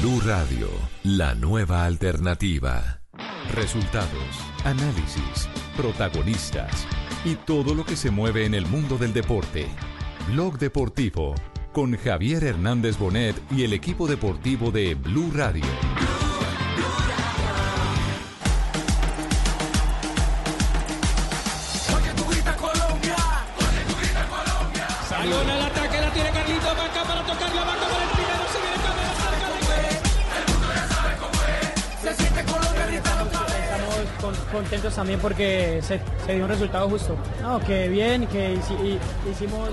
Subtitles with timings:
[0.00, 0.68] Blue Radio,
[1.02, 3.00] la nueva alternativa.
[3.54, 6.86] Resultados, análisis, protagonistas
[7.24, 9.66] y todo lo que se mueve en el mundo del deporte.
[10.28, 11.34] Blog Deportivo
[11.72, 15.64] con Javier Hernández Bonet y el equipo deportivo de Blue Radio.
[34.48, 37.16] Contentos también porque se, se dio un resultado justo.
[37.42, 39.70] No, que bien, que hici- y- hicimos...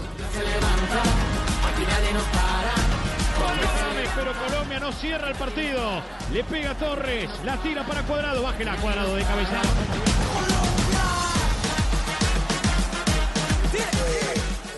[4.15, 6.01] Pero Colombia no cierra el partido.
[6.31, 9.61] Le pega a Torres, la tira para Cuadrado, bájela Cuadrado de cabeza.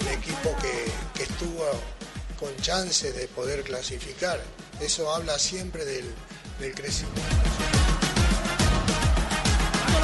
[0.02, 1.64] un equipo que, que estuvo
[2.40, 4.40] con chance de poder clasificar.
[4.80, 6.06] Eso habla siempre del,
[6.60, 7.22] del crecimiento.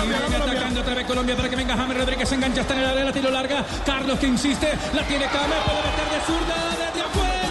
[0.03, 2.85] Viene atacando otra vez Colombia para que venga James Rodríguez, se engancha hasta en el
[2.85, 3.65] área, la tiro larga.
[3.85, 7.43] Carlos que insiste, la tiene Came, puede meter de zurda desde afuera.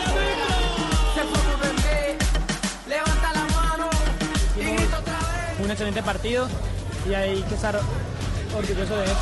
[5.63, 6.49] un excelente partido
[7.09, 7.79] y hay que estar
[8.57, 9.17] orgulloso de eso.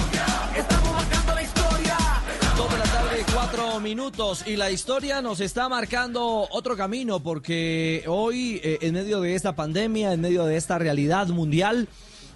[2.56, 8.04] Dos de la tarde, cuatro minutos y la historia nos está marcando otro camino porque
[8.06, 11.88] hoy, eh, en medio de esta pandemia, en medio de esta realidad mundial,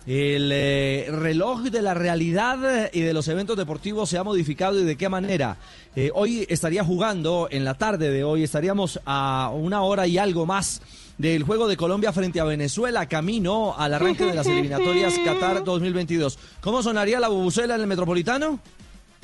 [0.07, 4.85] el eh, reloj de la realidad y de los eventos deportivos se ha modificado y
[4.85, 5.57] de qué manera.
[5.97, 10.45] Eh, hoy estaría jugando, en la tarde de hoy, estaríamos a una hora y algo
[10.45, 10.83] más
[11.17, 16.39] del juego de Colombia frente a Venezuela, camino al arranque de las eliminatorias Qatar 2022.
[16.61, 18.61] ¿Cómo sonaría la bubucela en el Metropolitano?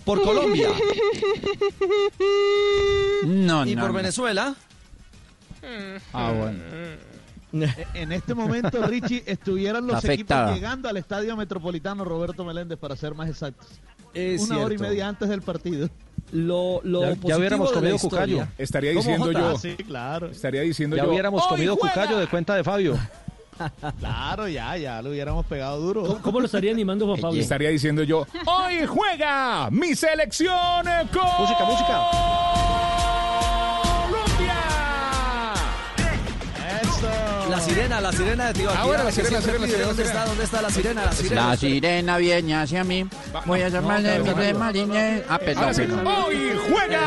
[0.05, 0.71] Por Colombia.
[3.27, 3.97] No, y no, por no.
[3.97, 4.55] Venezuela.
[6.15, 6.59] Ah, bueno.
[7.53, 10.43] En este momento, Richie, estuvieran los Afectada.
[10.51, 13.67] equipos llegando al Estadio Metropolitano Roberto Meléndez, para ser más exactos.
[14.15, 14.85] Es Una hora y cierto.
[14.93, 15.89] media antes del partido.
[16.33, 18.47] Lo, lo Ya- ya hubiéramos comido cucayo.
[18.59, 20.27] Estaría ¿Cómo, diciendo yo, Ah, sí, claro.
[20.29, 21.95] estaría diciendo Ya yo, hubiéramos "¡Hoy comido juega!".
[21.95, 22.99] cucayo de cuenta de Fabio.
[23.99, 26.03] Claro, ya, ya lo hubiéramos pegado duro.
[26.07, 27.39] ¿Cómo, cómo lo estaría animando Juan Pablo?
[27.39, 30.55] Estaría diciendo yo, hoy juega mi selección
[31.13, 33.10] con Música, música.
[37.51, 40.03] La sirena, la sirena de Tío Ah, bueno, la sirena, la sirena, la sirena, ¿Dónde
[40.05, 40.25] está?
[40.25, 41.05] ¿Dónde está la sirena?
[41.05, 41.47] La sirena.
[41.49, 43.07] La sirena viene hacia mí.
[43.45, 44.59] Voy a llamarle no, mi no, rey no.
[44.59, 45.25] marine.
[45.29, 46.07] Ah, perdón, Ahora sí, perdón.
[46.07, 47.01] hoy juega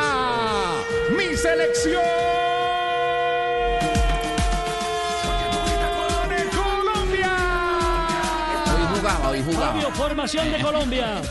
[1.17, 2.01] mi selección.
[8.75, 9.71] Hoy jugaba, hoy jugaba.
[9.73, 11.07] Fabio, formación de Colombia.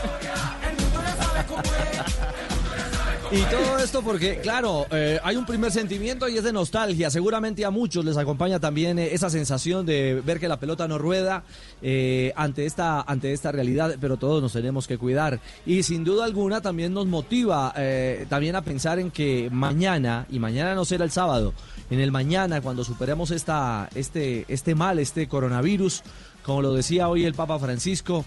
[3.35, 7.09] Y todo esto porque, claro, eh, hay un primer sentimiento y es de nostalgia.
[7.09, 10.99] Seguramente a muchos les acompaña también eh, esa sensación de ver que la pelota no
[10.99, 11.43] rueda
[11.81, 15.39] eh, ante, esta, ante esta realidad, pero todos nos tenemos que cuidar.
[15.65, 20.37] Y sin duda alguna también nos motiva eh, también a pensar en que mañana, y
[20.37, 21.55] mañana no será el sábado,
[21.89, 26.03] en el mañana cuando superemos esta, este, este mal, este coronavirus,
[26.43, 28.25] como lo decía hoy el Papa Francisco,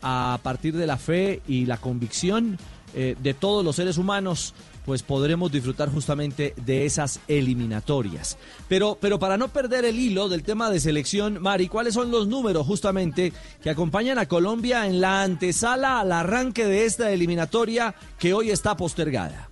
[0.00, 2.56] a partir de la fe y la convicción
[2.94, 8.38] eh, de todos los seres humanos, pues podremos disfrutar justamente de esas eliminatorias.
[8.68, 12.26] Pero, pero para no perder el hilo del tema de selección, Mari, ¿cuáles son los
[12.26, 18.34] números justamente que acompañan a Colombia en la antesala al arranque de esta eliminatoria que
[18.34, 19.49] hoy está postergada?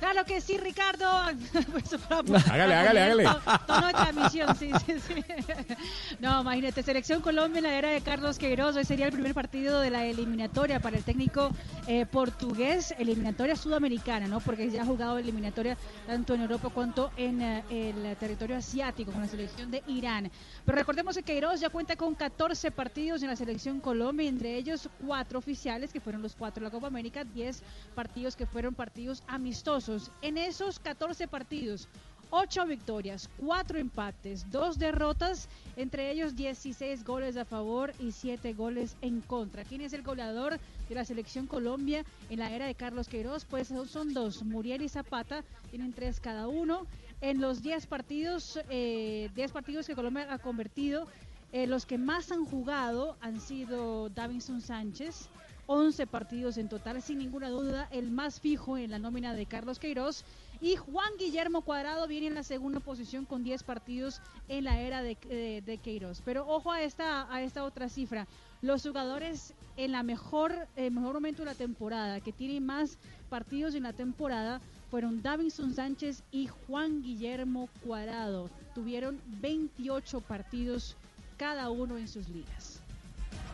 [0.00, 1.06] Claro que sí, Ricardo.
[1.72, 3.24] Pues, Hágale, hágale, hágale.
[3.24, 5.24] To- Tono de transmisión, sí, sí, sí.
[6.20, 8.76] No, imagínate, Selección Colombia en la era de Carlos Queiroz.
[8.76, 11.50] Hoy sería el primer partido de la eliminatoria para el técnico
[11.86, 14.40] eh, portugués, eliminatoria sudamericana, ¿no?
[14.40, 15.76] Porque ya ha jugado eliminatoria
[16.06, 20.30] tanto en Europa cuanto en eh, el territorio asiático con la selección de Irán.
[20.64, 24.88] Pero recordemos que Queiroz ya cuenta con 14 partidos en la Selección Colombia, entre ellos
[25.04, 27.62] cuatro oficiales, que fueron los cuatro de la Copa América, 10
[27.94, 29.87] partidos que fueron partidos amistosos.
[30.22, 31.88] En esos 14 partidos,
[32.30, 38.96] 8 victorias, 4 empates, 2 derrotas, entre ellos 16 goles a favor y 7 goles
[39.00, 39.64] en contra.
[39.64, 40.58] ¿Quién es el goleador
[40.90, 43.46] de la selección Colombia en la era de Carlos Queiroz?
[43.46, 46.86] Pues son- dos, Muriel y Zapata, tienen 3 cada uno.
[47.22, 51.06] En los 10 partidos, eh, 10 partidos que Colombia ha convertido,
[51.52, 55.30] eh, los que más han jugado han sido Davinson Sánchez,
[55.70, 59.78] 11 partidos en total, sin ninguna duda, el más fijo en la nómina de Carlos
[59.78, 60.24] Queiroz.
[60.62, 65.02] Y Juan Guillermo Cuadrado viene en la segunda posición con 10 partidos en la era
[65.02, 66.22] de, de- de Queiroz.
[66.24, 68.26] Pero ojo a esta, a esta otra cifra.
[68.62, 72.96] Los jugadores en la mejor, eh, mejor momento de la temporada, que tienen más
[73.28, 74.60] partidos en la temporada,
[74.90, 78.48] fueron Davinson Sánchez y Juan Guillermo Cuadrado.
[78.74, 80.96] Tuvieron 28 partidos
[81.36, 82.77] cada uno en sus ligas.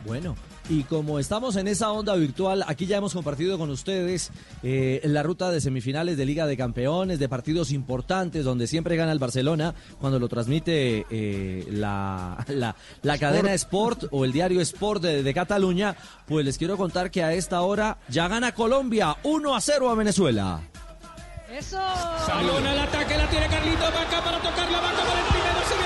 [0.05, 0.35] Bueno,
[0.69, 4.31] y como estamos en esa onda virtual, aquí ya hemos compartido con ustedes
[4.61, 9.11] eh, la ruta de semifinales de Liga de Campeones, de partidos importantes, donde siempre gana
[9.11, 15.01] el Barcelona, cuando lo transmite eh, la, la, la cadena Sport o el diario Sport
[15.01, 15.95] de, de Cataluña,
[16.27, 19.95] pues les quiero contar que a esta hora ya gana Colombia 1 a 0 a
[19.95, 20.61] Venezuela.
[21.51, 21.79] Eso.
[22.27, 25.84] Balón al ataque, la tiene Carlito Vaca para tocar la vaca para el primero.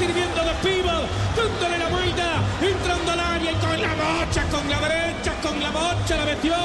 [0.00, 1.04] Sirviendo de pivot,
[1.36, 2.28] dándole la vuelta,
[2.62, 6.56] entrando al área y con la bocha, con la derecha, con la bocha la metió.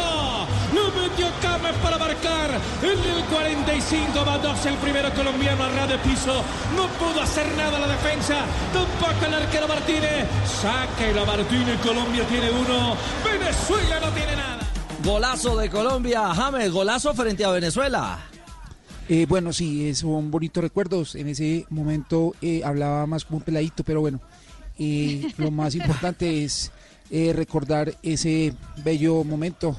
[0.76, 2.50] Lo metió Cames para marcar.
[2.82, 6.44] En el 45 va 2 el primero colombiano a ras de piso.
[6.78, 8.38] No pudo hacer nada la defensa.
[8.72, 10.26] Tampoco el arquero Martínez.
[10.48, 11.78] Saca la Martínez.
[11.82, 12.96] Colombia tiene uno.
[13.24, 14.60] Venezuela no tiene nada.
[15.04, 18.18] Golazo de Colombia, James, golazo frente a Venezuela.
[19.07, 21.16] Eh, bueno, sí, son bonitos recuerdos.
[21.16, 24.19] En ese momento eh, hablaba más como un peladito, pero bueno,
[24.80, 26.72] eh, lo más importante es
[27.12, 28.54] eh, recordar ese
[28.84, 29.75] bello momento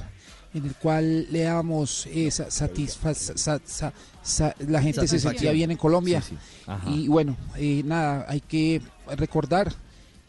[0.53, 3.93] en el cual le dábamos esa satisfa sa- sa-
[4.23, 5.33] sa- la gente se Satisfacción.
[5.33, 6.21] sentía bien en Colombia.
[6.21, 6.63] Sí, sí.
[6.65, 6.89] Ajá.
[6.89, 8.81] Y bueno, eh, nada, hay que
[9.17, 9.73] recordar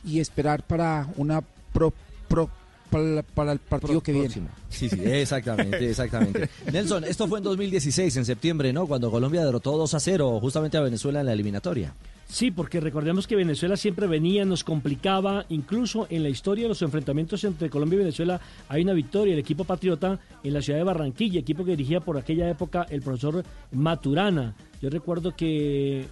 [0.04, 1.40] y esperar para una
[1.72, 1.92] pro,
[2.28, 2.50] pro-
[2.90, 4.26] para, para el partido que viene.
[4.26, 4.49] Próximo.
[4.69, 6.49] Sí, sí, exactamente, exactamente.
[6.73, 8.87] Nelson, esto fue en 2016, en septiembre, ¿no?
[8.87, 11.94] Cuando Colombia derrotó 2 a 0 justamente a Venezuela en la eliminatoria.
[12.29, 16.82] Sí, porque recordemos que Venezuela siempre venía, nos complicaba, incluso en la historia de los
[16.82, 18.38] enfrentamientos entre Colombia y Venezuela
[18.69, 22.19] hay una victoria, el equipo patriota en la ciudad de Barranquilla, equipo que dirigía por
[22.19, 23.43] aquella época el profesor
[23.73, 24.55] Maturana.
[24.82, 26.06] Yo recuerdo que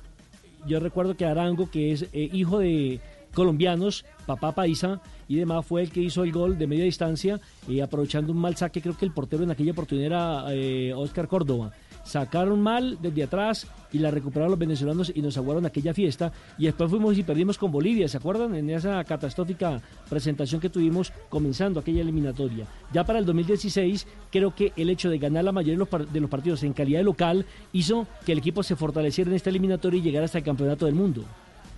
[0.67, 2.99] yo recuerdo que Arango, que es eh, hijo de
[3.35, 7.81] colombianos, papá paisa y demás, fue el que hizo el gol de media distancia, y
[7.81, 11.73] aprovechando un mal saque, creo que el portero en aquella oportunidad era eh, Oscar Córdoba.
[12.05, 16.33] Sacaron mal desde atrás y la recuperaron los venezolanos y nos aguaron aquella fiesta.
[16.57, 18.55] Y después fuimos y perdimos con Bolivia, ¿se acuerdan?
[18.55, 22.65] En esa catastrófica presentación que tuvimos comenzando aquella eliminatoria.
[22.93, 26.63] Ya para el 2016, creo que el hecho de ganar la mayoría de los, partidos
[26.63, 30.27] en calidad de local hizo que el equipo se fortaleciera en esta eliminatoria y llegara
[30.27, 31.25] hasta el campeonato del mundo.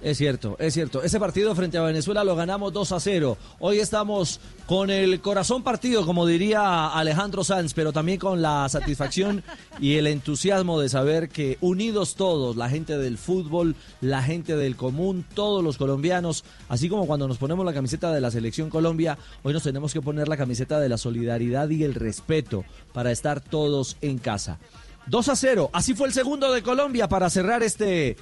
[0.00, 1.02] Es cierto, es cierto.
[1.02, 3.36] Ese partido frente a Venezuela lo ganamos 2 a 0.
[3.58, 9.42] Hoy estamos con el corazón partido, como diría Alejandro Sanz, pero también con la satisfacción
[9.80, 14.76] y el entusiasmo de saber que unidos todos, la gente del fútbol, la gente del
[14.76, 19.18] común, todos los colombianos, así como cuando nos ponemos la camiseta de la selección Colombia,
[19.42, 23.40] hoy nos tenemos que poner la camiseta de la solidaridad y el respeto para estar
[23.40, 24.60] todos en casa.
[25.08, 28.16] 2 a 0, así fue el segundo de Colombia para cerrar este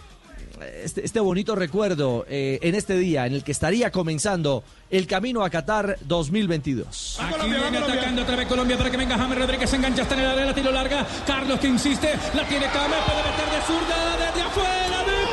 [0.82, 5.44] este, este bonito recuerdo eh, en este día en el que estaría comenzando el camino
[5.44, 7.18] a Qatar 2022.
[7.20, 10.20] Aquí viene atacando otra vez Colombia para que venga James Rodríguez, se engancha hasta en
[10.20, 11.06] el área, la tiro larga.
[11.26, 15.25] Carlos que insiste, la tiene Cames, puede meter de zurda desde afuera, de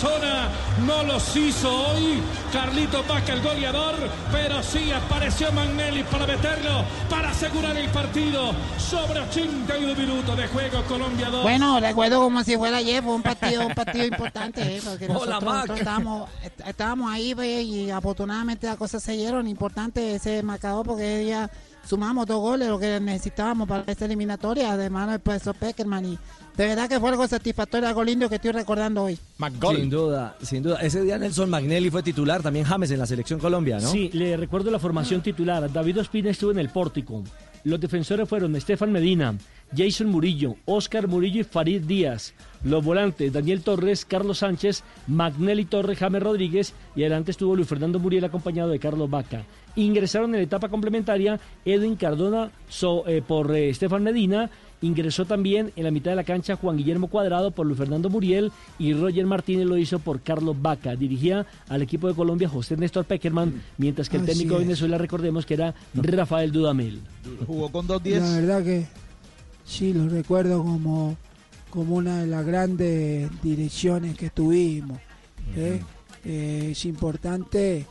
[0.00, 0.48] zona.
[0.86, 2.20] No los hizo hoy
[2.52, 3.94] Carlito Vaca, el goleador,
[4.32, 8.52] pero sí apareció Magnelli para meterlo, para asegurar el partido.
[8.78, 11.42] Sobre 81 minutos de juego, Colombia 2.
[11.42, 15.14] Bueno, recuerdo como si fuera ayer, fue un partido, un partido importante, eh, porque Hola,
[15.14, 19.46] nosotros, nosotros estábamos, est- estábamos ahí pues, y afortunadamente las cosas se dieron.
[19.46, 21.50] Importante ese marcador porque ya
[21.84, 26.04] sumamos dos goles, lo que necesitábamos para esta eliminatoria, de mano del profesor Peckerman.
[26.04, 26.18] Y
[26.56, 29.18] de verdad que fue algo satisfactorio, algo lindo que estoy recordando hoy.
[29.80, 30.76] Sin duda, sin duda.
[30.80, 33.90] Ese día Nelson Magnelli fue titular, también James en la selección Colombia, ¿no?
[33.90, 35.72] Sí, le recuerdo la formación titular.
[35.72, 37.22] David Ospina estuvo en el pórtico.
[37.64, 39.36] Los defensores fueron Estefan Medina,
[39.76, 42.32] Jason Murillo, Oscar Murillo y Farid Díaz.
[42.64, 47.98] Los volantes, Daniel Torres, Carlos Sánchez, Magnelli Torres, James Rodríguez y adelante estuvo Luis Fernando
[47.98, 49.44] Muriel acompañado de Carlos Vaca.
[49.76, 54.50] Ingresaron en la etapa complementaria Edwin Cardona so- eh, por eh, Estefan Medina.
[54.82, 58.50] Ingresó también en la mitad de la cancha Juan Guillermo Cuadrado por Luis Fernando Muriel
[58.78, 60.96] y Roger Martínez lo hizo por Carlos Vaca.
[60.96, 64.64] Dirigía al equipo de Colombia José Néstor Peckerman, mientras que el Así técnico de.
[64.64, 67.00] Venezuela, recordemos que era Rafael Dudamel.
[67.46, 68.86] Jugó con dos La verdad que
[69.66, 71.14] sí, lo recuerdo como,
[71.68, 74.98] como una de las grandes direcciones que tuvimos.
[75.56, 75.82] ¿eh?
[76.24, 77.84] Eh, es importante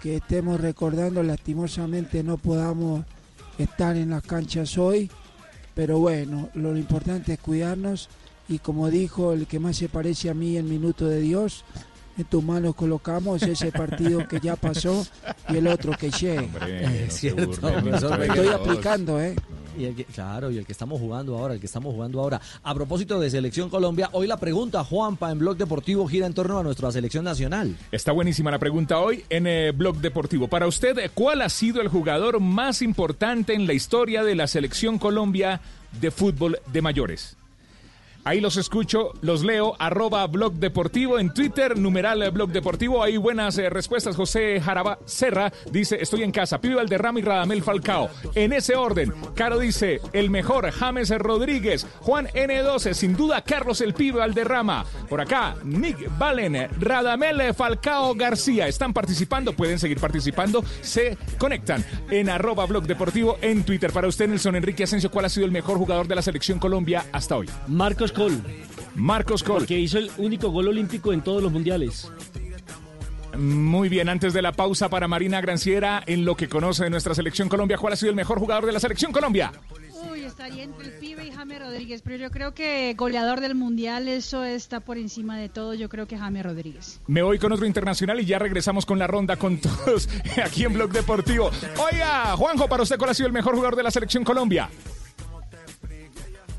[0.00, 3.04] que estemos recordando, lastimosamente no podamos
[3.58, 5.10] estar en las canchas hoy,
[5.74, 8.08] pero bueno, lo importante es cuidarnos
[8.48, 11.64] y como dijo el que más se parece a mí en Minuto de Dios,
[12.18, 15.06] en tus manos colocamos ese partido que ya pasó
[15.48, 16.08] y el otro que.
[16.38, 19.36] Hombre, Es cierto, profesor Estoy aplicando, ¿eh?
[19.78, 22.40] Y el que- claro, y el que estamos jugando ahora, el que estamos jugando ahora.
[22.64, 26.58] A propósito de Selección Colombia, hoy la pregunta, Juanpa, en Blog Deportivo gira en torno
[26.58, 27.76] a nuestra selección nacional.
[27.92, 30.48] Está buenísima la pregunta hoy en eh, Blog Deportivo.
[30.48, 34.98] Para usted, ¿cuál ha sido el jugador más importante en la historia de la selección
[34.98, 35.60] Colombia
[36.00, 37.36] de fútbol de mayores?
[38.28, 43.02] Ahí los escucho, los leo, arroba Blog Deportivo en Twitter, numeral Blog Deportivo.
[43.02, 44.16] Hay buenas eh, respuestas.
[44.16, 46.60] José Jaraba Serra dice, estoy en casa.
[46.60, 48.10] Pibe Valderrama y Radamel Falcao.
[48.34, 51.86] En ese orden, Caro dice, el mejor, James Rodríguez.
[52.00, 54.84] Juan N12, sin duda, Carlos el Pibe Valderrama.
[55.08, 58.68] Por acá, Nick Valen, Radamel Falcao García.
[58.68, 60.62] Están participando, pueden seguir participando.
[60.82, 63.90] Se conectan en arroba Blog Deportivo en Twitter.
[63.90, 67.06] Para usted, Nelson Enrique Asensio, ¿cuál ha sido el mejor jugador de la selección Colombia
[67.10, 67.48] hasta hoy?
[67.68, 68.42] Marcos Col.
[68.96, 69.64] Marcos Col.
[69.64, 72.10] Que hizo el único gol olímpico en todos los mundiales.
[73.36, 77.14] Muy bien, antes de la pausa para Marina Granciera, en lo que conoce de nuestra
[77.14, 79.52] selección Colombia, ¿cuál ha sido el mejor jugador de la selección Colombia?
[80.10, 84.08] Uy, estaría entre el pibe y James Rodríguez, pero yo creo que goleador del mundial,
[84.08, 85.74] eso está por encima de todo.
[85.74, 87.00] Yo creo que James Rodríguez.
[87.06, 90.08] Me voy con otro internacional y ya regresamos con la ronda con todos
[90.44, 91.52] aquí en Blog Deportivo.
[91.92, 94.68] Oiga, Juanjo, para usted, ¿cuál ha sido el mejor jugador de la selección Colombia?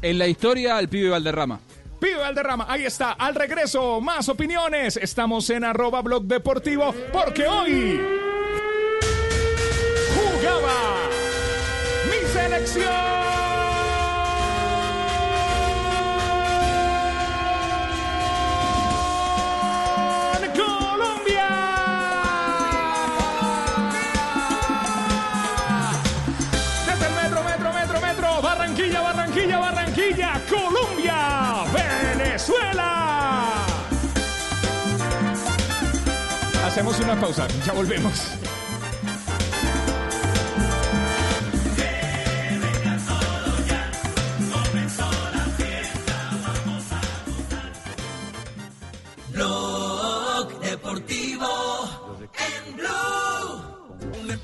[0.02, 1.60] En la historia, el pibe Valderrama.
[2.00, 4.96] Pibe Valderrama, ahí está, al regreso, más opiniones.
[4.96, 8.00] Estamos en arroba Blog Deportivo porque hoy
[10.16, 10.96] jugaba
[12.06, 13.30] mi selección.
[36.80, 38.14] Hacemos una pausa, ya volvemos.
[49.34, 51.48] Blog Deportivo
[52.32, 52.88] en Blue.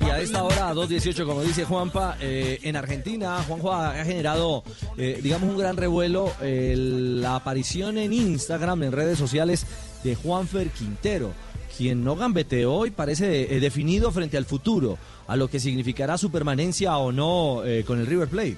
[0.06, 4.04] Y a esta hora, a 2.18, como dice Juanpa, eh, en Argentina, Juanjo ha, ha
[4.04, 4.62] generado,
[4.98, 9.64] eh, digamos, un gran revuelo eh, la aparición en Instagram, en redes sociales,
[10.04, 11.32] de Juanfer Quintero,
[11.76, 16.30] quien no gambeteó y parece eh, definido frente al futuro, a lo que significará su
[16.30, 18.56] permanencia o no eh, con el River Plate.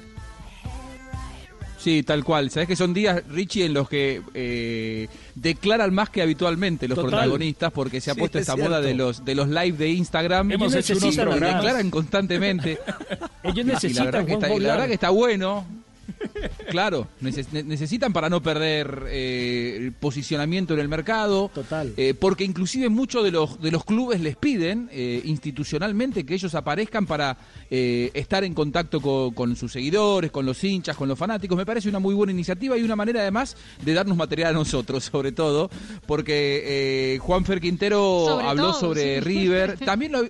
[1.78, 2.50] Sí, tal cual.
[2.50, 7.10] Sabes que son días, Richie, en los que eh, declaran más que habitualmente los Total.
[7.12, 8.70] protagonistas, porque se ha Sí, puesto es esta cierto.
[8.70, 10.50] moda de los de los live de Instagram.
[10.50, 12.78] Ellos Hemos hecho unos declaran constantemente.
[13.44, 15.66] Ellos Y la necesitan, verdad que está, Juanjo, y la verdad que está bueno.
[16.70, 21.50] Claro, neces- ne- necesitan para no perder eh, el posicionamiento en el mercado.
[21.54, 21.92] Total.
[21.96, 26.54] Eh, porque inclusive muchos de los, de los clubes les piden eh, institucionalmente que ellos
[26.54, 27.38] aparezcan para
[27.70, 31.56] eh, estar en contacto co- con, sus seguidores, con los hinchas, con los fanáticos.
[31.56, 35.04] Me parece una muy buena iniciativa y una manera además de darnos material a nosotros,
[35.12, 35.70] sobre todo,
[36.06, 39.20] porque eh, Juan Fer Quintero Sobre habló todo, sobre sí.
[39.20, 39.78] River.
[39.84, 40.20] También lo,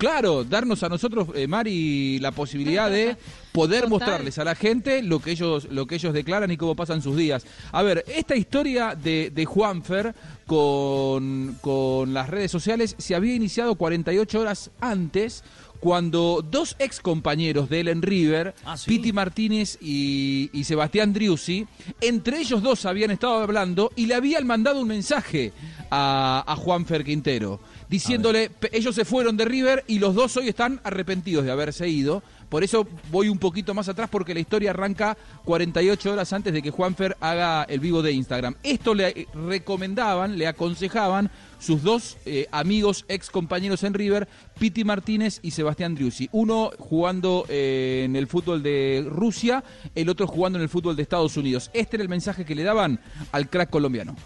[0.00, 3.18] claro, darnos a nosotros, eh, Mari, la posibilidad de
[3.52, 3.90] poder Total.
[3.90, 7.16] mostrarles a la gente lo que ellos lo que ellos declaran y cómo pasan sus
[7.16, 7.44] días.
[7.70, 10.14] A ver, esta historia de, de Juanfer
[10.46, 15.44] con, con las redes sociales se había iniciado 48 horas antes
[15.80, 18.54] cuando dos ex compañeros de él en River,
[18.86, 21.66] Piti Martínez y, y Sebastián Driussi,
[22.00, 25.52] entre ellos dos habían estado hablando y le habían mandado un mensaje
[25.90, 30.48] a, a Juanfer Quintero, diciéndole, "Pe- ellos se fueron de River y los dos hoy
[30.48, 32.22] están arrepentidos de haberse ido.
[32.48, 36.62] Por eso voy un poquito más atrás porque la historia arranca 48 horas antes de
[36.62, 38.56] que Juanfer haga el vivo de Instagram.
[38.64, 41.30] Esto le recomendaban, le aconsejaban
[41.60, 44.26] sus dos eh, amigos, ex compañeros en River,
[44.58, 46.28] Piti Martínez y Sebastián Driussi.
[46.32, 49.62] Uno jugando eh, en el fútbol de Rusia,
[49.94, 51.70] el otro jugando en el fútbol de Estados Unidos.
[51.72, 52.98] Este era el mensaje que le daban
[53.30, 54.16] al crack colombiano.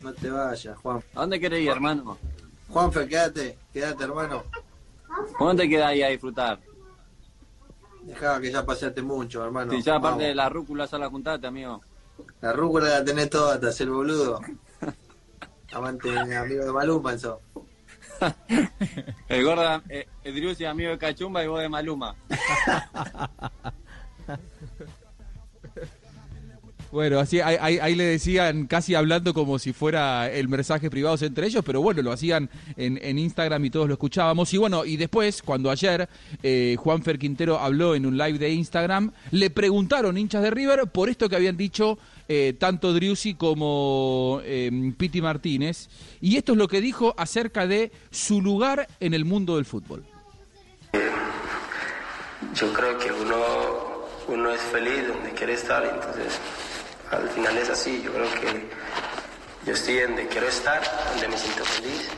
[0.00, 1.02] No te vayas, Juan.
[1.14, 2.18] ¿A dónde querés ir, hermano?
[2.74, 4.42] Juanfe, quédate, quédate, hermano.
[5.38, 6.58] ¿Cómo te quedás ahí a disfrutar?
[8.02, 9.70] Dejá que ya pasaste mucho, hermano.
[9.70, 10.22] Si ya aparte Vamos.
[10.24, 11.80] de la rúcula ya la juntaste, amigo.
[12.40, 14.40] La rúcula la tenés toda, te hace el boludo.
[15.72, 17.40] Amante, amigo de Maluma, eso.
[19.28, 22.16] El gordo, eh, el Driussi amigo de Cachumba y vos de Maluma.
[26.94, 31.16] Bueno, así ahí, ahí- ahí le decían casi hablando como si fuera el mensaje privado
[31.26, 34.54] entre ellos, pero bueno, lo hacían en, en Instagram y todos lo escuchábamos.
[34.54, 36.08] Y bueno, y después, cuando ayer
[36.44, 41.08] eh, Juanfer Quintero habló en un live de Instagram, le preguntaron hinchas de River por
[41.08, 41.98] esto que habían dicho
[42.28, 45.88] eh, tanto Driussi como eh, Piti Martínez.
[46.20, 50.04] Y esto es lo que dijo acerca de su lugar en el mundo del fútbol.
[52.54, 53.36] Yo creo que uno,
[54.28, 56.38] uno es feliz donde quiere estar, entonces
[57.10, 58.02] al final es así.
[58.02, 58.68] Yo creo que
[59.66, 62.08] yo estoy donde quiero estar, donde me siento feliz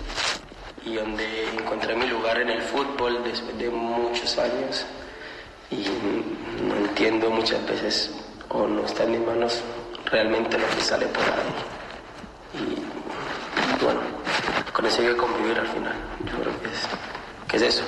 [0.84, 4.86] y donde encontré mi lugar en el fútbol después de muchos años
[5.70, 5.84] y
[6.62, 8.12] no entiendo muchas veces
[8.48, 9.60] o no está en mis manos
[10.06, 12.60] realmente lo que sale por ahí.
[12.60, 14.00] Y bueno,
[14.72, 15.94] con eso hay que convivir al final.
[16.24, 16.88] Yo creo que es,
[17.48, 17.84] que es eso.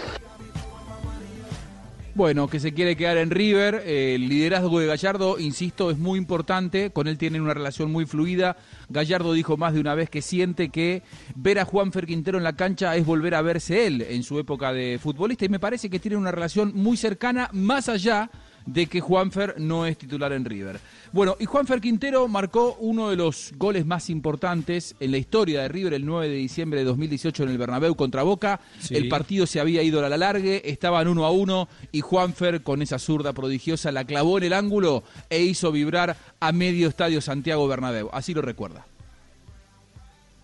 [2.18, 3.84] Bueno, que se quiere quedar en River.
[3.86, 6.90] el liderazgo de Gallardo, insisto, es muy importante.
[6.90, 8.56] Con él tienen una relación muy fluida.
[8.88, 11.04] Gallardo dijo más de una vez que siente que
[11.36, 14.72] ver a Juanfer Quintero en la cancha es volver a verse él en su época
[14.72, 15.44] de futbolista.
[15.44, 18.28] Y me parece que tienen una relación muy cercana, más allá
[18.72, 20.80] que Juanfer no es titular en River.
[21.12, 25.68] Bueno, y Juanfer Quintero marcó uno de los goles más importantes en la historia de
[25.68, 28.60] River el 9 de diciembre de 2018 en el Bernabéu contra Boca.
[28.80, 28.94] Sí.
[28.94, 32.82] El partido se había ido a la largue, estaban uno a uno y Juanfer con
[32.82, 37.66] esa zurda prodigiosa la clavó en el ángulo e hizo vibrar a medio estadio Santiago
[37.66, 38.10] Bernabéu.
[38.12, 38.86] Así lo recuerda.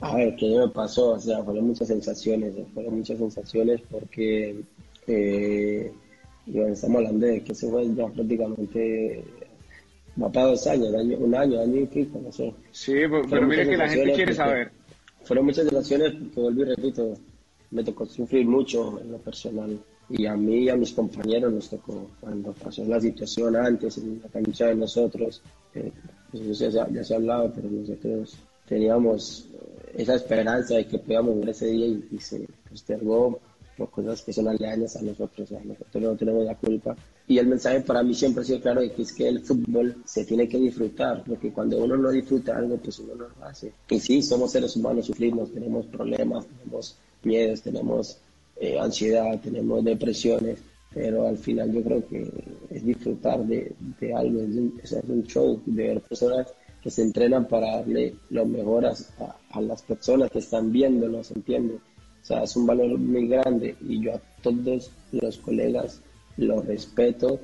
[0.01, 4.63] A ver, que me pasó, o sea, fueron muchas sensaciones, fueron muchas sensaciones porque
[5.07, 5.93] eh,
[6.47, 9.25] estamos hablando de que se fue ya prácticamente
[10.21, 12.53] va para dos años, año- un año, año y pico, no sé.
[12.71, 14.71] Sí, pero, Fueron mire que la gente quiere porque- saber.
[15.25, 17.15] Fueron muchas sensaciones porque volví, repito,
[17.71, 19.79] me tocó sufrir mucho en lo personal.
[20.11, 24.21] Y a mí y a mis compañeros nos tocó, cuando pasó la situación antes en
[24.23, 25.41] la cancha de nosotros,
[25.75, 25.91] eh,
[26.31, 28.37] pues ya, se ha- ya se ha hablado, pero nosotros
[28.69, 33.41] teníamos eh, esa esperanza de que podíamos ver ese día y, y se postergó
[33.77, 36.97] por cosas que son aledañas a nosotros, o nosotros no tenemos la culpa.
[37.27, 39.97] Y el mensaje para mí siempre ha sido claro de que es que el fútbol
[40.05, 43.73] se tiene que disfrutar, porque cuando uno no disfruta algo, pues uno no lo hace.
[43.91, 48.19] Y sí, somos seres humanos, sufrimos, tenemos problemas, tenemos miedos, tenemos
[48.61, 50.59] eh, ansiedad, tenemos depresiones,
[50.93, 52.31] pero al final yo creo que
[52.71, 56.47] es disfrutar de, de algo, es un, es un show de ver personas
[56.83, 61.31] que se entrenan para darle lo mejor a, a- a las personas que están viéndolos,
[61.31, 61.79] ¿entiendes?
[62.25, 66.03] O sea, es un valor muy grande y yo a todos los colegas
[66.37, 67.41] los respeto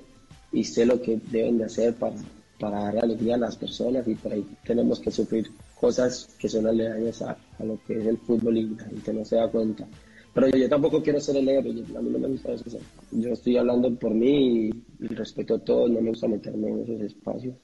[0.52, 2.16] y sé lo que deben de hacer para,
[2.58, 6.66] para dar alegría a las personas y por ahí tenemos que sufrir cosas que son
[6.66, 9.86] aledañas a, a lo que es el fútbol y la gente no se da cuenta.
[10.34, 12.64] Pero yo, tampoco quiero ser el héroe, yo- a mí no me gusta eso.
[13.10, 16.80] yo estoy hablando por mí y, y respeto a todos, no me gusta meterme en
[16.82, 17.56] esos espacios.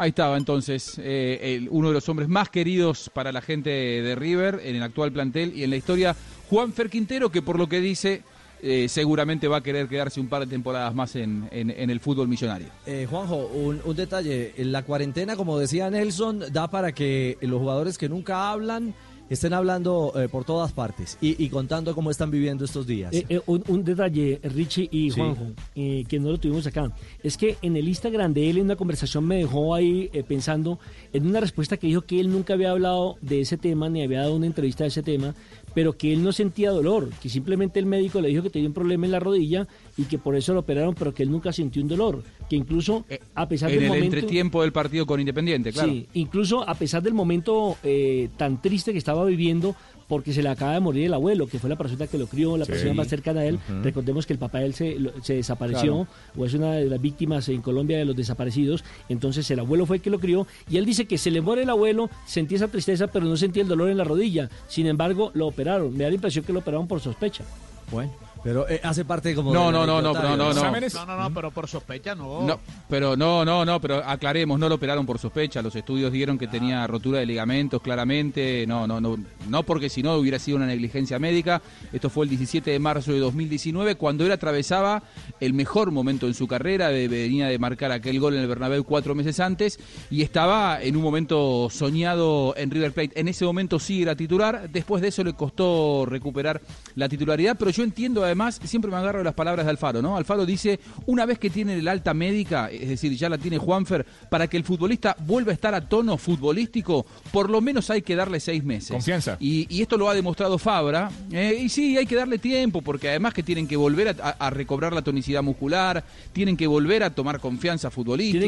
[0.00, 4.58] Ahí estaba entonces eh, uno de los hombres más queridos para la gente de River
[4.64, 6.16] en el actual plantel y en la historia,
[6.48, 8.22] Juan Fer Quintero, que por lo que dice
[8.62, 12.00] eh, seguramente va a querer quedarse un par de temporadas más en, en- en el
[12.00, 12.68] fútbol millonario.
[12.86, 14.54] Eh, Juanjo, un, un detalle.
[14.56, 18.94] La cuarentena, como decía Nelson, da para que los jugadores que nunca hablan
[19.30, 23.14] estén hablando eh, por todas partes y, y contando cómo están viviendo estos días.
[23.14, 25.08] Eh, eh, un, un detalle, Richie y.
[25.10, 28.64] Juanjo, eh, que no lo tuvimos acá, es que en el Instagram de él, en
[28.64, 30.78] una conversación, me dejó ahí eh, pensando
[31.12, 34.20] en una respuesta que dijo que él nunca había hablado de ese tema, ni había
[34.20, 35.34] dado una entrevista de ese tema,
[35.74, 38.74] pero que él no sentía dolor, que simplemente el médico le dijo que tenía un
[38.74, 41.82] problema en la rodilla y que por eso lo operaron, pero que él nunca sintió
[41.82, 43.04] un dolor, que incluso
[43.34, 44.16] a pesar Eh, en del el momento...
[44.16, 45.90] entretiempo del partido con Independiente, claro.
[45.92, 49.76] Sí, incluso a pesar del momento eh, tan triste que estaba viviendo,
[50.10, 52.56] porque se le acaba de morir el abuelo, que fue la persona que lo crió,
[52.58, 52.72] la Sí.
[52.72, 53.58] persona más cercana a él.
[53.82, 56.08] Recordemos que el papá de él se, se desapareció, Claro.
[56.36, 58.84] o es una de las víctimas en Colombia de los desaparecidos.
[59.08, 61.62] Entonces el abuelo fue el que lo crió, y él dice que se le muere
[61.62, 64.50] el abuelo, sentía esa tristeza, pero no sentía el dolor en la rodilla.
[64.68, 65.96] Sin embargo, lo operaron.
[65.96, 67.44] Me da la impresión que lo operaron por sospecha.
[67.92, 68.12] Bueno,
[68.42, 69.52] pero eh, hace parte como...
[69.52, 70.54] No, no, no, no, no, no, no.
[70.54, 72.42] No, no, no, pero por sospecha no.
[72.42, 75.62] No, pero no, no, no, pero aclaremos, no lo operaron por sospecha.
[75.62, 78.64] Los estudios dieron que tenía rotura de ligamentos, claramente.
[78.66, 81.60] No, no, no, no porque si no hubiera sido una negligencia médica.
[81.92, 85.02] Esto fue el 17 de marzo de 2019, cuando él atravesaba
[85.40, 86.88] el mejor momento en su carrera.
[86.88, 89.78] venía de marcar aquel gol en el Bernabéu cuatro meses antes
[90.10, 93.20] y estaba en un momento soñado en River Plate.
[93.20, 94.68] En ese momento sí era titular.
[94.70, 96.60] Después de eso le costó recuperar
[96.94, 100.16] la titularidad, pero yo entiendo además, siempre me agarro las palabras de Alfaro, ¿no?
[100.16, 104.04] Alfaro dice, una vez que tiene el alta médica, es decir, ya la tiene Juanfer,
[104.30, 108.16] para que el futbolista vuelva a estar a tono futbolístico, por lo menos hay que
[108.16, 108.90] darle seis meses.
[108.92, 109.36] Confianza.
[109.40, 113.08] Y, y esto lo ha demostrado Fabra, eh, y sí, hay que darle tiempo, porque
[113.08, 117.02] además que tienen que volver a, a- a recobrar la tonicidad muscular, tienen que volver
[117.02, 118.40] a tomar confianza futbolística,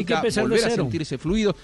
[0.43, 1.55] volver a sentirse fluido.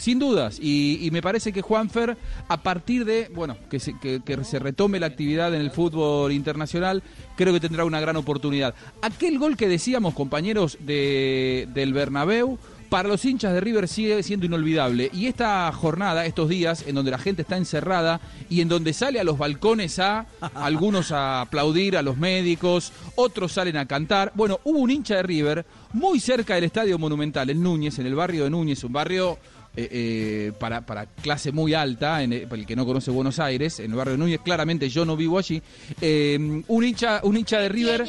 [0.00, 2.16] Sin dudas, y, me parece que Juanfer,
[2.48, 6.32] a partir de, bueno, que se, que, que se retome la actividad en el fútbol
[6.32, 7.02] internacional,
[7.36, 8.74] creo que tendrá una gran oportunidad.
[9.02, 12.58] Aquel gol que decíamos, compañeros, de, del Bernabéu,
[12.88, 15.10] para los hinchas de River sigue siendo inolvidable.
[15.12, 19.20] Y esta jornada, estos días, en donde la gente está encerrada y en donde sale
[19.20, 24.32] a los balcones a algunos a aplaudir a los médicos, otros salen a cantar.
[24.34, 28.14] Bueno, hubo un hincha de River muy cerca del Estadio Monumental, en Núñez, en el
[28.14, 29.38] barrio de Núñez, un barrio
[29.76, 33.38] eh, eh, para, para clase muy alta, en el, para el que no conoce Buenos
[33.38, 35.62] Aires, en el barrio de Núñez, claramente yo no vivo allí,
[36.00, 38.04] eh, un, hincha, un hincha de River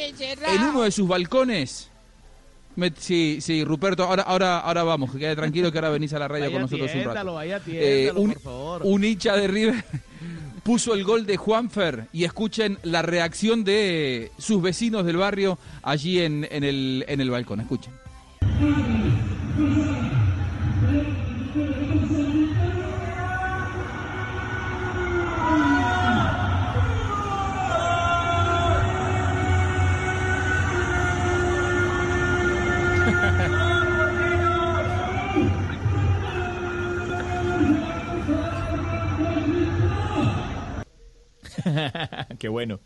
[0.47, 1.89] en uno de sus balcones.
[2.76, 6.19] me- sí, sí, Ruperto, ahora, ahora, ahora vamos, que quede tranquilo que ahora venís a
[6.19, 7.34] la radio Vaya con nosotros un rato.
[7.34, 8.82] vaya Eh, un, por favor.
[8.86, 9.84] un hincha de River
[10.63, 16.19] puso el gol de Juanfer y escuchen la reacción de sus vecinos del barrio allí
[16.21, 17.60] en, en el, en el balcón.
[17.62, 17.91] Escuchen.
[42.39, 42.80] Qué bueno.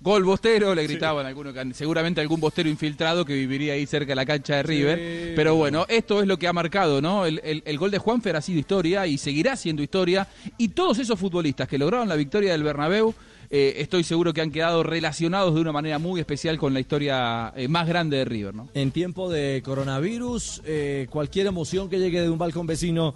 [0.00, 4.14] Gol Bostero, le gritaban algunos, que- seguramente algún Bostero infiltrado que viviría ahí cerca de
[4.14, 5.32] la cancha de River.
[5.34, 7.26] Pero bueno, esto es lo que ha marcado, ¿no?
[7.26, 10.28] El, el- el gol de Juanfer ha sido historia y seguirá siendo historia.
[10.56, 13.12] Y todos esos futbolistas que lograron la victoria del Bernabéu,
[13.50, 17.52] eh, estoy seguro que han quedado relacionados de una manera muy especial con la historia
[17.56, 18.68] eh, más grande de River, ¿no?
[18.74, 23.14] En tiempo de coronavirus, eh, cualquier emoción que llegue de un balcón vecino,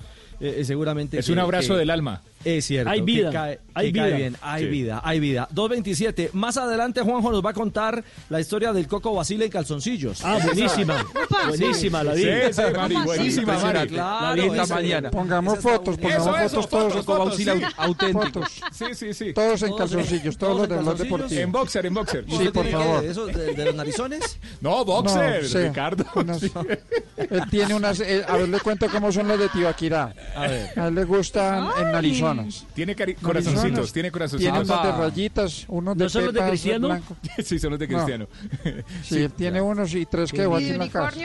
[0.65, 1.19] seguramente...
[1.21, 2.23] Es que- un abrazo que- del alma.
[2.45, 2.91] Es cierto.
[2.91, 4.17] Hay que vida, cae- hay que cae vida.
[4.17, 4.69] bien, hay Sí.
[4.71, 5.49] vida, hay vida.
[5.53, 6.31] 2.27.
[6.33, 10.25] Más adelante Juanjo nos va a contar la historia del Coco Basile en calzoncillos.
[10.25, 11.05] Ah, buenísima.
[11.49, 12.23] buenísima, la vi.
[12.23, 13.89] Sí, sí, Mari, buenísima, Mari.
[13.89, 15.11] Claro, La vi esta esa- mañana.
[15.11, 16.93] Pongamos esa fotos, pongamos Eso, eso, fotos todos.
[16.93, 17.63] fotos, Coco Bausila sí.
[17.77, 18.49] auténticos.
[18.49, 18.61] Fotos.
[18.73, 19.33] Sí, sí, sí.
[19.33, 21.33] Todos en calzoncillos, todos todos los deportivos.
[21.33, 22.25] En boxer, en boxer.
[22.29, 23.05] Sí, ¿Usted por favor.
[23.05, 24.39] ¿Eso de, de los narizones?
[24.61, 25.59] No, boxer, No, sí.
[25.59, 26.05] Ricardo.
[26.15, 26.51] Unas- Sí.
[27.17, 28.01] Él tiene unas.
[28.01, 30.15] eh, a ver, le cuento cómo son los de Tibaquirá.
[30.37, 30.79] A ver.
[30.79, 31.93] A él le gustan en
[32.35, 32.75] narizonas.
[32.75, 34.59] Tiene cari- corazoncitos, tiene Tiene corazoncitos.
[34.69, 36.89] unos de rayitas, unos de ¿No son los de Cristiano?
[36.89, 37.17] blanco.
[37.45, 37.95] Sí, son los de No.
[37.95, 38.27] Cristiano.
[39.03, 41.17] Sí, él tiene unos y tres que voy en la casa.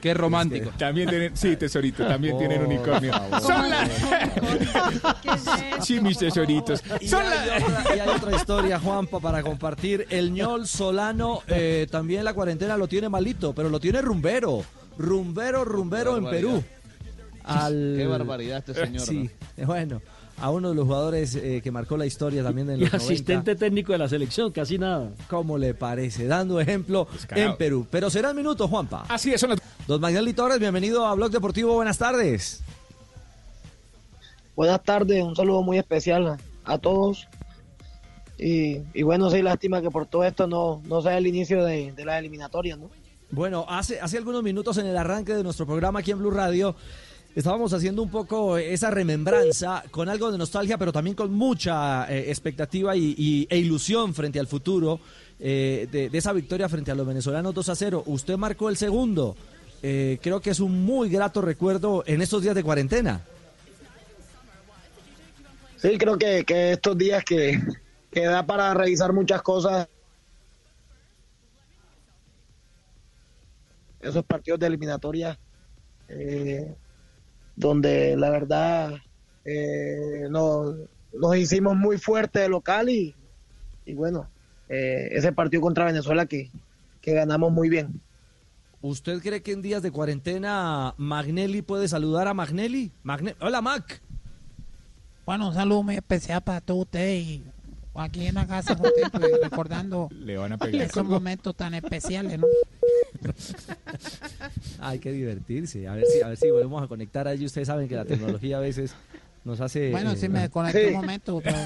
[0.00, 0.70] Qué romántico.
[0.76, 3.10] También tienen, sí, tesorito, también tienen Oh, unicornio.
[3.30, 3.88] por Son la...
[5.22, 5.50] ¿Qué es eso?
[5.82, 6.82] Sí, mis tesoritos.
[7.00, 7.66] Y Son hay, la...
[7.66, 10.06] otra, y hay otra historia, Juanpa, para compartir.
[10.10, 14.62] El ñol Solano eh, también la cuarentena lo tiene malito, pero lo tiene rumbero.
[14.98, 16.62] Rumbero, rumbero en Perú.
[17.44, 17.94] Al...
[17.96, 20.02] Qué barbaridad este señor, Sí, eh, bueno,
[20.38, 23.52] a uno de los jugadores eh, que marcó la historia también en Y los asistente
[23.52, 23.54] 90.
[23.56, 25.10] técnico de la selección, casi nada.
[25.28, 26.26] ¿Cómo le parece?
[26.26, 27.50] Dando ejemplo Descarado.
[27.52, 27.86] en Perú.
[27.90, 29.04] Pero serán minutos, Juanpa.
[29.08, 29.60] Así es, son las...
[29.86, 31.74] Don Magnelli Torres, bienvenido a Blog Deportivo.
[31.74, 32.62] Buenas tardes.
[34.56, 37.26] Buenas tardes, un saludo muy especial a, a todos.
[38.38, 41.92] Y, y bueno, sí, lástima que por todo esto no, no sea el inicio de,
[41.92, 42.90] de las eliminatorias, ¿no?
[43.30, 46.76] Bueno, hace, hace algunos minutos en el arranque de nuestro programa aquí en Blue Radio
[47.34, 52.30] estábamos haciendo un poco esa remembranza con algo de nostalgia, pero también con mucha eh,
[52.30, 55.00] expectativa y, e ilusión frente al futuro
[55.40, 58.02] eh, de, esa victoria frente a los venezolanos 2 a 0.
[58.06, 59.36] Usted marcó el segundo.
[59.82, 63.20] Eh, creo que es un muy grato recuerdo en estos días de cuarentena.
[65.76, 67.60] Sí, creo que, que estos días que,
[68.10, 69.88] que da para revisar muchas cosas.
[74.00, 75.38] Esos partidos de eliminatoria,
[77.56, 78.94] donde la verdad
[79.44, 80.76] eh, nos,
[81.12, 83.14] nos hicimos muy fuerte de local y,
[83.84, 84.28] y bueno,
[84.68, 86.50] eh, ese partido contra Venezuela que,
[87.00, 88.00] que ganamos muy bien.
[88.82, 92.90] ¿Usted cree que en días de cuarentena Magnelli puede saludar a Magnelli?
[93.02, 94.02] Magne- Hola, Mac.
[95.24, 97.42] Bueno, un saludo muy especial para todos ustedes y
[97.94, 100.82] aquí en la casa contento y recordando Le van a pegar.
[100.82, 102.46] esos momentos tan especiales, ¿no?
[104.80, 105.86] Hay que divertirse.
[105.88, 107.44] A ver si, a ver si volvemos a conectar allí.
[107.46, 108.94] Ustedes saben que la tecnología a veces
[109.44, 109.90] nos hace.
[109.90, 111.40] Bueno, eh, sí me desconecté un momento.
[111.42, 111.56] pero-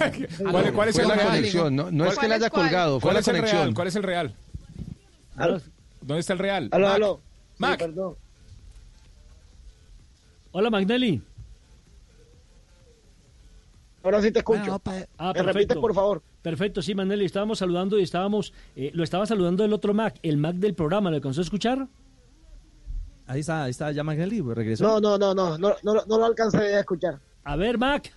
[0.51, 1.27] ¿Cuál, cuál es la real?
[1.29, 3.62] conexión, no- no es que la haya colgado, fue ¿Cuál la es el conexión.
[3.62, 3.75] real?
[3.75, 4.35] ¿Cuál es el real?
[6.01, 6.69] ¿Dónde está el real?
[6.73, 6.95] Aló, Mac.
[6.97, 7.21] aló.
[7.59, 7.79] Mac.
[7.79, 8.14] perdón.
[10.53, 11.23] Hola, Magnelli.
[14.02, 14.80] Ahora sí te escucho.
[14.84, 16.22] Bueno, Ah, ¿Me repites, por favor?
[16.42, 20.37] Perfecto, sí, Magnelli, estábamos saludando y estábamos, eh, lo estaba saludando el otro Mac, el
[20.37, 21.88] Mac del programa, ¿lo alcanzó a escuchar?
[23.26, 24.84] Ahí está, ahí está ya Magnelli, pues, regresó.
[24.84, 27.18] No, no, no, no, no, no, no lo alcancé a escuchar.
[27.44, 28.12] A ver, Mac.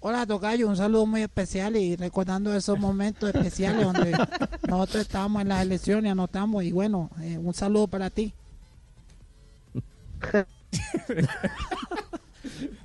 [0.00, 4.12] Hola, Tocayo, un saludo muy especial y recordando esos momentos especiales donde
[4.68, 8.32] nosotros estábamos en las elecciones, anotamos y bueno, eh, un saludo para ti.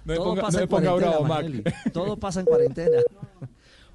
[0.06, 1.44] No me Todo ponga, pasa no en cuarentena, bravo, Mac.
[1.44, 1.64] Magnelli.
[1.94, 2.98] Todo pasa en cuarentena.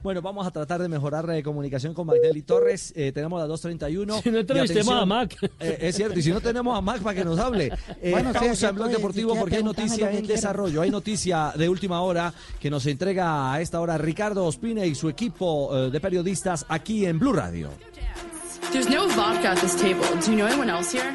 [0.01, 2.93] Bueno, vamos a tratar de mejorar la comunicación con Magnelli Torres.
[2.95, 4.23] Eh, tenemos la 2.31.
[4.23, 5.37] Si no entrevistemos a Mac.
[5.59, 7.73] eh, es cierto, y si no tenemos a Mac para que nos hable.
[8.01, 10.83] Eh, Bueno, sí, pausa aquí en Blog Deportivo porque hay noticia en desarrollo.
[10.83, 15.09] Hay noticia de última hora que nos entrega a esta hora Ricardo Ospina y su
[15.09, 17.71] equipo eh, de periodistas aquí en Blue Radio.
[18.71, 20.05] There's no vodka at this table.
[20.25, 21.13] Do you know anyone else here?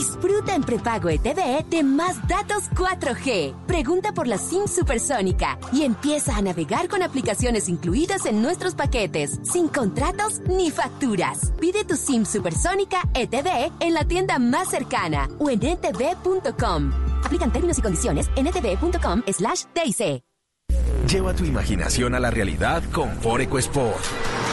[0.00, 3.54] Disfruta en prepago ETV de más datos 4G.
[3.66, 9.38] Pregunta por la SIM supersónica y empieza a navegar con aplicaciones incluidas en nuestros paquetes,
[9.42, 11.52] sin contratos ni facturas.
[11.60, 16.92] Pide tu SIM supersónica ETV en la tienda más cercana o en etv.com.
[17.22, 19.64] Aplican términos y condiciones en etv.com slash.
[21.12, 24.49] Lleva tu imaginación a la realidad con Foreco Sport.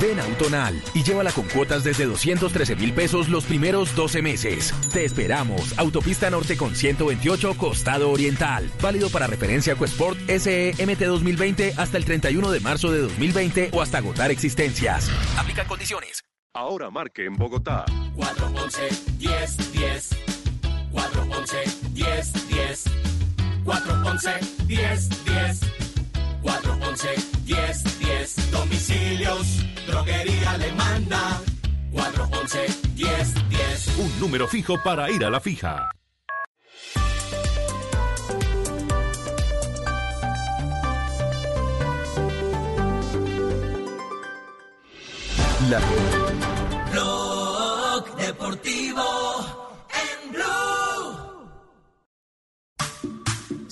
[0.00, 4.74] Ven a Autonal y llévala con cuotas desde 213 mil pesos los primeros 12 meses.
[4.92, 5.78] Te esperamos.
[5.78, 8.70] Autopista Norte con 128, Costado Oriental.
[8.80, 13.98] Válido para referencia EcoSport SEMT 2020 hasta el 31 de marzo de 2020 o hasta
[13.98, 15.10] agotar existencias.
[15.36, 16.22] Aplican condiciones.
[16.54, 17.84] Ahora marque en Bogotá.
[18.14, 20.10] 411 10 10
[26.42, 27.08] 411
[27.44, 29.46] 10 10 411 10 10 411 10 10 Domicilios,
[29.86, 31.40] droguería le manda
[31.92, 35.90] 411 10 10 Un número fijo para ir a la fija.
[45.68, 45.80] La
[46.90, 49.19] Blog Deportivo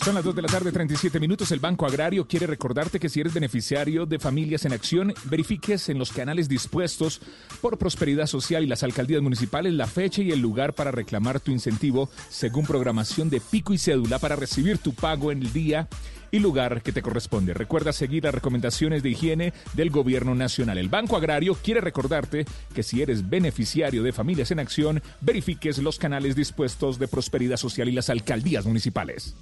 [0.09, 1.53] Son las 2 de la tarde, 37 minutos.
[1.53, 5.99] El Banco Agrario quiere recordarte que si eres beneficiario de Familias en Acción, verifiques en
[5.99, 7.21] los canales dispuestos
[7.61, 11.51] por Prosperidad Social y las alcaldías municipales la fecha y el lugar para reclamar tu
[11.51, 15.89] incentivo según programación de pico y cédula para recibir tu pago en el día
[16.31, 17.55] y lugar que te corresponde.
[17.55, 20.79] Recuerda seguir las recomendaciones de higiene del Gobierno Nacional.
[20.79, 25.99] El Banco Agrario quiere recordarte que si eres beneficiario de Familias en Acción, verifiques los
[25.99, 29.35] canales dispuestos de Prosperidad Social y las alcaldías municipales.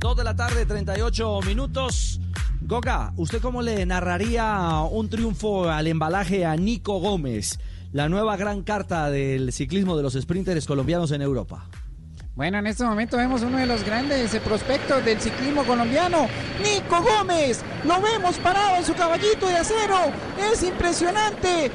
[0.00, 2.20] 2 de la tarde, 38 minutos.
[2.62, 7.60] Goga, ¿usted cómo le narraría un triunfo al embalaje a Nico Gómez,
[7.92, 11.66] la nueva gran carta del ciclismo de los sprinters colombianos en Europa?
[12.40, 16.26] Bueno, en este momento vemos uno de los grandes eh, prospectos del ciclismo colombiano,
[16.62, 17.60] Nico Gómez.
[17.84, 20.10] Lo vemos parado en su caballito de acero.
[20.50, 21.70] Es impresionante.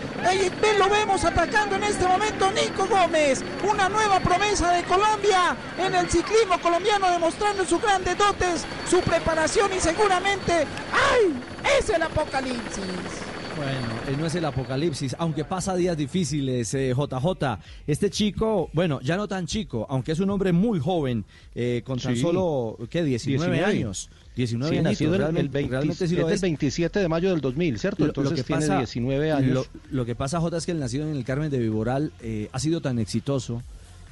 [0.80, 3.44] Lo vemos atacando en este momento Nico Gómez.
[3.64, 9.72] Una nueva promesa de Colombia en el ciclismo colombiano demostrando sus grandes dotes, su preparación
[9.72, 11.44] y seguramente, ¡ay!
[11.78, 13.35] Es el apocalipsis.
[13.56, 13.72] Bueno,
[14.10, 17.60] eh, no es el apocalipsis, aunque pasa días difíciles, eh, JJ.
[17.88, 21.98] Este chico, bueno, ya no tan chico, aunque es un hombre muy joven, eh, con
[21.98, 22.22] tan Sí.
[22.22, 23.04] solo, ¿qué?
[23.04, 23.64] 19, 19.
[23.78, 24.10] años.
[24.36, 24.92] 19 Sí, años.
[24.92, 26.42] nacido el- el realmente, 20 realmente sí es es.
[26.42, 28.00] 27 de mayo del 2000, ¿cierto?
[28.00, 29.54] Lo- lo Entonces que tiene pasa- 19 años.
[29.54, 32.50] Lo, lo que pasa, J, es que el nacido en el Carmen de Viboral eh,
[32.52, 33.64] ha sido tan exitoso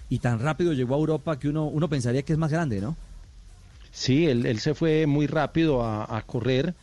[0.10, 2.95] y tan rápido llegó a Europa que uno, uno pensaría que es más grande, ¿no?
[3.91, 6.73] Sí, él, él se fue muy rápido a, a correr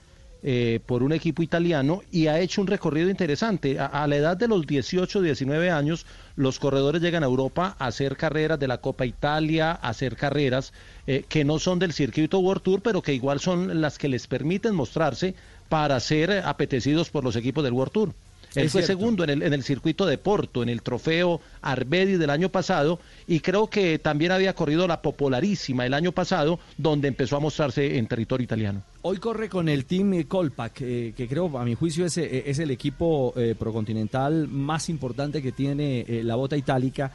[0.42, 3.78] eh, por un equipo italiano y ha hecho un recorrido interesante.
[3.78, 8.16] A, la edad de los 18, 19 años, los corredores llegan a Europa a hacer
[8.16, 10.72] carreras de la Copa Italia, a hacer carreras
[11.06, 14.26] eh, que no son del circuito World Tour, pero que igual son las que les
[14.26, 15.34] permiten mostrarse
[15.68, 18.14] para ser apetecidos por los equipos del World Tour.
[18.54, 18.98] Él Es fue cierto.
[19.00, 22.98] segundo en el, en el circuito de Porto, en el trofeo Arbedi del año pasado,
[23.26, 27.96] y creo que también había corrido la popularísima el año pasado, donde empezó a mostrarse
[27.98, 28.82] en territorio italiano.
[29.02, 32.58] Hoy corre con el Team Colpac, eh, que creo, a mi juicio, es, eh, es
[32.58, 37.12] el equipo eh, procontinental más importante que tiene eh, la bota itálica.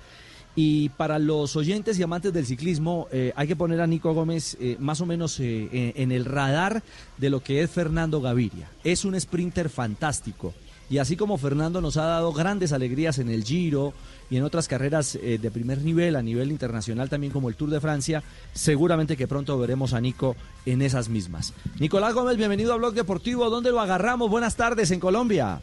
[0.58, 4.56] Y para los oyentes y amantes del ciclismo, eh, hay que poner a Nico Gómez
[4.62, 6.82] eh, más o menos eh, en, en el radar
[7.18, 8.70] de lo que es Fernando Gaviria.
[8.82, 10.54] Es un sprinter fantástico.
[10.90, 13.94] Y así como Fernando nos ha dado grandes alegrías en el Giro
[14.30, 17.72] y en otras carreras eh, de primer nivel, a nivel internacional también como el Tour
[17.72, 18.22] de Francia,
[18.54, 21.54] seguramente que pronto veremos a Nico en esas mismas.
[21.80, 23.50] Nicolás Gómez, bienvenido a Blog Deportivo.
[23.50, 24.30] ¿Dónde lo agarramos?
[24.30, 25.60] Buenas tardes en Colombia.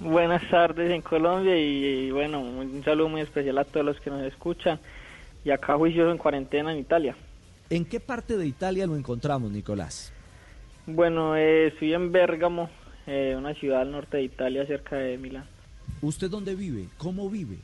[0.00, 4.10] Buenas tardes en Colombia y, y, bueno, un saludo muy especial a todos los que
[4.10, 4.78] nos escuchan
[5.44, 7.16] y acá juicioso en cuarentena en Italia.
[7.70, 10.12] ¿En qué parte de Italia lo encontramos, Nicolás?
[10.86, 12.70] Bueno, eh, estoy en Bérgamo,
[13.06, 15.44] eh, una ciudad al norte de Italia cerca de Milán.
[16.02, 16.88] ¿Usted dónde vive?
[16.98, 17.56] ¿Cómo vive?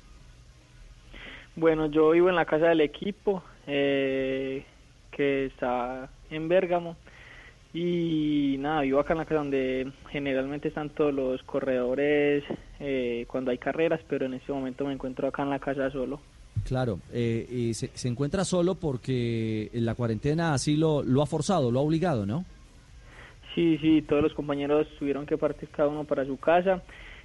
[1.55, 4.64] Bueno, yo vivo en la casa del equipo eh,
[5.11, 6.96] que está en Bérgamo
[7.74, 12.44] y nada, vivo acá en la casa donde generalmente están todos los corredores
[12.81, 16.20] eh, cuando hay carreras, pero en este momento me encuentro acá en la casa solo.
[16.64, 21.70] Claro, eh, y se, se encuentra solo porque la cuarentena así lo, lo ha forzado,
[21.70, 22.44] lo ha obligado, ¿no?
[23.54, 26.82] Sí, sí, todos los compañeros tuvieron que partir cada uno para su casa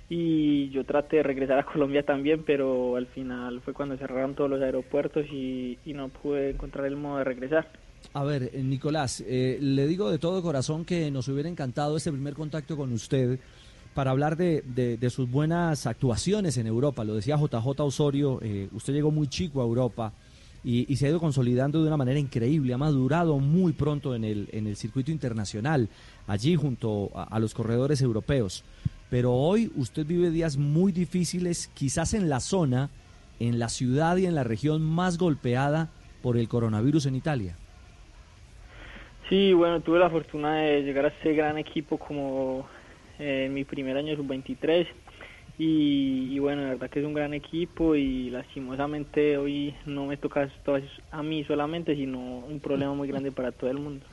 [0.10, 4.50] y yo traté de regresar a Colombia también, pero al final fue cuando cerraron todos
[4.50, 7.68] los aeropuertos y, y no pude encontrar el modo de regresar.
[8.14, 12.12] A ver, eh, Nicolás, eh, le digo de todo corazón que nos hubiera encantado este
[12.12, 13.40] primer contacto con usted
[13.94, 17.04] para hablar de, de- de sus buenas actuaciones en Europa.
[17.04, 20.14] Lo decía JJ Osorio, eh, usted llegó muy chico a Europa
[20.70, 24.50] y, se ha ido consolidando de una manera increíble, ha madurado muy pronto en el,
[24.52, 25.88] en el circuito internacional,
[26.28, 28.66] allí junto a, los corredores europeos.
[29.10, 32.90] Pero hoy usted vive días muy difíciles, quizás en la zona,
[33.40, 35.88] en la ciudad y en la región más golpeada
[36.22, 37.56] por el coronavirus en Italia.
[39.30, 42.68] Sí, bueno, tuve la fortuna de llegar a este gran equipo como
[43.20, 44.86] eh, mi primer año sub-23
[45.58, 50.18] y, y bueno, la verdad que es un gran equipo y lastimosamente hoy no me
[50.18, 50.78] toca esto
[51.12, 54.06] a mí solamente, sino un problema muy grande para todo el mundo.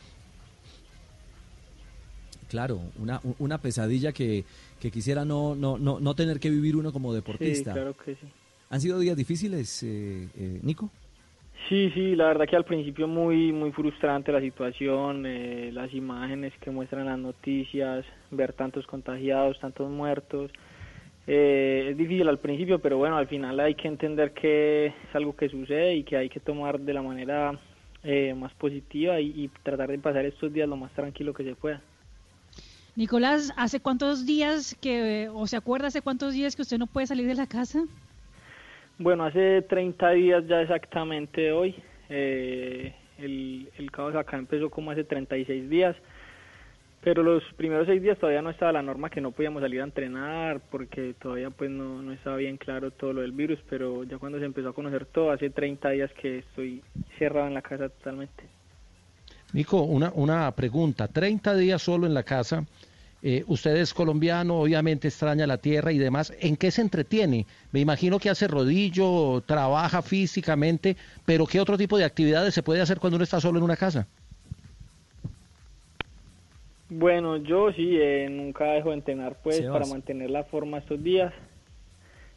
[2.48, 4.44] Claro, una, una pesadilla que,
[4.80, 7.72] que quisiera no, no, no, no tener que vivir uno como Sí, deportista.
[7.72, 8.26] claro que sí.
[8.70, 10.90] ¿Han sido días difíciles, eh, eh, Nico?
[11.68, 16.52] Sí, sí, la verdad que al principio muy muy frustrante la situación, eh, las imágenes
[16.60, 20.50] que muestran las noticias, ver tantos contagiados, tantos muertos.
[21.26, 25.34] Eh, es difícil al principio, pero bueno, al final hay que entender que es algo
[25.34, 27.58] que sucede y que hay que tomar de la manera
[28.02, 31.54] eh, más positiva y, y tratar de pasar estos días lo más tranquilo que se
[31.54, 31.80] pueda.
[32.96, 37.06] Nicolás, ¿hace cuántos días que, o se acuerda hace cuántos días que usted no puede
[37.06, 37.82] salir de la casa?
[38.98, 41.74] Bueno, hace 30 días ya exactamente hoy.
[42.08, 45.96] eh, el, el caos acá empezó como hace 36 días.
[47.04, 49.84] Pero los primeros seis días todavía no estaba la norma que no podíamos salir a
[49.84, 53.58] entrenar porque todavía pues no, no estaba bien claro todo lo del virus.
[53.68, 56.82] Pero ya cuando se empezó a conocer todo, hace 30 días que estoy
[57.18, 58.44] cerrado en la casa totalmente.
[59.52, 61.06] Nico, una, una pregunta.
[61.06, 62.64] 30 días solo en la casa.
[63.22, 66.32] Eh, usted es colombiano, obviamente extraña la tierra y demás.
[66.40, 67.46] ¿En qué se entretiene?
[67.70, 72.80] Me imagino que hace rodillo, trabaja físicamente, pero ¿qué otro tipo de actividades se puede
[72.80, 74.06] hacer cuando uno está solo en una casa?
[76.96, 81.34] Bueno, yo sí, eh, nunca dejo de entrenar pues para mantener la forma estos días.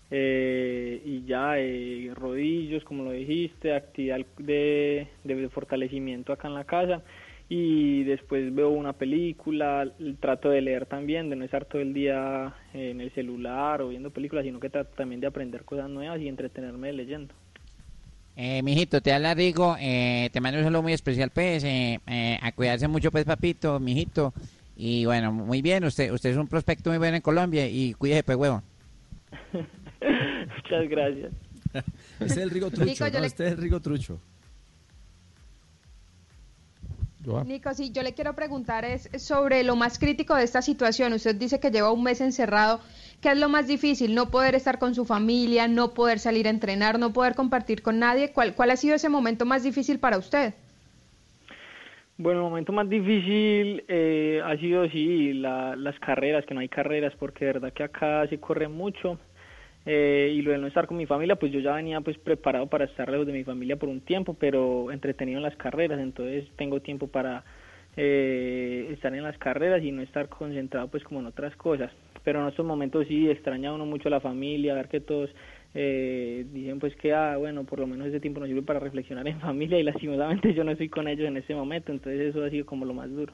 [0.09, 6.63] Eh, y ya, eh, rodillos, como lo dijiste, actividad de, de fortalecimiento acá en la
[6.63, 7.03] casa.
[7.49, 9.87] Y después veo una película,
[10.19, 14.09] trato de leer también, de no estar todo el día en el celular o viendo
[14.09, 17.35] películas, sino que trato también de aprender cosas nuevas y entretenerme leyendo.
[18.39, 22.37] Eh, mijito, te habla Rigo, eh, te mando un saludo muy especial, pues, eh, eh,
[22.39, 24.31] a cuidarse mucho, pues, papito, mijito,
[24.75, 28.21] y bueno, muy bien, usted usted es un prospecto muy bueno en Colombia, y cuídese,
[28.21, 28.61] pues, huevo.
[29.51, 31.31] Muchas gracias.
[32.19, 33.19] Este es el Rigo Trucho, Nico, yo ¿no?
[33.21, 34.19] le- Este es el Rigo Trucho.
[37.45, 41.11] Nico, sí, yo le quiero preguntar es sobre lo más crítico de esta situación.
[41.11, 42.79] Usted dice que lleva un mes encerrado.
[43.21, 44.13] ¿Qué es lo más difícil?
[44.15, 47.99] No poder estar con su familia, no poder salir a entrenar, no poder compartir con
[47.99, 48.31] nadie.
[48.31, 50.53] ¿Cuál, cuál ha sido ese momento más difícil para usted?
[52.17, 56.69] Bueno, el momento más difícil eh, ha sido, sí, la- las carreras, que no hay
[56.69, 59.19] carreras, porque de verdad que acá se corre mucho.
[59.85, 62.67] Eh, y lo de no estar con mi familia, pues yo ya venía pues preparado
[62.67, 66.45] para estar lejos de mi familia por un tiempo, pero entretenido en las carreras, entonces
[66.57, 67.45] tengo tiempo para
[67.97, 71.91] eh, estar en las carreras y no estar concentrado pues como en otras cosas.
[72.23, 75.31] Pero en estos momentos sí extraña uno mucho a la familia, ver que todos
[75.73, 79.27] eh, dicen pues que ah, bueno, por lo menos ese tiempo nos sirve para reflexionar
[79.27, 82.49] en familia y lastimosamente yo no estoy con ellos en este momento, entonces eso ha
[82.49, 83.33] sido como lo más duro.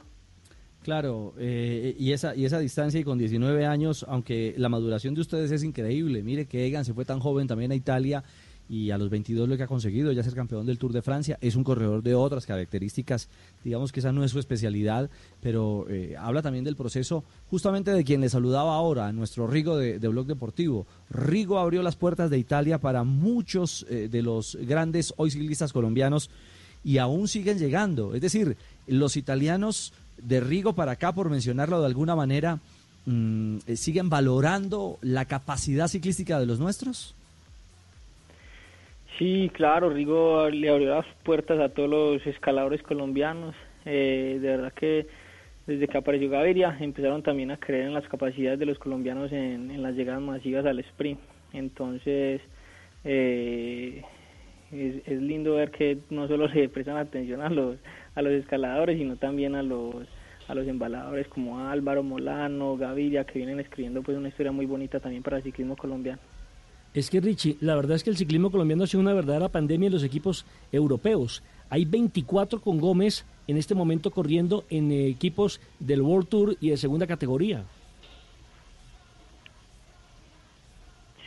[0.84, 5.22] Claro, eh, y, esa, y esa distancia y con 19 años, aunque la maduración de
[5.22, 6.24] ustedes es increíble.
[6.24, 8.24] Mire que Egan se fue tan joven también a Italia
[8.70, 11.38] y a los 22 lo que ha conseguido, ya ser campeón del Tour de Francia,
[11.42, 13.30] es un corredor de otras características,
[13.64, 15.10] digamos que esa no es su especialidad,
[15.42, 20.00] pero eh, habla también del proceso justamente de quien le saludaba ahora, nuestro Rigo de,
[20.00, 20.88] de Blog Deportivo.
[21.10, 26.30] Rigo abrió las puertas de Italia para muchos eh, de los grandes hoy ciclistas colombianos
[26.84, 28.14] y aún siguen llegando.
[28.14, 28.58] Es decir,
[28.88, 32.60] los italianos de Rigo para acá, por mencionarlo de alguna manera,
[33.06, 37.16] mm, eh, siguen valorando la capacidad ciclística de los nuestros.
[39.18, 43.56] Sí, claro, Rigo le abrió las puertas a todos los escaladores colombianos.
[43.86, 45.08] Eh, de verdad que
[45.68, 49.82] desde que apareció Gaviria empezaron también a creer en las capacidades de los colombianos en,
[49.82, 51.20] las llegadas masivas al sprint.
[51.54, 52.42] Entonces,
[53.04, 54.04] eh,
[54.72, 57.78] es, es lindo ver que no solo le prestan atención a los,
[58.16, 60.08] a los escaladores, sino también a los
[60.48, 65.00] a los embaladores como Álvaro Molano, Gaviria, que vienen escribiendo pues una historia muy bonita
[65.00, 66.20] también para el ciclismo colombiano.
[66.94, 69.88] Es que Richie, la verdad es que el ciclismo colombiano ha sido una verdadera pandemia
[69.88, 71.42] en los equipos europeos.
[71.70, 76.78] Hay 24 con Gómez en este momento corriendo en equipos del World Tour y de
[76.78, 77.64] segunda categoría.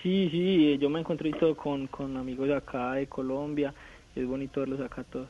[0.03, 3.75] Sí, sí, yo me encontré y todo con, con amigos de acá de Colombia,
[4.15, 5.29] es bonito verlos acá todos.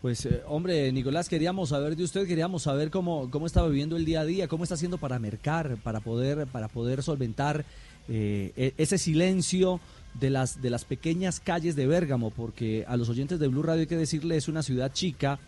[0.00, 4.04] Pues, eh, hombre, Nicolás, queríamos saber de usted, queríamos saber cómo, cómo está viviendo el
[4.04, 7.64] día a día, cómo está haciendo para mercar, para poder, para poder solventar
[8.08, 9.80] eh, e- ese silencio
[10.20, 13.80] de las, de las pequeñas calles de Bérgamo, porque a los oyentes de Blue Radio
[13.82, 15.38] hay que decirle, es una ciudad chica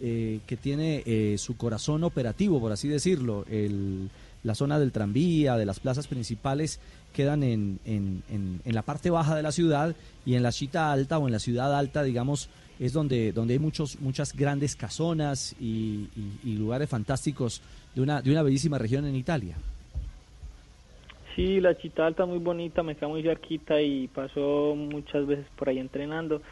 [0.00, 3.44] eh, que tiene eh, su corazón operativo, por así decirlo.
[3.50, 4.10] El,
[4.44, 6.78] la zona del tranvía, de las plazas principales,
[7.12, 10.92] quedan en, en, en, en la parte baja de la ciudad y en la chita
[10.92, 12.48] alta o en la ciudad alta, digamos,
[12.78, 17.60] es donde, donde hay muchos, muchas grandes casonas y, y- y lugares fantásticos
[17.96, 19.56] de una, de una bellísima región en Italia.
[21.38, 25.68] Sí, la Chita Alta muy bonita, me queda muy cerquita y paso muchas veces por
[25.68, 26.42] ahí entrenando.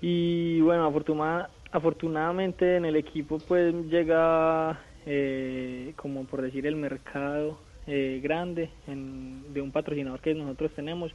[0.00, 7.58] Y bueno, afortuna- afortunadamente en el equipo pues llega, eh, como por decir, el mercado
[7.88, 11.10] eh, grande en- de un patrocinador que nosotros tenemos.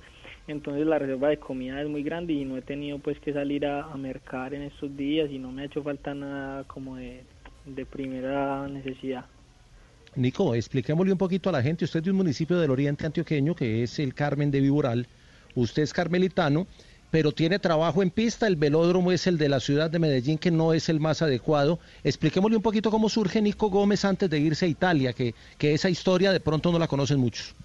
[0.47, 3.65] Entonces la reserva de comida es muy grande y no he tenido pues que salir
[3.65, 7.85] a, a mercar en estos días y no me ha hecho falta nada como de
[7.89, 9.27] primera necesidad.
[10.17, 11.85] Nico, expliquémosle un poquito a la gente.
[11.85, 15.07] Usted es de un municipio del oriente antioqueño que es el Carmen de Viboral.
[15.55, 16.67] Usted es carmelitano,
[17.11, 18.47] pero tiene trabajo en pista.
[18.47, 21.79] El velódromo es el de la ciudad de Medellín, que no es el más adecuado.
[22.03, 25.89] Expliquémosle un poquito cómo surge Nico Gómez antes de irse a Italia, que, que esa
[25.89, 27.55] historia de pronto no la conocen muchos.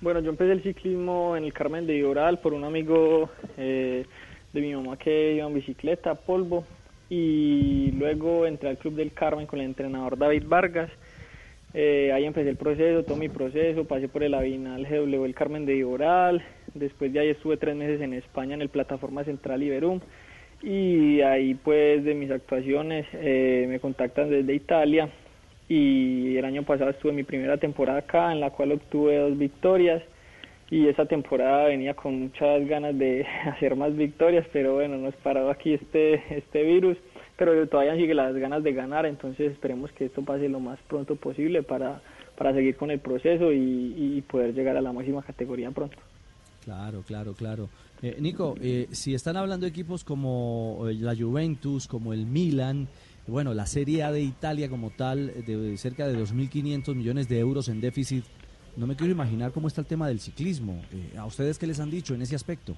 [0.00, 3.28] Bueno, yo empecé el ciclismo en el Carmen de Viboral por un amigo
[3.58, 4.06] eh,
[4.52, 6.64] de mi mamá que iba en bicicleta, polvo,
[7.10, 10.90] y luego entré al Club del Carmen con el entrenador David Vargas.
[11.72, 15.66] Eh, ahí empecé el proceso, todo mi proceso, pasé por el Avinal GW el Carmen
[15.66, 16.42] de Viboral,
[16.74, 20.00] después de ahí estuve tres meses en España en el Plataforma Central Iberum,
[20.62, 25.08] y ahí pues de mis actuaciones eh, me contactan desde Italia
[25.68, 30.02] y el año pasado estuve mi primera temporada acá en la cual obtuve dos victorias
[30.70, 35.48] y esa temporada venía con muchas ganas de hacer más victorias pero bueno nos paró
[35.50, 36.98] aquí este este virus
[37.40, 41.16] pero todavía sigue las ganas de ganar entonces esperemos que esto pase lo más pronto
[41.16, 42.02] posible para
[42.36, 45.96] para seguir con el proceso y, poder llegar a la máxima categoría pronto
[46.62, 47.70] Claro, claro, claro.
[48.02, 52.86] Eh, Nico, eh, si están hablando equipos como eh, la Juventus, como el Milan,
[53.26, 57.70] bueno, la Serie A de Italia como tal, de cerca de 2.500 millones de euros
[57.70, 58.24] en déficit,
[58.76, 60.82] no me quiero imaginar cómo está el tema del ciclismo.
[60.92, 62.76] Eh, ¿A ustedes qué les han dicho en ese aspecto?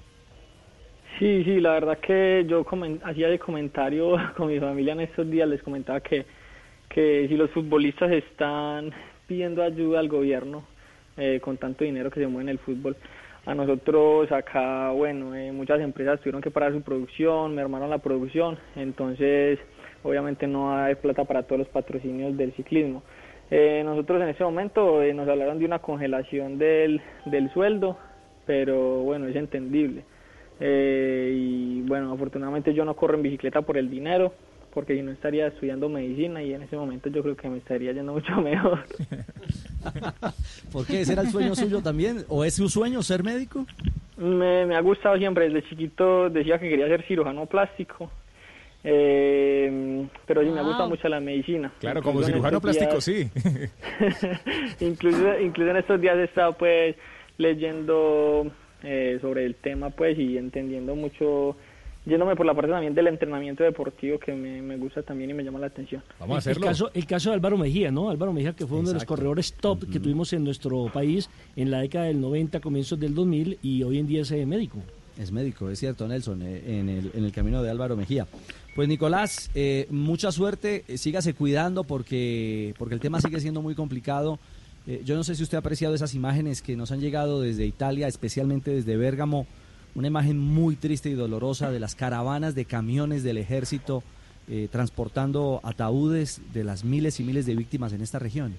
[1.23, 2.65] Sí, sí, la verdad que yo
[3.05, 6.25] hacía de comentario con mi familia en estos días, les comentaba que,
[6.89, 8.91] que si los futbolistas están
[9.25, 10.65] pidiendo ayuda al gobierno
[11.15, 12.97] eh, con tanto dinero que se mueve en el fútbol,
[13.45, 18.59] a nosotros acá, bueno, eh, muchas empresas tuvieron que parar su producción, mermaron la producción,
[18.75, 19.59] entonces
[20.03, 23.01] obviamente no hay plata para todos los patrocinios del ciclismo.
[23.49, 27.97] Eh, nosotros en ese momento eh, nos hablaron de una congelación del, del sueldo,
[28.45, 30.03] pero bueno, es entendible.
[30.65, 34.33] Eh, y bueno, afortunadamente yo no corro en bicicleta por el dinero,
[34.73, 37.91] porque si no estaría estudiando medicina y en ese momento yo creo que me estaría
[37.91, 38.79] yendo mucho mejor.
[40.71, 41.01] ¿Por qué?
[41.01, 42.23] ¿Ese era el sueño suyo también?
[42.29, 43.65] ¿O es su sueño ser médico?
[44.15, 48.09] Me, me ha gustado siempre, desde chiquito decía que quería ser cirujano plástico,
[48.85, 51.73] eh, pero sí me gusta mucho la medicina.
[51.79, 53.29] Claro, como Incluso cirujano plástico, días- sí.
[54.85, 56.95] incluso, incluso en estos días he estado pues
[57.37, 58.45] leyendo
[58.83, 61.55] eh, sobre el tema pues y entendiendo mucho,
[62.05, 65.43] yéndome por la parte también del entrenamiento deportivo que me, me gusta también y me
[65.43, 66.03] llama la atención.
[66.19, 68.09] el, el caso, el caso de Álvaro Mejía, ¿no?
[68.09, 71.71] Álvaro Mejía, que fue uno de los corredores top que tuvimos en nuestro país en
[71.71, 74.79] la década del 90, comienzos del 2000 y hoy en día es eh, médico.
[75.17, 78.25] Es médico, es cierto, Nelson, eh, en el, en el camino de Álvaro Mejía.
[78.75, 83.75] Pues Nicolás, eh, mucha suerte, eh, sígase cuidando porque, porque el tema sigue siendo muy
[83.75, 84.39] complicado.
[84.87, 87.65] Eh, yo no sé si usted ha apreciado esas imágenes que nos han llegado desde
[87.65, 89.47] Italia, especialmente desde Bérgamo,
[89.95, 94.03] una imagen muy triste y dolorosa de las caravanas de camiones del ejército
[94.49, 98.55] eh, transportando ataúdes de las miles y miles de víctimas en esta región.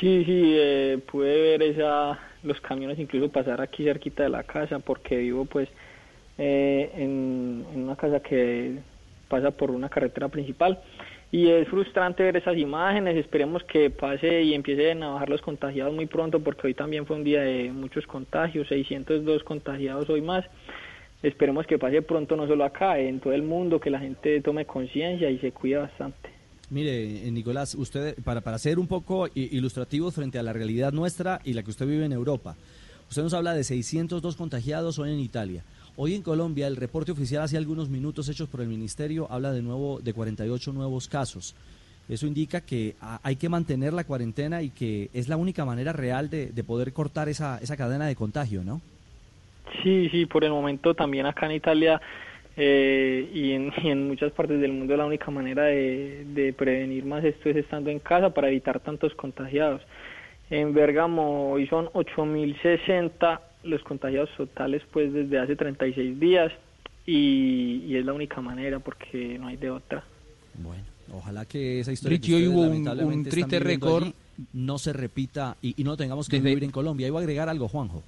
[0.00, 4.80] Sí, sí, eh, pude ver esa, los camiones incluso pasar aquí cerquita de la casa
[4.80, 5.68] porque vivo pues
[6.36, 8.78] eh, en, en una casa que
[9.28, 10.80] pasa por una carretera principal
[11.32, 15.94] y es frustrante ver esas imágenes, esperemos que pase y empiecen a bajar los contagiados
[15.94, 20.44] muy pronto porque hoy también fue un día de muchos contagios, 602 contagiados hoy más.
[21.22, 24.64] Esperemos que pase pronto no solo acá, en todo el mundo, que la gente tome
[24.64, 26.30] conciencia y se cuide bastante.
[26.70, 31.40] Mire, eh, Nicolás, usted, para, para ser un poco ilustrativo frente a la realidad nuestra
[31.44, 32.56] y la que usted vive en Europa,
[33.08, 35.62] usted nos habla de 602 contagiados hoy en Italia.
[36.02, 39.60] Hoy en Colombia, el reporte oficial hace algunos minutos hechos por el Ministerio habla de
[39.60, 41.54] nuevo de 48 nuevos casos.
[42.08, 46.30] Eso indica que hay que mantener la cuarentena y que es la única manera real
[46.30, 48.80] de, de poder cortar esa, esa cadena de contagio, ¿no?
[49.82, 52.00] Sí, sí, por el momento también acá en Italia
[52.56, 57.04] eh, y, en, y en muchas partes del mundo la única manera de, de prevenir
[57.04, 59.82] más esto es estando en casa para evitar tantos contagiados.
[60.48, 66.52] En Bérgamo hoy son 8.060 los contagiados totales pues desde hace 36 días
[67.06, 70.04] y, y es la única manera porque no hay de otra.
[70.62, 70.82] Bueno,
[71.12, 74.08] ojalá que esa historia Richie, que hoy ustedes hubo un- lamentablemente un están triste récord.
[74.52, 77.06] no se repita y, y no tengamos que Desde- vivir en Colombia.
[77.06, 78.02] Iba a agregar algo, Juanjo.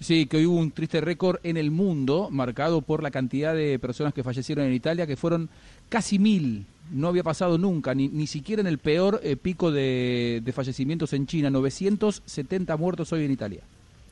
[0.00, 3.80] Sí, que hoy hubo un triste récord en el mundo, marcado por la cantidad de
[3.80, 5.48] personas que fallecieron en Italia, que fueron
[5.88, 6.66] casi mil.
[6.92, 11.12] No había pasado nunca, ni, ni siquiera en el peor eh, pico de, de fallecimientos
[11.14, 11.50] en China.
[11.50, 13.60] 970 muertos hoy en Italia.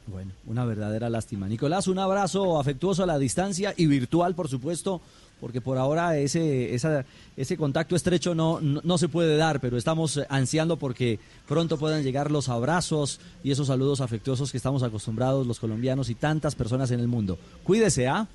[0.07, 1.49] Bueno, una verdadera lástima.
[1.49, 5.01] Nicolás, un abrazo afectuoso a la distancia y virtual, por supuesto,
[5.41, 7.05] porque por ahora ese, esa-
[7.37, 12.31] ese contacto estrecho no, no, se puede dar, pero estamos ansiando porque pronto puedan llegar
[12.31, 17.01] los abrazos y esos saludos afectuosos que estamos acostumbrados los colombianos y tantas personas en
[17.01, 17.37] el mundo.
[17.65, 18.29] Cuídese, ¿ah?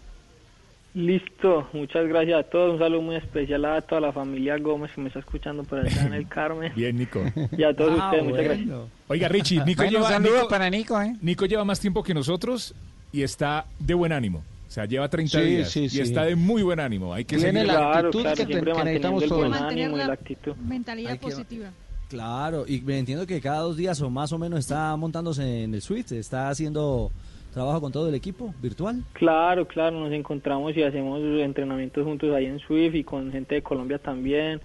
[0.93, 4.99] Listo, muchas gracias a todos, un saludo muy especial a toda la familia Gómez que
[4.99, 7.21] me está escuchando por allá en el Carmen Bien, Nico.
[7.57, 8.69] y a todos Ah, ustedes, muchas gracias.
[9.07, 11.15] Oiga, Richie, Nico Bueno, un lleva, saludo Nico- para Nico, ¿eh?
[11.21, 12.75] Nico lleva más tiempo que nosotros
[13.13, 14.43] y está de buen ánimo.
[14.67, 16.01] O sea, lleva 30 Sí, días sí, y sí.
[16.01, 17.13] está de muy buen ánimo.
[17.13, 19.37] Hay que Tiene la Claro, actitud claro, que, que necesitamos todos.
[19.39, 20.55] buen Mantener ánimo y la la actitud.
[20.57, 21.69] mentalidad Hay que- positiva.
[22.09, 25.73] Claro, y me entiendo que cada dos días o más o menos está montándose en
[25.73, 27.11] el suite, está haciendo
[27.51, 29.03] trabajo con todo el equipo virtual.
[29.13, 33.61] Claro, claro, nos encontramos y hacemos entrenamientos juntos ahí en Swift y con gente de
[33.61, 34.61] Colombia también.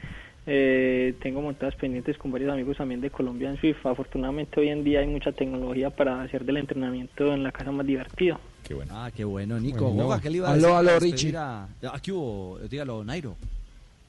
[0.48, 3.84] Eh, tengo montadas pendientes con varios amigos también de Colombia en Swift.
[3.84, 7.84] Afortunadamente hoy en día hay mucha tecnología para hacer del entrenamiento en la casa más
[7.84, 8.38] divertido.
[8.62, 8.92] Qué bueno.
[8.94, 9.90] Ah, qué bueno, Nico.
[9.90, 10.20] Bueno.
[10.22, 11.36] ¿qué le iba a Aló, decir aló, Richie.
[11.36, 13.34] a- Aquí hubo, dígalo, Nairo.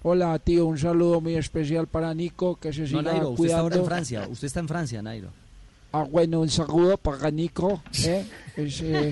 [0.03, 3.59] Hola, tío, un saludo muy especial para Nico, que se No, siga Nairo, usted está
[3.59, 4.27] ahora en Francia.
[4.29, 5.29] Usted está en Francia, Nairo.
[5.97, 8.23] Ah, bueno, un saludo para Nico, ¿eh?
[8.55, 9.11] Es, eh,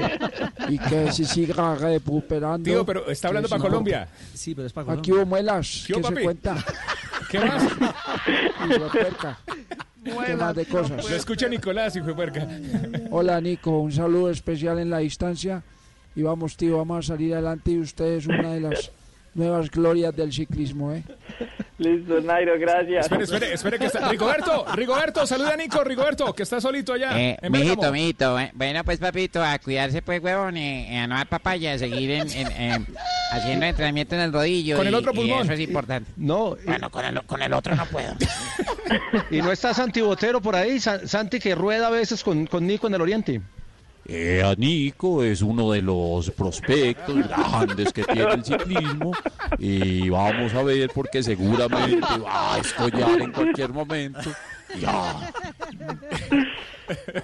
[0.69, 2.63] y que se siga recuperando.
[2.63, 4.07] Tío, pero está hablando para Colombia.
[4.35, 6.63] Sí, pero es para Aquí hubo muelas, ¿Qué ¿qué hubo, se cuenta?
[7.31, 7.63] ¿Qué más?
[8.69, 9.37] Y.
[10.27, 11.09] ¿Qué más de cosas?
[11.09, 12.47] Lo escucha Nicolás, hijo de puerca.
[13.09, 15.63] Hola, Nico, un saludo especial en la distancia.
[16.15, 18.91] Y vamos, tío, vamos a salir adelante y usted es una de las
[19.35, 21.03] nuevas glorias del ciclismo, ¿eh?
[21.77, 23.05] Listo, Nairo, gracias.
[23.05, 24.07] Espere, espere, espere que está.
[24.09, 27.19] Rigoberto, Rigoberto, saluda a Nico, Rigoberto, que está solito allá.
[27.19, 28.49] Eh, en mijito, mijito, eh.
[28.53, 32.31] bueno pues papito, a cuidarse pues huevón, eh, a no dar papaya, a seguir en,
[32.31, 32.87] en- en-
[33.33, 34.77] haciendo entrenamiento en el rodillo.
[34.77, 35.41] Con el otro y pulmón.
[35.43, 36.09] eso es importante.
[36.15, 38.13] No, Bueno, con el, con el otro no puedo.
[39.31, 42.65] y no está Santi Botero por ahí, Sa- Santi que rueda a veces con, con
[42.65, 43.41] Nico en el Oriente.
[44.07, 49.11] Eh, a Nico es uno de los prospectos grandes que tiene el ciclismo
[49.57, 54.29] y vamos a ver porque seguramente va a escollar en cualquier momento.
[54.79, 55.31] Ya.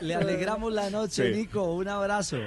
[0.01, 1.39] Le alegramos la noche, Sí.
[1.39, 1.73] Nico.
[1.73, 2.37] Un abrazo.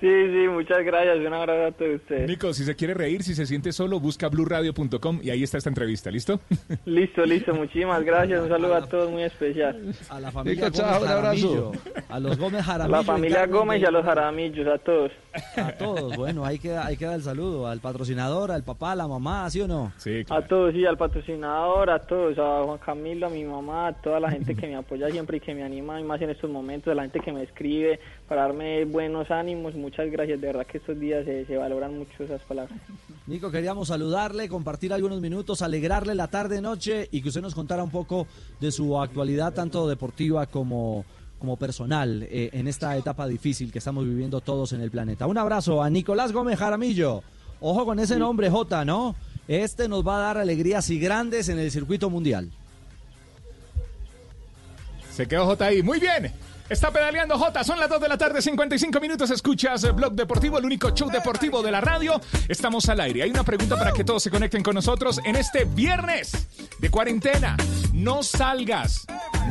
[0.00, 1.18] Sí, sí, muchas gracias.
[1.18, 2.28] Un abrazo a todos ustedes.
[2.28, 5.70] Nico, si se quiere reír, si se siente solo, busca bluradio.com y ahí está esta
[5.70, 6.40] entrevista, ¿listo?
[6.84, 7.52] Listo, listo.
[7.54, 8.40] Muchísimas gracias.
[8.42, 9.92] Un saludo a todos muy especial.
[10.08, 11.72] A la familia Nico, chao, Gómez un abrazo.
[12.08, 12.96] A los Gómez A Jaramillo.
[12.96, 15.12] la y familia Gómez y a los Jaramillos, a todos.
[15.56, 17.66] A todos, bueno, ahí queda, ahí queda el saludo.
[17.66, 19.92] Al patrocinador, al papá, a la mamá, ¿sí o no?
[19.96, 23.92] Sí, A todos, sí, al patrocinador, a todos, a Juan Camilo, a mi mamá, a
[23.94, 26.50] toda la gente que me apoya siempre y que me anima y más en estos
[26.50, 27.98] momentos, a la gente que me escribe
[28.28, 29.74] para darme buenos ánimos.
[29.74, 32.78] Muchas gracias, de verdad que estos días se, se valoran mucho esas palabras.
[33.26, 37.82] Nico, queríamos saludarle, compartir algunos minutos, alegrarle la tarde, noche y que usted nos contara
[37.82, 38.26] un poco
[38.60, 41.04] de su actualidad, tanto deportiva como,
[41.38, 45.26] como personal, eh, en esta etapa difícil que estamos viviendo todos en el planeta.
[45.26, 47.22] Un abrazo a Nicolás Gómez Jaramillo.
[47.60, 49.16] Ojo con ese nombre, J, ¿no?
[49.48, 52.50] Este nos va a dar alegrías y grandes en el circuito mundial.
[55.10, 55.82] Se quedó J ahí.
[55.82, 56.32] Muy bien.
[56.68, 59.30] Está pedaleando J, son las 2 de la tarde, 55 minutos.
[59.30, 62.20] Escuchas eh, Blog Deportivo, el único show deportivo de la radio.
[62.46, 63.22] Estamos al aire.
[63.22, 66.46] Hay una pregunta para que todos se conecten con nosotros en este viernes
[66.78, 67.56] de cuarentena.
[67.94, 69.06] No salgas,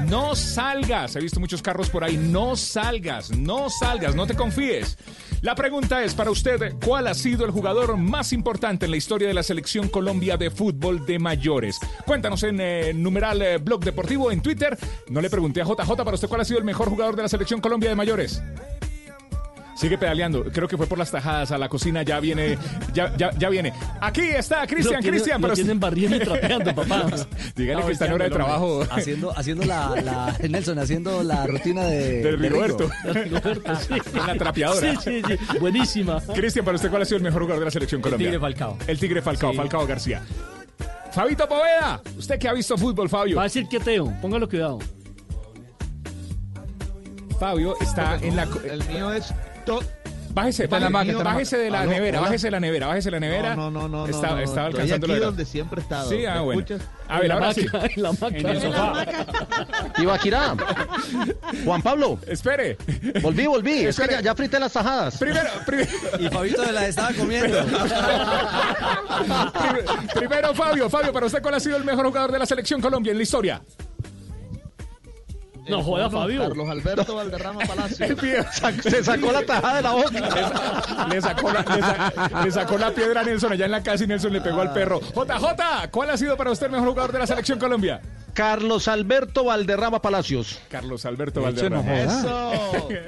[0.07, 1.15] no salgas.
[1.15, 2.17] He visto muchos carros por ahí.
[2.17, 4.97] No salgas, no salgas, no te confíes.
[5.41, 9.27] La pregunta es para usted, ¿cuál ha sido el jugador más importante en la historia
[9.27, 11.77] de la selección Colombia de fútbol de mayores?
[12.05, 14.77] Cuéntanos en eh, numeral eh, Blog Deportivo en Twitter.
[15.09, 17.29] No le pregunté a JJ, para usted, ¿cuál ha sido el mejor jugador de la
[17.29, 18.41] selección Colombia de mayores?
[19.77, 20.43] Sigue pedaleando.
[20.45, 22.01] Creo que fue por las tajadas a la cocina.
[22.01, 22.57] Ya viene.
[22.93, 23.71] Ya, ya, ya viene.
[24.01, 25.39] Aquí está Cristian, Cristian.
[25.39, 27.05] lo tienen barriendo y trapeando, papá.
[27.55, 28.81] Dígale Está que está en hora de el trabajo.
[28.89, 32.89] Haciendo, haciendo la, la- Nelson, haciendo la rutina de, Del de Rigoberto.
[33.03, 33.39] Rigo.
[33.41, 34.99] Con la trapeadora.
[34.99, 35.57] Sí, sí, sí.
[35.59, 36.21] Buenísima.
[36.33, 38.27] Cristian, para usted, ¿cuál ha sido el mejor jugador de la selección Colombia?
[38.29, 38.77] Tigre Falcao.
[38.87, 39.57] El Tigre Falcao, Sí.
[39.57, 40.21] Falcao García.
[41.11, 43.37] Fabito Poveda, usted que ha visto fútbol, Fabio.
[43.37, 44.79] Va a decir que Teo, póngalo cuidado.
[47.39, 48.47] Fabio está en la.
[48.67, 49.31] El mío es.
[49.67, 49.83] To-
[50.29, 52.27] Bájese, la bájese, la de la Aló, nevera, hola.
[52.27, 53.55] bájese de la nevera, bájese de la nevera.
[53.55, 54.05] No, no, no, no.
[54.07, 56.09] Está- no, estaba alcanzando aquí la donde siempre he estado.
[56.11, 56.61] Sí, ah, ¿Me bueno.
[56.61, 56.87] escuchas?
[57.07, 57.65] A ver, En la ahora sí.
[57.95, 58.27] en la maca.
[58.37, 59.05] En el sofá.
[59.97, 60.55] Ibaquirá.
[61.65, 62.19] Juan Pablo.
[62.27, 62.77] Espere.
[63.23, 63.71] Volví, volví.
[63.79, 64.13] Es que Espere.
[64.13, 65.17] ya, ya frité las tajadas.
[65.17, 65.89] Primero, primero,
[66.19, 67.57] Y Fabito de la estaba comiendo.
[70.13, 73.11] primero, Fabio, Fabio, para usted, ¿cuál ha sido el mejor jugador de la selección Colombia
[73.11, 73.61] en la historia?
[75.69, 76.41] No joda, Fabio.
[76.47, 78.07] Carlos Alberto Valderrama Palacio.
[78.83, 81.07] Se sacó la tajada de la boca.
[81.09, 84.03] Le sacó, la, le, sa- le sacó la piedra a Nelson allá en la casa
[84.03, 84.99] y Nelson le pegó al perro.
[85.01, 88.01] JJ, ¿cuál ha sido para usted el mejor jugador de la selección Colombia?
[88.33, 90.59] Carlos Alberto Valderrama Palacios.
[90.69, 92.01] Carlos Alberto Valderrama.
[92.01, 92.51] Eso.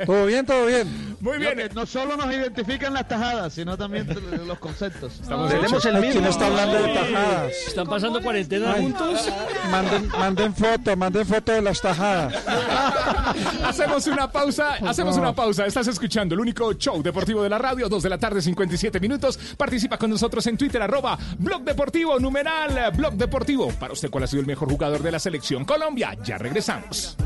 [0.07, 1.17] Todo bien, todo bien.
[1.19, 1.69] Muy bien.
[1.75, 4.07] no solo nos identifican las tajadas, sino también
[4.47, 5.19] los conceptos.
[5.21, 6.11] Estamos Tenemos el mismo.
[6.13, 7.51] ¿Quién está hablando de tajadas?
[7.67, 9.29] Están pasando cuarentena juntos.
[9.69, 12.33] Manden, manden foto, manden foto de las tajadas.
[13.63, 15.65] Hacemos una pausa, hacemos una pausa.
[15.65, 19.37] Estás escuchando el único show deportivo de la radio, 2 de la tarde, 57 minutos.
[19.57, 23.69] Participa con nosotros en Twitter, arroba Blog Deportivo, numeral eh, Blog Deportivo.
[23.79, 26.17] Para usted, ¿cuál ha sido el mejor jugador de la selección Colombia?
[26.23, 27.17] Ya regresamos.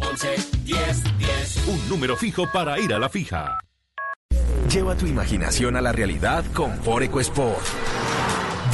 [0.00, 1.66] 11 10 10.
[1.68, 3.58] Un número fijo para ir a la fija.
[4.72, 7.64] Lleva tu imaginación a la realidad con Foreco Sport.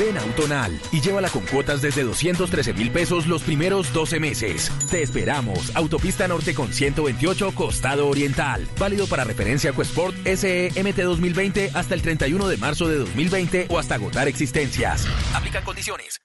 [0.01, 4.73] Ven a Autonal y llévala con cuotas desde 213 mil pesos los primeros 12 meses.
[4.91, 5.77] Te esperamos.
[5.77, 8.67] Autopista Norte con 128, Costado Oriental.
[8.79, 13.79] Válido para referencia Ecosport SE MT 2020 hasta el 31 de marzo de 2020 o
[13.79, 15.07] hasta agotar existencias.
[15.35, 16.19] Aplican condiciones.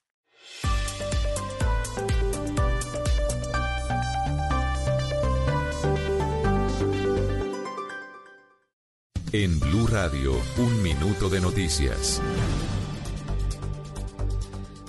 [9.33, 12.21] En Blue Radio, un minuto de noticias.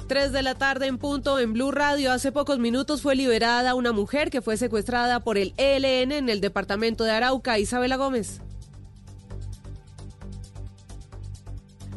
[0.07, 2.12] 3 de la tarde en punto en Blue Radio.
[2.12, 6.40] Hace pocos minutos fue liberada una mujer que fue secuestrada por el ELN en el
[6.40, 7.59] departamento de Arauca.
[7.59, 8.40] Isabela Gómez.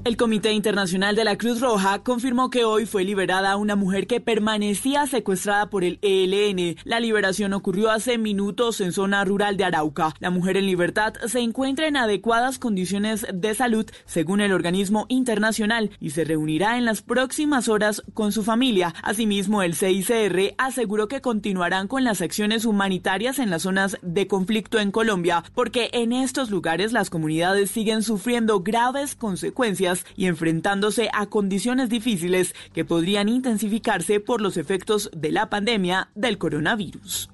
[0.05, 4.21] El Comité Internacional de la Cruz Roja confirmó que hoy fue liberada una mujer que
[4.21, 6.77] permanecía secuestrada por el ELN.
[6.85, 10.15] La liberación ocurrió hace minutos en zona rural de Arauca.
[10.19, 15.91] La mujer en libertad se encuentra en adecuadas condiciones de salud, según el organismo internacional,
[15.99, 18.95] y se reunirá en las próximas horas con su familia.
[19.03, 24.79] Asimismo, el CICR aseguró que continuarán con las acciones humanitarias en las zonas de conflicto
[24.79, 31.27] en Colombia, porque en estos lugares las comunidades siguen sufriendo graves consecuencias y enfrentándose a
[31.27, 37.29] condiciones difíciles que podrían intensificarse por los efectos de la pandemia del coronavirus.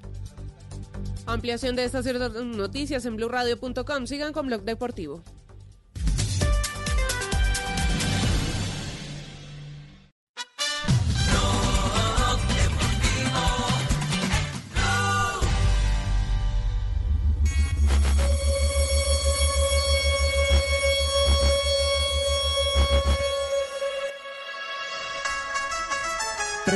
[1.25, 4.05] Ampliación de estas otras noticias en blueradio.com.
[4.05, 5.23] Sigan con Blog Deportivo.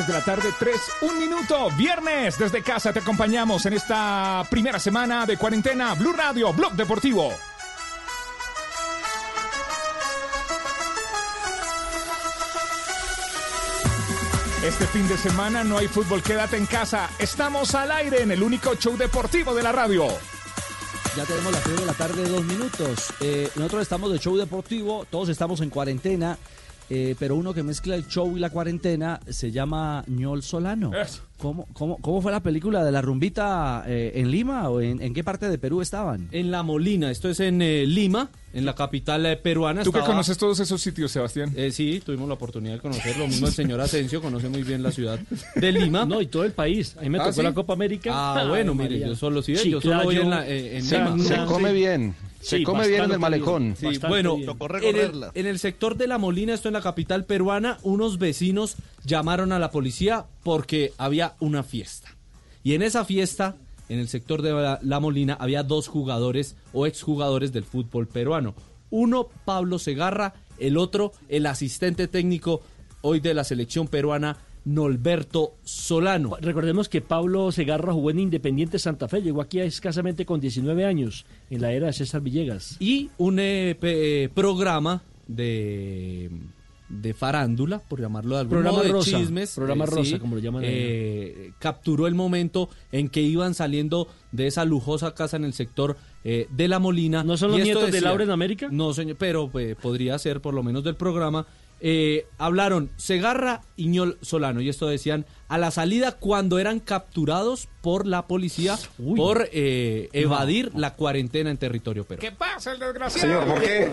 [0.08, 2.38] De la tarde, 3, un minuto, viernes.
[2.38, 5.93] Desde casa te acompañamos en esta primera semana de cuarentena.
[5.93, 7.34] Blue Radio, Blog Deportivo.
[14.64, 17.10] Este fin de semana no hay fútbol, quédate en casa.
[17.20, 20.08] Estamos al aire en el único show deportivo de la radio.
[21.18, 23.14] Ya tenemos las 3 de la tarde, dos minutos.
[23.20, 26.38] Eh, nosotros estamos de show deportivo, todos estamos en cuarentena,
[26.90, 30.92] eh, pero uno que mezcla el show y la cuarentena se llama Ñol Solano.
[31.38, 35.14] ¿Cómo, cómo, cómo fue la película de la rumbita eh, en Lima o en, en
[35.14, 36.28] qué parte de Perú estaban?
[36.32, 39.84] En La Molina, esto es en eh, Lima, en la capital eh, peruana.
[39.84, 41.54] ¿Tú que conoces todos esos sitios, Sebastián?
[41.56, 43.18] Eh, sí, tuvimos la oportunidad de conocer.
[43.18, 45.18] Lo mismo el señor Asensio conoce muy bien la ciudad
[45.56, 46.04] de Lima.
[46.06, 46.98] No, y todo el país.
[47.00, 47.42] Ahí me Ah, tocó ¿sí?
[47.44, 48.12] la Copa América.
[48.14, 49.08] Ah, bueno, Ay, mire, María.
[49.08, 51.18] yo solo sí, yo solo voy en, la, eh, en Se, Lima.
[51.24, 52.16] se come bien.
[52.42, 53.76] Se Sí, come bien en el malecón.
[53.78, 54.38] Sí, bueno,
[54.82, 58.76] en el, en el sector de La Molina, esto en la capital peruana, unos vecinos
[59.04, 62.16] llamaron a la policía porque había una fiesta.
[62.64, 63.56] Y en esa fiesta,
[63.90, 68.56] en el sector de La, La Molina, había dos jugadores o exjugadores del fútbol peruano.
[68.90, 72.62] Uno, Pablo Segarra, el otro, el asistente técnico
[73.02, 74.38] hoy de la selección peruana,
[74.70, 76.38] Norberto Solano.
[76.39, 81.26] Recordemos que Pablo Segarra jugó en Independiente Santa Fe, llegó aquí escasamente con 19 años,
[81.49, 82.78] en la era de César Villegas.
[82.80, 86.30] y un eh, eh, programa de,
[86.89, 89.55] de farándula, por llamarlo de algún Programa modo, de rosa, chismes.
[89.55, 94.65] programa rosa, como lo llaman eh, capturó el momento en que iban saliendo de esa
[94.65, 97.24] lujosa casa en el sector eh, de La Molina.
[97.24, 98.67] ¿No son los nietos de Laura en América?
[98.72, 101.45] No, señor, pero eh, podría ser por lo menos del programa.
[101.82, 107.70] Eh, hablaron Segarra y Ñol Solano y esto decían a la salida cuando eran capturados
[107.82, 108.78] por la policía
[109.16, 112.30] por eh, evadir la cuarentena en territorio peruano.
[112.30, 113.28] ¿Qué pasa, el desgraciado?
[113.28, 113.92] Señor, ¿por qué?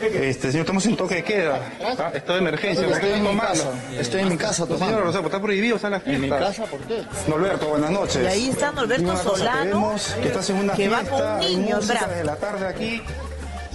[0.00, 1.72] Este, señor, estamos en toque de queda.
[1.80, 2.10] ¿ah?
[2.12, 2.86] Estado de emergencia.
[2.88, 3.72] ¿por qué Estoy en mi casa.
[3.98, 4.86] Estoy en mi casa tomando.
[4.86, 6.64] Señor, o sea, está prohibido estar en la ¿En mi casa?
[6.66, 7.02] ¿Por qué?
[7.28, 8.22] Norberto, buenas noches.
[8.22, 11.78] Y ahí está Norberto Solano, vemos que estás en una que va con un niño
[11.80, 12.10] en brazos.
[12.10, 13.02] de la tarde aquí.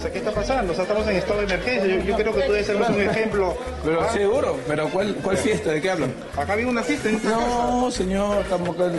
[0.04, 0.72] Sea, ¿qué está pasando?
[0.74, 1.86] O sea, estamos en estado de emergencia.
[1.86, 3.56] Yo, yo creo que tú debes ser un ejemplo.
[3.82, 4.12] Pero ¿ah?
[4.12, 5.70] seguro, pero ¿cuál, cuál fiesta?
[5.70, 6.12] ¿De qué hablan?
[6.36, 8.92] Acá había una fiesta en esta No, señor, estamos acá.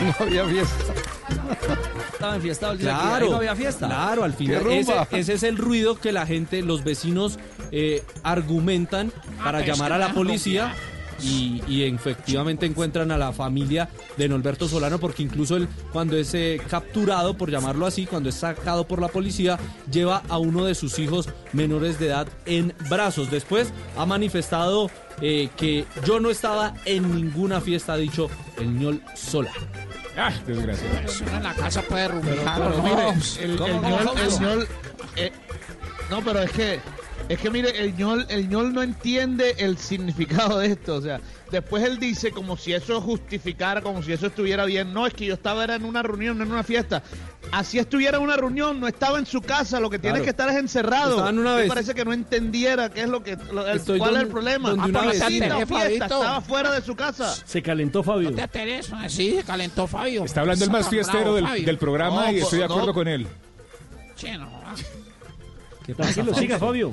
[0.00, 0.84] No había fiesta.
[2.12, 3.86] Estaba enfiestado el día que Claro, ahí no había fiesta.
[3.88, 4.62] Claro, al final.
[4.62, 7.40] ¡Qué Ese, es el ruido que la gente, los vecinos,
[7.72, 9.10] eh, argumentan
[9.42, 10.72] para es llamar que a la la policía.
[11.22, 16.34] Y, y efectivamente encuentran a la familia de Norberto Solano porque incluso él cuando es
[16.34, 19.58] eh, capturado, por llamarlo así, cuando es sacado por la policía,
[19.90, 23.30] lleva a uno de sus hijos menores de edad en brazos.
[23.30, 24.90] Después ha manifestado
[25.20, 29.54] eh, que yo no estaba en ninguna fiesta, ha dicho el ñol Solano.
[30.16, 31.36] Ah, desgraciado.
[31.36, 32.56] En la casa puede rumbear.
[32.56, 32.82] Pero ¿no?
[32.82, 33.08] mire,
[33.40, 34.68] el, el
[35.16, 35.32] eh,
[36.10, 36.80] no, pero es que,
[37.28, 41.20] es que mire, el ñol, el ñol no entiende el significado de esto, o sea,
[41.50, 45.24] después él dice como si eso justificara, como si eso estuviera bien, no, es que
[45.26, 47.02] yo estaba era en una reunión, no en una fiesta,
[47.50, 50.24] así estuviera en una reunión, no estaba en su casa, lo que tiene Claro.
[50.24, 53.36] que estar es encerrado, una Me vez- parece que no entendiera qué es lo que,
[53.52, 55.66] lo- el- Estoy cuál es el problema, donde Ah, una vecina.
[55.66, 57.34] fiesta, estaba fuera de su casa.
[57.46, 58.30] Se calentó Fabio.
[58.32, 60.24] No te así se calentó Fabio.
[60.24, 62.74] Está hablando el más fiestero bravo, del, del programa No, y estoy de no.
[62.74, 63.26] acuerdo con él.
[64.16, 64.62] Che, no.
[65.92, 66.90] Tranquilo, siga Fabio.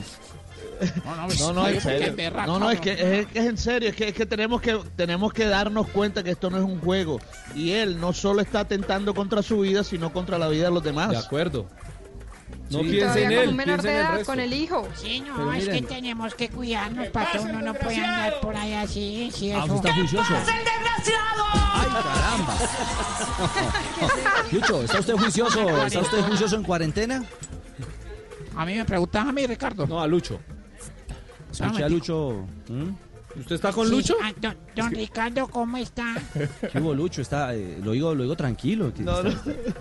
[1.05, 2.31] No, no, No, no, Fabio, es ¿por qué serio.
[2.47, 4.77] No, no, es que es, que es en serio, es que, es que tenemos que
[4.95, 7.19] tenemos que darnos cuenta que esto no es un juego
[7.55, 10.83] y él no solo está atentando contra su vida, sino contra la vida de los
[10.83, 11.11] demás.
[11.11, 11.67] De acuerdo.
[12.71, 12.85] No Sí.
[12.85, 14.87] piense Todavía en con él, un menor de edad, con el hijo.
[14.95, 15.85] Sí, no, Pero es miren.
[15.85, 17.41] que tenemos que cuidarnos, pato.
[17.43, 19.75] Uno no puede andar por ahí así, sí, Ah, eso.
[19.75, 20.33] está juicioso.
[20.33, 22.55] ¡Ay, caramba!
[24.51, 25.85] Lucho, ¿está usted juicioso?
[25.85, 27.23] ¿Está usted juicioso en cuarentena?
[28.61, 29.87] A mí me preguntan a mí, Ricardo.
[29.87, 30.39] No, a Lucho.
[31.51, 32.45] Escuché a Lucho.
[32.69, 33.39] ¿Mm?
[33.39, 34.15] ¿Usted está con Sí, Lucho?
[34.21, 36.13] ah, don, don Ricardo, ¿cómo está?
[36.71, 37.23] ¿Qué hubo, Lucho?
[37.23, 38.93] Está, eh, lo, digo, lo digo tranquilo.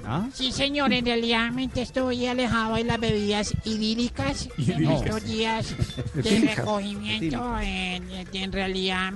[0.07, 0.26] ¿Ah?
[0.33, 5.74] Sí, señor, en realidad estoy alejado de las bebidas idílicas en estos días
[6.14, 7.59] de recogimiento.
[7.61, 9.12] En, en realidad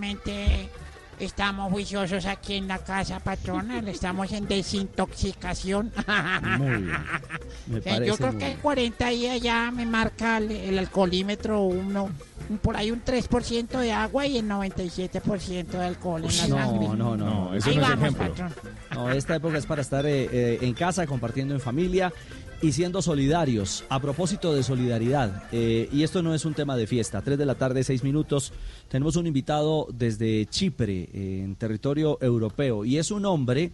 [1.19, 5.93] estamos juiciosos aquí en la casa patronal, estamos en desintoxicación.
[6.59, 6.93] Muy bien.
[7.67, 8.61] Me parece Yo creo muy que en bien.
[8.63, 12.11] 40 días ya me marca el, el alcoholímetro uno
[12.63, 16.89] por ahí un 3% de agua y el 97% de alcohol en la sangre.
[16.89, 17.53] No, no, no.
[17.53, 18.53] Ahí vamos, patrón.
[18.93, 22.13] No, esta época es para estar eh, eh, en casa, compartiendo en familia
[22.65, 23.85] y siendo solidarios.
[23.89, 27.47] A propósito de solidaridad, eh, y esto no es un tema de fiesta, 3 de
[27.47, 28.53] la tarde, 6 minutos,
[28.89, 33.73] tenemos un invitado desde Chipre, eh, en territorio europeo, y es un hombre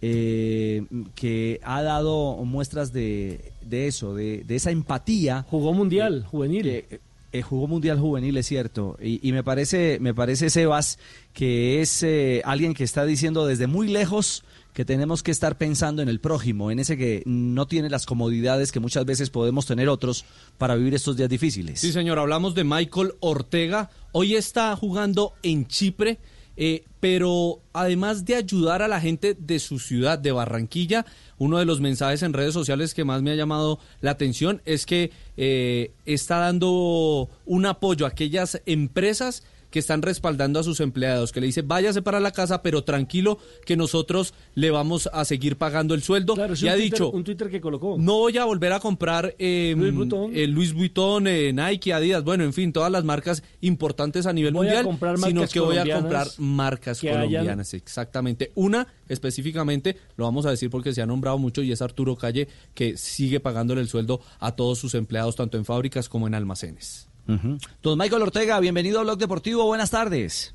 [0.00, 5.46] eh, que ha dado muestras de, de eso, de, de esa empatía.
[5.48, 6.62] Jugó mundial juvenil.
[6.62, 7.00] que,
[7.32, 8.98] eh, jugó mundial juvenil, es cierto.
[9.00, 10.98] Y, y me parece, me parece, Sebas,
[11.32, 16.02] que es eh, alguien que está diciendo desde muy lejos que tenemos que estar pensando
[16.02, 19.88] en el prójimo, en ese que no tiene las comodidades que muchas veces podemos tener
[19.88, 20.24] otros
[20.58, 21.80] para vivir estos días difíciles.
[21.80, 23.90] Sí, señor, hablamos de Michael Ortega.
[24.12, 26.18] Hoy está jugando en Chipre,
[26.56, 31.04] eh, pero además de ayudar a la gente de su ciudad, de Barranquilla,
[31.38, 34.86] uno de los mensajes en redes sociales que más me ha llamado la atención es
[34.86, 39.42] que eh, está dando un apoyo a aquellas empresas
[39.72, 43.38] que están respaldando a sus empleados, que le dice váyase para la casa, pero tranquilo
[43.66, 46.34] que nosotros le vamos a seguir pagando el sueldo.
[46.34, 47.96] Claro, y ha Twitter- dicho, un Twitter que colocó.
[47.98, 50.30] no voy a volver a comprar eh, Louis Vuitton.
[50.36, 54.52] eh, Louis Vuitton, eh, Nike, Adidas, bueno, en fin, todas las marcas importantes a nivel
[54.52, 58.52] Voy a mundial, sino que voy a comprar marcas hayan- colombianas, exactamente.
[58.54, 62.48] Una específicamente, lo vamos a decir porque se ha nombrado mucho y es Arturo Calle,
[62.74, 67.08] que sigue pagándole el sueldo a todos sus empleados, tanto en fábricas como en almacenes.
[67.28, 67.58] Ujú.
[67.82, 70.54] Don Michael Ortega, bienvenido a Blog Deportivo, buenas tardes.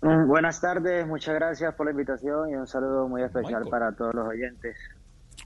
[0.00, 4.14] Mm, Buenas tardes, muchas gracias por la invitación y un saludo muy especial para todos
[4.14, 4.76] los oyentes.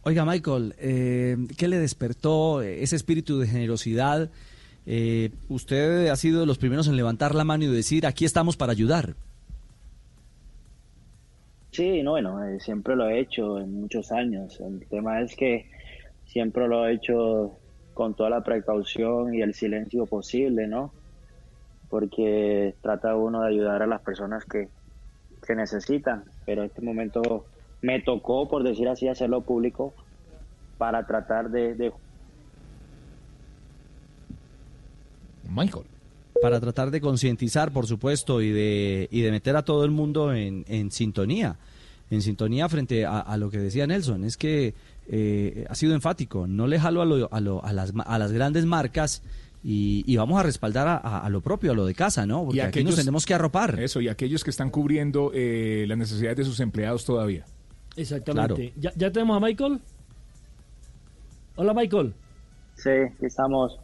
[0.03, 4.31] Oiga, Michael, eh, ¿qué le despertó ese espíritu de generosidad?
[4.87, 8.57] Eh, usted ha sido de los primeros en levantar la mano y decir, aquí estamos
[8.57, 9.15] para ayudar.
[11.73, 14.59] Sí, no, bueno, eh, siempre lo he hecho en muchos años.
[14.61, 15.71] El tema es que
[16.27, 17.58] siempre lo he hecho
[17.99, 20.93] con toda la precaución y el silencio posible, ¿no?
[21.91, 24.69] Porque trata uno de ayudar a las personas que,
[25.45, 27.45] que necesitan, pero en este momento
[27.83, 29.95] me tocó, por decir así, hacerlo público
[30.79, 31.93] para tratar de,
[35.51, 35.87] Michael.
[36.41, 40.33] Para tratar de concientizar, por supuesto, y de, y de meter a todo el mundo
[40.33, 41.57] en, en sintonía.
[42.13, 44.23] En sintonía frente a lo que decía Nelson.
[44.23, 44.75] Es que
[45.09, 46.47] eh, ha sido enfático.
[46.47, 49.23] No le jalo a, lo- a, lo- a las, ma- a las grandes marcas
[49.65, 52.45] y, y vamos a respaldar a, a- a lo propio, a lo de casa, ¿no?
[52.45, 53.81] Porque aquí nos tenemos que arropar.
[53.81, 57.45] Eso, y aquellos que están cubriendo eh, las necesidades de sus empleados todavía.
[57.97, 58.73] Exactamente.
[58.77, 59.81] ¿Ya, ¿Ya tenemos a Michael?
[61.57, 62.15] Hola, Michael.
[62.77, 62.91] Sí,
[63.23, 63.79] estamos.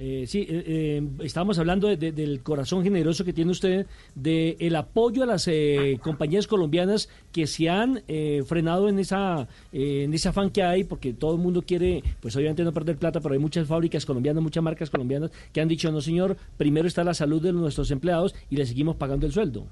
[0.00, 3.84] Eh, sí, eh, eh, estábamos hablando de- de- del corazón generoso que tiene usted,
[4.14, 9.48] de el apoyo a las eh, compañías colombianas que se han eh, frenado en esa
[9.72, 13.20] en ese afán que hay, porque todo el mundo quiere, pues obviamente no perder plata,
[13.20, 17.02] pero hay muchas fábricas colombianas, muchas marcas colombianas que han dicho, no señor, primero está
[17.02, 19.66] la salud de nuestros empleados y le seguimos pagando el sueldo.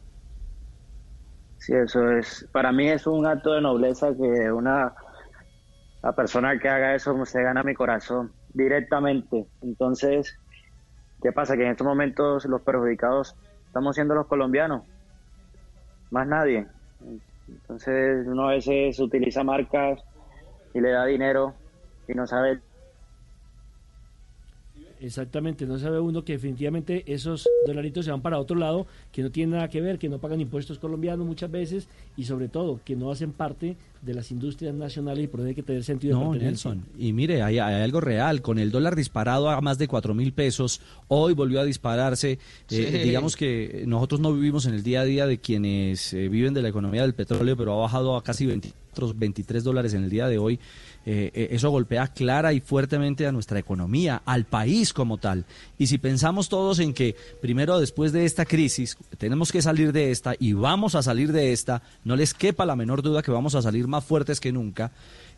[1.58, 4.92] Sí, eso es, para mí es un acto de nobleza que una
[6.02, 9.46] la persona que haga eso se gana mi corazón directamente.
[9.62, 10.38] Entonces,
[11.22, 11.56] ¿qué pasa?
[11.56, 13.36] Que en estos momentos los perjudicados
[13.66, 14.82] estamos siendo los colombianos,
[16.10, 16.66] más nadie.
[17.48, 20.02] Entonces, uno a veces utiliza marcas
[20.72, 21.54] y le da dinero
[22.08, 22.60] y no sabe
[25.06, 29.30] Exactamente, no sabe uno que definitivamente esos dolaritos se van para otro lado, que no
[29.30, 32.96] tienen nada que ver, que no pagan impuestos colombianos muchas veces y sobre todo que
[32.96, 36.24] no hacen parte de las industrias nacionales y por eso hay que tener sentido de
[36.24, 36.70] No, pertenencia.
[36.70, 36.88] Nelson.
[36.98, 38.42] Y mire, hay, hay algo real.
[38.42, 42.38] Con el dólar disparado a más de cuatro mil pesos, hoy volvió a dispararse.
[42.70, 46.54] Eh, digamos que nosotros no vivimos en el día a día de quienes eh, viven
[46.54, 50.10] de la economía del petróleo, pero ha bajado a casi 24, 23 dólares en el
[50.10, 50.58] día de hoy.
[51.08, 55.44] Eh, eh, eso golpea clara y fuertemente a nuestra economía, al país como tal.
[55.78, 60.10] Y si pensamos todos en que primero después de esta crisis tenemos que salir de
[60.10, 63.54] esta y vamos a salir de esta, no les quepa la menor duda que vamos
[63.54, 64.90] a salir más fuertes que nunca.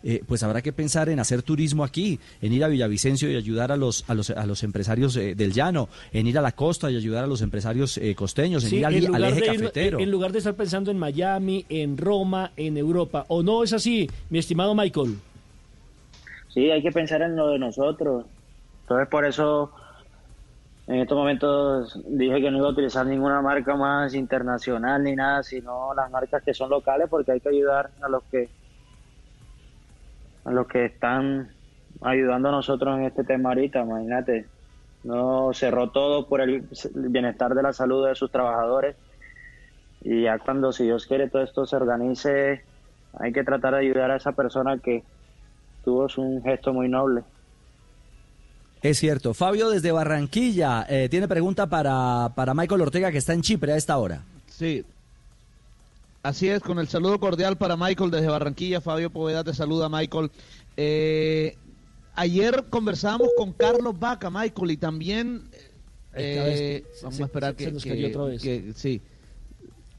[0.04, 3.72] eh, pues habrá que pensar en hacer turismo aquí, en ir a Villavicencio y ayudar
[3.72, 6.88] a los a los, a los empresarios eh, del llano, en ir a la costa
[6.88, 9.40] y ayudar a los empresarios eh, costeños, en Sí, ir al, en, al lugar eje
[9.40, 9.98] de ir- cafetero.
[9.98, 13.24] en lugar de estar pensando en Miami, en Roma, en Europa.
[13.28, 15.18] ¿O no es así, mi estimado Michael?
[16.48, 18.26] Sí, hay que pensar en lo de nosotros.
[18.82, 19.72] Entonces, por eso,
[20.86, 25.42] en estos momentos dije que no iba a utilizar ninguna marca más internacional ni nada,
[25.42, 28.48] sino las marcas que son locales, porque hay que ayudar a los que
[30.44, 31.50] a los que están
[32.00, 33.80] ayudando a nosotros en este tema ahorita.
[33.80, 34.46] Imagínate,
[35.04, 38.96] no cerró todo por el bienestar de la salud de sus trabajadores.
[40.00, 42.64] Y ya cuando, si Dios quiere, todo esto se organice,
[43.18, 45.02] hay que tratar de ayudar a esa persona que
[45.88, 47.22] tuvo un gesto muy noble.
[48.82, 49.32] Es cierto.
[49.34, 53.76] Fabio desde Barranquilla eh, tiene pregunta para, para Michael Ortega que está en Chipre a
[53.76, 54.22] esta hora.
[54.46, 54.84] Sí.
[56.22, 58.80] Así es, con el saludo cordial para Michael desde Barranquilla.
[58.80, 60.30] Fabio Poveda te saluda, Michael.
[60.76, 61.56] Eh,
[62.14, 65.42] ayer conversábamos con Carlos Vaca, Michael, y también...
[66.12, 67.72] Esta vez eh, se- vamos se- a esperar se que...
[67.72, 68.42] nos que- cayó otra vez.
[68.42, 69.00] que- sí.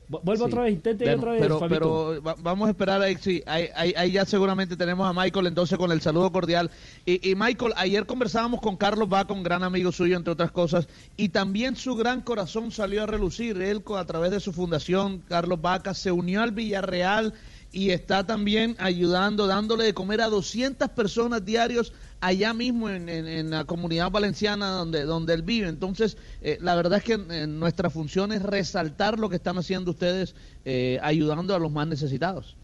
[0.10, 0.51] Vu- Vuelva Sí.
[0.51, 3.68] otra vez, intente Bueno, otra vez, pero, pero va- vamos a esperar ahí, sí, ahí,
[3.76, 6.72] ahí- ahí ya seguramente tenemos a Michael entonces con el saludo cordial.
[7.05, 10.88] Y, y Michael, ayer conversábamos con Carlos Vaca, un gran amigo suyo, entre otras cosas,
[11.16, 13.62] y también su gran corazón salió a relucir.
[13.62, 17.36] Él, a través de su fundación, Carlos Vaca, se unió al Villarreal
[17.72, 23.65] y está también ayudando, dándole de comer a 200 personas diarios allá mismo en, la
[23.65, 25.67] comunidad valenciana donde, donde él vive.
[25.67, 29.91] Entonces, eh, la verdad es que eh, nuestra función es resaltar lo que están haciendo
[29.91, 32.57] ustedes eh, ayudando a los más necesitados.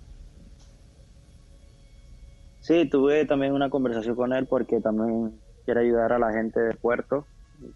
[2.60, 6.74] Sí, tuve también una conversación con él porque también quiere ayudar a la gente de
[6.74, 7.26] Puerto,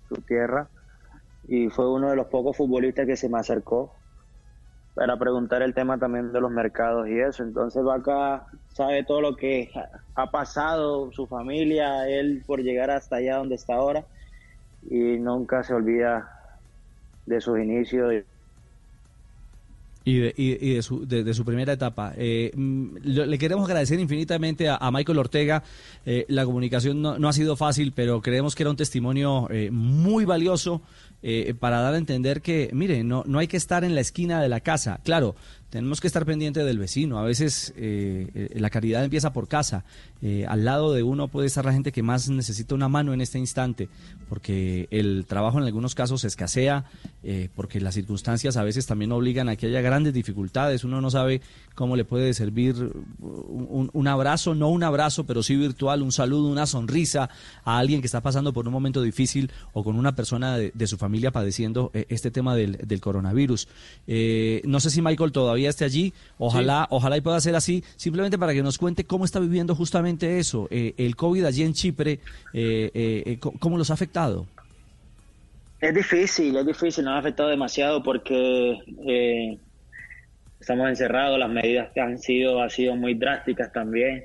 [0.08, 0.70] su tierra,
[1.48, 3.94] y fue uno de los pocos futbolistas que se me acercó
[5.00, 7.42] para preguntar el tema también de los mercados y eso.
[7.44, 9.72] Entonces Vaca sabe todo lo que
[10.14, 14.04] ha- pasado, su familia, él por llegar hasta allá donde está ahora,
[14.90, 16.30] y nunca se olvida
[17.26, 18.26] de sus inicios.
[20.04, 22.12] Y de, y- de su, de, su primera etapa.
[22.18, 25.64] Eh, mm, le queremos agradecer infinitamente a, a Michael Ortega.
[26.06, 29.70] Eh, la comunicación no, no ha sido fácil, pero creemos que era un testimonio eh,
[29.72, 30.82] muy valioso
[31.22, 34.42] eh, para dar a entender que, mire, no, no hay que estar en la esquina
[34.42, 35.00] de la casa.
[35.04, 35.36] Claro,
[35.70, 37.20] tenemos que estar pendiente del vecino.
[37.20, 39.86] A veces eh, eh, la caridad empieza por casa.
[40.22, 43.22] Eh, al lado de uno puede estar la gente que más necesita una mano en
[43.22, 43.88] este instante,
[44.28, 46.86] porque el trabajo en algunos casos escasea,
[47.56, 50.84] porque las circunstancias a veces también obligan a que haya grandes dificultades.
[50.84, 51.42] Uno no sabe
[51.76, 56.66] cómo le puede servir un, abrazo, no un abrazo, pero sí virtual, un saludo, una
[56.66, 57.30] sonrisa
[57.64, 60.88] a alguien que está pasando por un momento difícil o con una persona de, de
[60.88, 63.68] su familia padeciendo eh, este tema del, del coronavirus.
[64.08, 68.38] Eh, no sé si Michael todavía esté allí, ojalá, ojalá y pueda ser así, simplemente
[68.38, 72.20] para que nos cuente cómo está viviendo justamente eso, eh, el COVID allí en Chipre,
[72.54, 74.48] eh, cómo los ha afectado.
[75.82, 79.58] Es difícil, es difícil, nos ha afectado demasiado porque eh,
[80.60, 84.24] estamos encerrados, las medidas que han sido, han sido muy drásticas también.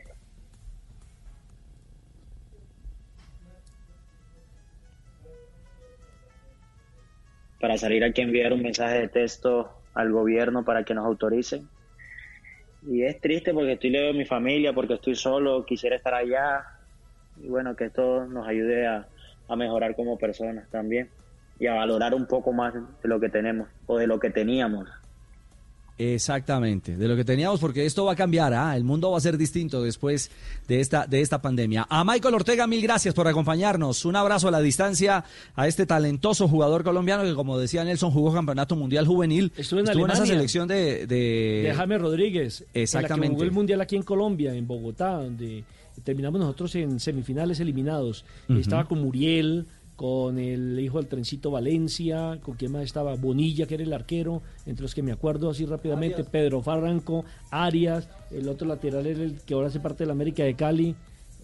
[7.60, 11.68] Para salir hay que enviar un mensaje de texto al gobierno para que nos autoricen.
[12.82, 16.66] Y es triste porque estoy lejos de mi familia, porque estoy solo, quisiera estar allá.
[17.36, 19.08] Y bueno, que esto nos ayude a,
[19.48, 21.10] a mejorar como personas también
[21.58, 25.03] y a valorar un poco más de lo que tenemos o de lo que teníamos.
[25.96, 28.76] Exactamente, de lo que teníamos, porque esto va a cambiar, ¿ah?
[28.76, 30.30] el mundo va a ser distinto después
[30.66, 31.86] de esta, de esta pandemia.
[31.88, 34.04] A Michael Ortega, mil gracias por acompañarnos.
[34.04, 35.24] Un abrazo a la distancia
[35.54, 39.52] a este talentoso jugador colombiano que, como decía Nelson, jugó campeonato mundial juvenil.
[39.56, 40.26] Estuvo en esa Alemania.
[40.26, 41.62] selección de, de...
[41.68, 42.60] de Jaime Rodríguez.
[42.60, 43.28] en la que Exactamente.
[43.34, 45.64] jugó el Mundial aquí en Colombia, en Bogotá, donde
[46.02, 48.24] terminamos nosotros en semifinales eliminados.
[48.48, 49.66] Estaba con Muriel,
[49.96, 54.42] con el hijo del trencito Valencia, con quien más estaba Bonilla, que era el arquero,
[54.66, 59.40] entre los que me acuerdo así rápidamente, Pedro Farranco, Arias, el otro lateral era el
[59.40, 60.94] que ahora hace parte de la América de Cali.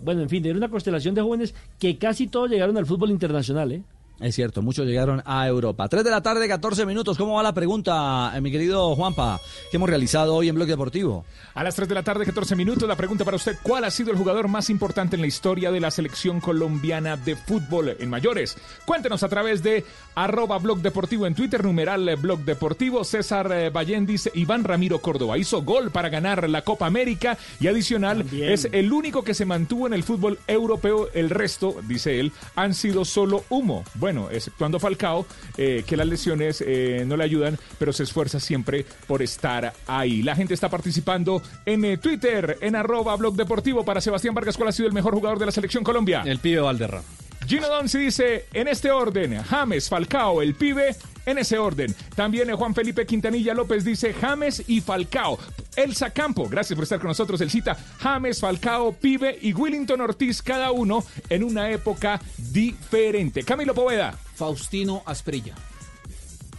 [0.02, 3.72] Bueno, en fin, era una constelación de jóvenes que casi todos llegaron al fútbol internacional,
[3.72, 3.82] ¿eh?
[4.20, 5.88] Es cierto, muchos llegaron a Europa.
[5.88, 7.16] 3 de la tarde, 14 minutos.
[7.16, 9.40] ¿Cómo va la pregunta, eh, mi querido Juanpa,
[9.70, 11.24] que hemos realizado hoy en Bloque Deportivo?
[11.54, 14.10] A las 3 de la tarde, 14 minutos, la pregunta para usted, ¿cuál ha sido
[14.10, 18.58] el jugador más importante en la historia de la selección colombiana de fútbol en mayores?
[18.84, 23.04] Cuéntenos a través de arroba blog deportivo en Twitter, numeral blog deportivo.
[23.04, 27.68] César eh, Ballén dice, Iván Ramiro Córdoba hizo gol para ganar la Copa América y
[27.68, 31.08] adicional es el único que se mantuvo en el fútbol europeo.
[31.14, 33.82] El resto, dice él, han sido solo humo.
[33.94, 38.84] Bueno, exceptuando Falcao, eh, que las lesiones eh, no le ayudan, pero se esfuerza siempre
[39.06, 40.22] por estar ahí.
[40.22, 43.84] La gente está participando en eh, Twitter, en arroba blog deportivo.
[43.84, 46.22] Para Sebastián Vargas, ¿cuál ha sido el mejor jugador de la selección Colombia?
[46.24, 47.04] El pibe Valderrama.
[47.50, 50.94] Gino Donzi dice, en este orden, James, Falcao, el pibe,
[51.26, 51.92] en ese orden.
[52.14, 55.36] También eh, Juan Felipe Quintanilla López dice, James y Falcao.
[55.74, 57.40] Elsa Campo, gracias por estar con nosotros.
[57.40, 63.42] El cita, James, Falcao, pibe y Willington Ortiz, cada uno en una época diferente.
[63.42, 64.12] Camilo Poveda.
[64.36, 65.56] Faustino Asprilla.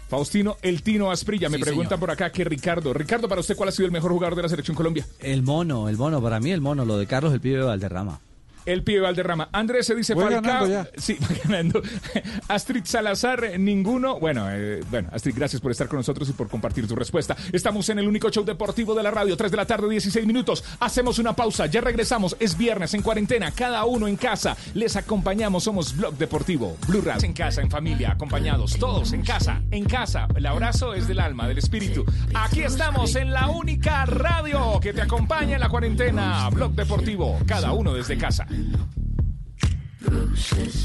[0.09, 1.47] Faustino El Tino Asprilla.
[1.47, 1.99] Me Sí, preguntan señor.
[2.01, 2.93] por acá que Ricardo.
[2.93, 5.05] Ricardo, para usted, ¿cuál ha sido el mejor jugador de la selección Colombia?
[5.19, 8.19] El mono, el mono, para mí el mono, lo de Carlos el pibe Valderrama.
[8.65, 9.49] El pibe Valderrama.
[9.51, 10.85] Andrés se dice Voy Falcao.
[10.95, 11.81] Sí, ganando.
[12.47, 14.19] Astrid Salazar, eh, ninguno.
[14.19, 17.35] Bueno, eh, bueno, Astrid, gracias por estar con nosotros y por compartir tu respuesta.
[17.51, 20.63] Estamos en el único show deportivo de la radio, 3 de la tarde, 16 minutos.
[20.79, 22.35] Hacemos una pausa, ya regresamos.
[22.39, 24.55] Es viernes en cuarentena, cada uno en casa.
[24.73, 27.25] Les acompañamos, somos Blog Deportivo, Blue Radio.
[27.25, 30.27] En casa, en familia, acompañados, todos en casa, en casa.
[30.35, 32.05] El abrazo es del alma, del espíritu.
[32.33, 37.71] Aquí estamos en la única radio que te acompaña en la cuarentena, Blog Deportivo, cada
[37.71, 38.45] uno desde casa.
[38.51, 39.10] coming up.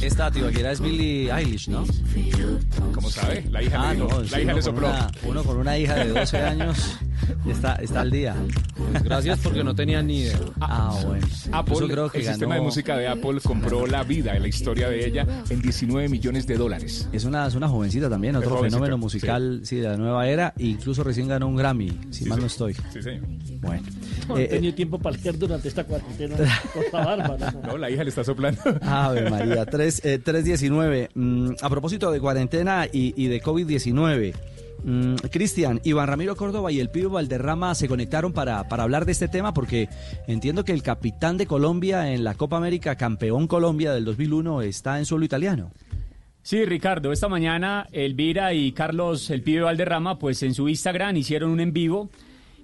[0.03, 1.85] Esta tibaquera es Billie Eilish, ¿no?
[2.95, 3.45] ¿Cómo sabe?
[3.51, 4.89] La hija Ah, le, no, la sí, hija uno le con sopló.
[4.89, 6.99] una- uno con una hija de 12 años
[7.49, 8.35] está, está al día.
[8.77, 10.39] Pues gracias porque no tenía ni idea.
[10.61, 11.27] Ah, bueno.
[11.53, 14.41] Apple, Eso creo que el ganó- sistema de música de Apple compró la vida y
[14.41, 17.09] la historia de ella en 19 millones de dólares.
[17.13, 19.77] Es una, es una jovencita también, otro jovencita, fenómeno musical sí.
[19.77, 20.55] de la nueva era.
[20.59, 22.41] e incluso recién ganó un Grammy, si Sí, mal sí.
[22.43, 22.75] no estoy.
[22.93, 23.23] Sí, señor.
[23.61, 23.83] Bueno.
[24.29, 26.37] No Eh, he tenido tiempo para leer durante esta cuarentena.
[26.75, 27.55] Cosa bárbara.
[27.65, 28.61] No, la hija le está soplando.
[29.31, 31.11] María, 3, eh, 319.
[31.15, 34.35] Mm, a propósito de cuarentena y, y de COVID-19,
[34.85, 39.13] mm, Cristian, Iván Ramiro Córdoba y el Pío Valderrama se conectaron para, para hablar de
[39.13, 39.89] este tema porque
[40.27, 44.99] entiendo que el capitán de Colombia en la Copa América, campeón Colombia del 2001, está
[44.99, 45.71] en suelo italiano.
[46.47, 51.51] Sí, Ricardo, esta mañana Elvira y Carlos El Pibe Valderrama, pues en su Instagram hicieron
[51.51, 52.09] un en vivo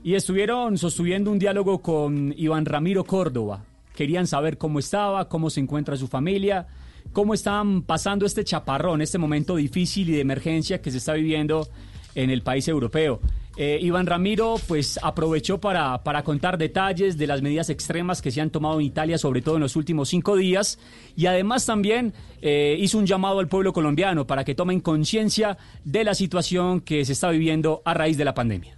[0.05, 3.65] y estuvieron sosteniendo un diálogo con Iván Ramiro Córdoba.
[3.95, 6.67] Querían saber cómo estaba, cómo se encuentra su familia,
[7.13, 11.69] cómo están pasando este chaparrón, este momento difícil y de emergencia que se está viviendo
[12.15, 13.21] en el país europeo.
[13.57, 18.41] Eh, Iván Ramiro pues aprovechó para, para contar detalles de las medidas extremas que se
[18.41, 20.79] han tomado en Italia, sobre todo en los últimos cinco días,
[21.17, 26.03] y además también eh, hizo un llamado al pueblo colombiano para que tomen conciencia de
[26.03, 28.75] la situación que se está viviendo a raíz de la pandemia.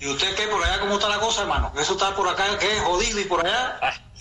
[0.00, 1.72] ¿Y usted qué por allá cómo está la cosa, hermano?
[1.78, 2.78] ¿Eso está por acá qué?
[2.84, 3.78] ¿Jodido y por allá?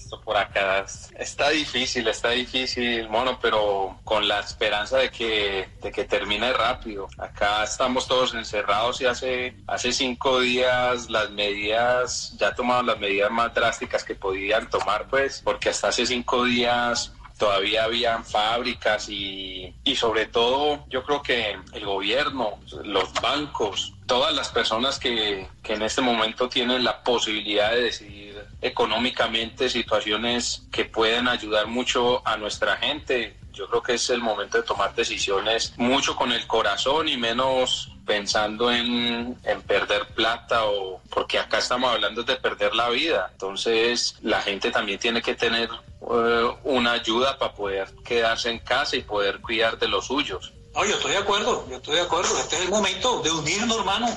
[0.08, 5.68] Esto por acá es- está difícil, está difícil, mono, pero con la esperanza de que,
[5.82, 7.10] de que termine rápido.
[7.18, 13.30] Acá estamos todos encerrados y hace, hace cinco días las medidas, ya tomaron las medidas
[13.32, 19.76] más drásticas que podían tomar, pues, porque hasta hace cinco días todavía habían fábricas y,
[19.84, 25.74] y sobre todo yo creo que el gobierno, los bancos, todas las personas que, que
[25.74, 32.38] en este momento tienen la posibilidad de decidir económicamente situaciones que pueden ayudar mucho a
[32.38, 33.38] nuestra gente.
[33.54, 37.92] Yo creo que es el momento de tomar decisiones mucho con el corazón y menos
[38.06, 43.30] pensando en, en perder plata o porque acá estamos hablando de perder la vida.
[43.32, 45.70] Entonces la gente también tiene que tener
[46.02, 50.54] eh, una ayuda para poder quedarse en casa y poder cuidar de los suyos.
[50.74, 52.38] No, yo estoy de acuerdo, yo estoy de acuerdo.
[52.38, 54.08] Este es el momento de unirnos, hermano,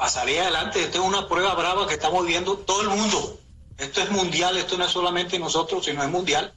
[0.00, 0.82] para salir adelante.
[0.82, 3.38] Esta es una prueba brava que estamos viviendo todo el mundo.
[3.76, 6.54] Esto es mundial, esto no es solamente nosotros, sino es mundial.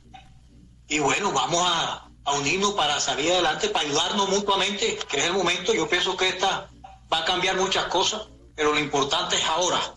[0.87, 5.33] Y bueno, vamos a, a unirnos para salir adelante, para ayudarnos mutuamente, que es el
[5.33, 5.73] momento.
[5.73, 6.69] Yo pienso que esta
[7.11, 8.21] va a cambiar muchas cosas,
[8.55, 9.93] pero lo importante es ahora,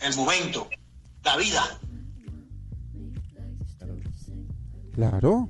[0.00, 0.68] el momento,
[1.24, 1.80] la vida.
[4.94, 5.48] Claro.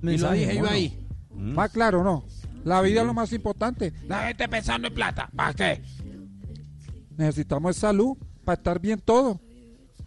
[0.00, 0.96] Y lo dije yo ahí.
[1.32, 2.24] Más claro, ¿no?
[2.62, 3.92] La vida es lo más importante.
[4.06, 5.28] La gente pensando en plata.
[5.34, 5.82] ¿Para qué?
[7.16, 9.40] Necesitamos salud para estar bien todo.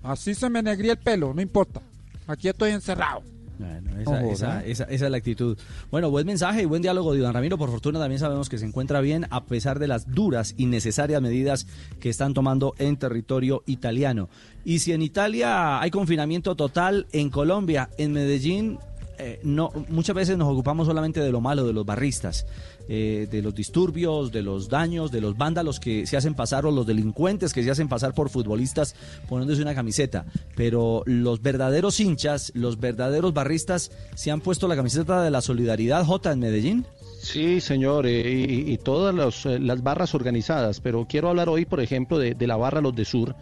[0.04, 1.82] Así se me negría el pelo, no importa.
[2.28, 3.22] Aquí estoy encerrado.
[3.60, 5.58] Bueno, No esa, esa- esa- esa es la actitud.
[5.90, 7.58] Bueno, buen mensaje y buen diálogo de Iván Ramiro.
[7.58, 11.22] Por fortuna también sabemos que se encuentra bien a pesar de las duras y necesarias
[11.24, 11.66] medidas
[12.00, 14.30] que están tomando en territorio italiano.
[14.64, 18.78] Y si en Italia hay confinamiento total, en Colombia, en Medellín,
[19.18, 22.46] eh, no, muchas veces nos ocupamos solamente de lo malo, de los barristas,
[22.90, 26.72] eh, de los disturbios, de los daños, de los vándalos que se hacen pasar o
[26.72, 28.96] los delincuentes que se hacen pasar por futbolistas
[29.28, 30.26] poniéndose una camiseta.
[30.56, 36.06] Pero los verdaderos hinchas, los verdaderos barristas, se han puesto la camiseta de la solidaridad
[36.06, 36.86] J en Medellín.
[37.20, 42.20] Sí, señor, eh, y, todas eh, las barras organizadas, pero quiero hablar hoy, por ejemplo,
[42.20, 43.36] de la barra Los de Sur,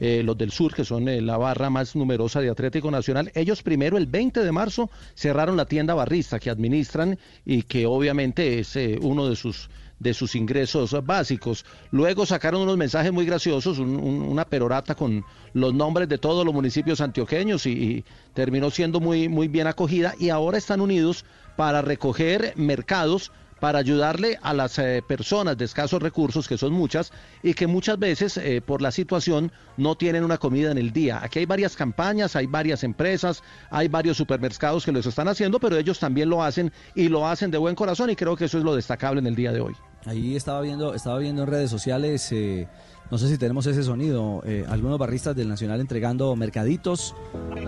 [0.00, 3.30] eh, los del Sur, que son eh, la barra más numerosa de Atlético Nacional.
[3.34, 8.58] Ellos primero, el 20 de marzo, cerraron la tienda barrista que administran y que obviamente
[8.58, 9.68] es eh, uno de sus
[10.00, 11.66] de sus ingresos básicos.
[11.90, 16.42] Luego sacaron unos mensajes muy graciosos, un- un- una perorata con los nombres de todos
[16.46, 21.26] los municipios antioqueños y, y terminó siendo muy, muy bien acogida y ahora están unidos
[21.54, 23.30] para recoger mercados
[23.60, 27.98] para ayudarle a las eh, personas de escasos recursos, que son muchas, y que muchas
[27.98, 31.20] veces eh, por la situación no tienen una comida en el día.
[31.22, 35.76] Aquí hay varias campañas, hay varias empresas, hay varios supermercados que los están haciendo, pero
[35.76, 38.64] ellos también lo hacen y lo hacen de buen corazón y creo que eso es
[38.64, 39.74] lo destacable en el día de hoy.
[40.06, 42.66] Ahí estaba viendo, estaba viendo en redes sociales eh,
[43.10, 44.42] No sé si tenemos ese sonido.
[44.68, 47.14] algunos barristas del Nacional entregando mercaditos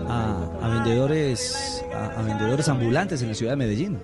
[0.09, 3.99] a, vendedores a vendedores ambulantes en la ciudad de Medellín.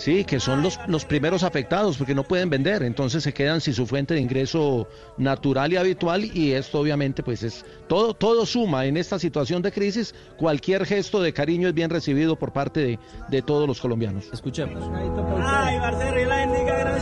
[0.00, 3.74] Sí, que son los, los primeros afectados porque no pueden vender, entonces se quedan sin
[3.74, 8.86] su fuente de ingreso natural y habitual y esto obviamente pues es todo todo suma
[8.86, 12.98] en esta situación de crisis, cualquier gesto de cariño es bien recibido por parte de,
[13.28, 14.24] de todos los colombianos.
[14.32, 14.82] Escuchemos.
[15.44, 17.00] Ay, Marcelo, y la indica, gracias.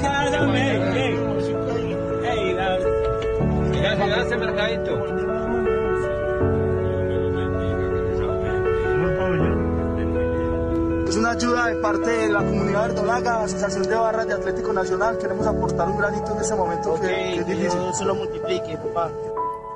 [11.08, 15.16] Es una ayuda de parte de la comunidad verdolaga, Asociación de Barras de Atlético Nacional.
[15.18, 17.80] Queremos aportar un granito en este momento que, que es difícil.
[17.94, 19.10] se lo multiplique, papá.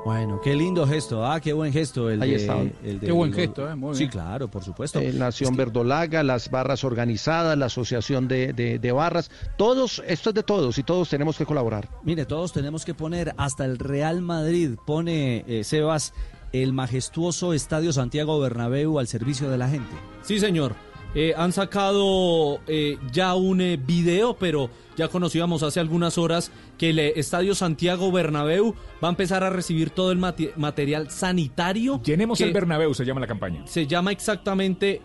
[0.05, 2.57] Bueno, qué lindo gesto, ah, qué buen gesto el Ahí de- está.
[2.59, 4.11] el de- Qué buen gesto, eh, muy Sí, bien.
[4.11, 4.99] claro, por supuesto.
[4.99, 10.35] Eh, Nación Verdolaga, las barras organizadas, la asociación de, de- de barras, todos, esto es
[10.35, 11.87] de todos y todos tenemos que colaborar.
[12.03, 16.13] Mire, todos tenemos que poner, hasta el Real Madrid pone, eh, Sebas,
[16.51, 19.95] el majestuoso Estadio Santiago Bernabéu al servicio de la gente.
[20.21, 20.75] Sí, señor.
[21.15, 26.89] Eh, han sacado eh, ya un eh, video, pero ya conocíamos hace algunas horas que
[26.89, 28.73] el Estadio Santiago Bernabéu
[29.03, 32.01] va a empezar a recibir todo el material sanitario.
[32.03, 33.65] Llenemos el Bernabéu, se llama la campaña.
[33.67, 35.01] Se llama exactamente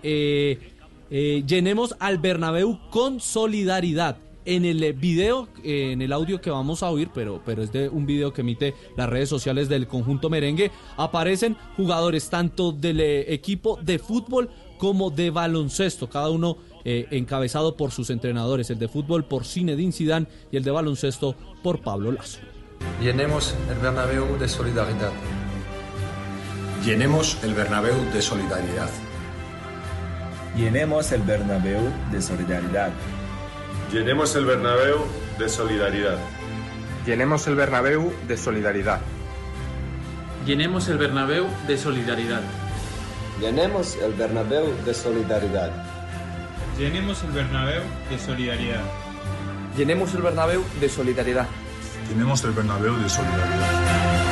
[1.11, 4.19] Llenemos al Bernabéu con solidaridad.
[4.45, 8.07] En el video, en el audio que vamos a oír, pero, pero es de un
[8.07, 13.99] video que emite las redes sociales del conjunto merengue, aparecen jugadores tanto del equipo de
[13.99, 14.49] fútbol
[14.79, 19.93] como de baloncesto, cada uno eh, encabezado por sus entrenadores, el de fútbol por Zinedine
[19.93, 22.39] Zidane y el de baloncesto por Pablo Lazo.
[23.03, 25.13] Llenemos el Bernabéu de solidaridad.
[26.85, 28.89] Llenemos el Bernabéu de solidaridad.
[30.57, 31.81] Llenemos el Bernabéu
[32.11, 32.91] de solidaridad.
[33.93, 35.05] Llenemos el Bernabéu
[35.39, 36.19] de solidaridad.
[37.07, 39.01] Llenemos el Bernabéu de solidaridad.
[40.47, 42.43] Llenemos el Bernabéu de solidaridad.
[43.41, 45.71] Llenemos el Bernabéu de solidaridad.
[46.77, 48.83] Llenemos el Bernabéu de solidaridad.
[49.77, 51.47] Llenemos el Bernabéu de solidaridad.
[52.09, 54.28] Llenemos el Bernabéu de solidaridad.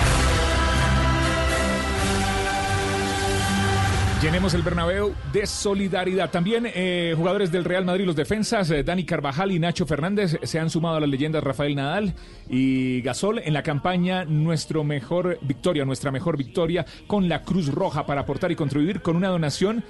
[4.22, 6.30] Llenemos el Bernabéu de solidaridad.
[6.30, 10.59] También eh, jugadores del Real Madrid, los defensas, eh, Dani Carvajal y Nacho Fernández, se
[10.59, 12.14] han sumado a las leyendas Rafael Nadal
[12.48, 18.06] y Gasol en la campaña Nuestro Mejor Victoria, nuestra mejor victoria con la Cruz Roja
[18.06, 19.84] para aportar y contribuir con una donación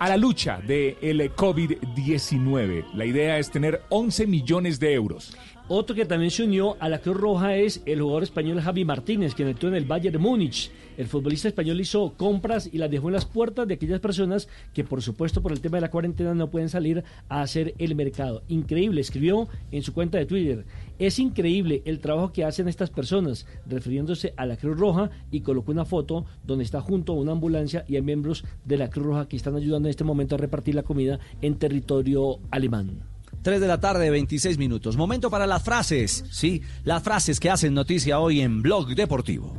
[0.00, 2.92] a la lucha del COVID-19.
[2.94, 5.36] La idea es tener 11 millones de euros.
[5.70, 9.34] Otro que también se unió a la Cruz Roja es el jugador español Javi Martínez,
[9.34, 10.70] quien entró en el Bayern Múnich.
[10.96, 14.82] El futbolista español hizo compras y las dejó en las puertas de aquellas personas que,
[14.82, 18.42] por supuesto, por el tema de la cuarentena no pueden salir a hacer el mercado.
[18.48, 20.64] Increíble, escribió en su cuenta de Twitter.
[20.98, 25.70] Es increíble el trabajo que hacen estas personas, refiriéndose a la Cruz Roja, y colocó
[25.70, 29.28] una foto donde está junto a una ambulancia y hay miembros de la Cruz Roja
[29.28, 33.17] que están ayudando en este momento a repartir la comida en territorio alemán.
[33.48, 34.98] 3 de la tarde, 26 minutos.
[34.98, 36.22] Momento para las frases.
[36.30, 39.56] Sí, las frases que hacen noticia hoy en Blog Deportivo.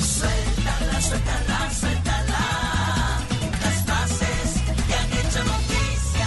[0.00, 3.20] Suéltala, suéltala, suéltala.
[3.62, 6.26] Las frases que han hecho noticia.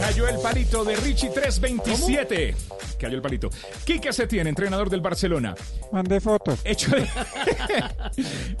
[0.00, 2.56] Cayó el palito de Richie 327.
[3.04, 3.50] Cayó el palito.
[3.84, 5.54] Quique Setién, entrenador del Barcelona.
[5.92, 6.56] Mandé foto.
[6.64, 7.06] Hecho de,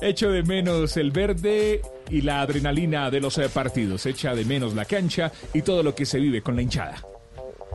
[0.02, 1.80] Echo de menos el verde
[2.10, 4.04] y la adrenalina de los eh, partidos.
[4.04, 7.13] Echa de menos la cancha y todo lo que se vive con la hinchada.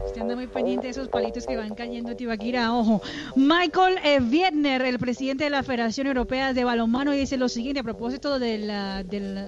[0.05, 2.73] Usted anda muy pendiente de esos palitos que van cayendo, Tibaquira.
[2.73, 3.01] Ojo.
[3.35, 7.83] Michael eh, Wiedner, el presidente de la Federación Europea de Balonmano, dice lo siguiente a
[7.83, 9.03] propósito de, la,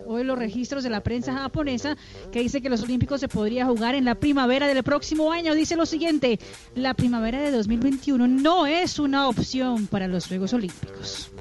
[0.05, 1.97] hoy los registros de la prensa japonesa,
[2.31, 5.55] que dice que los Olímpicos se podría jugar en la primavera del próximo año.
[5.55, 6.39] Dice lo siguiente:
[6.75, 11.31] la primavera de 2021 no es una opción para los Juegos Olímpicos.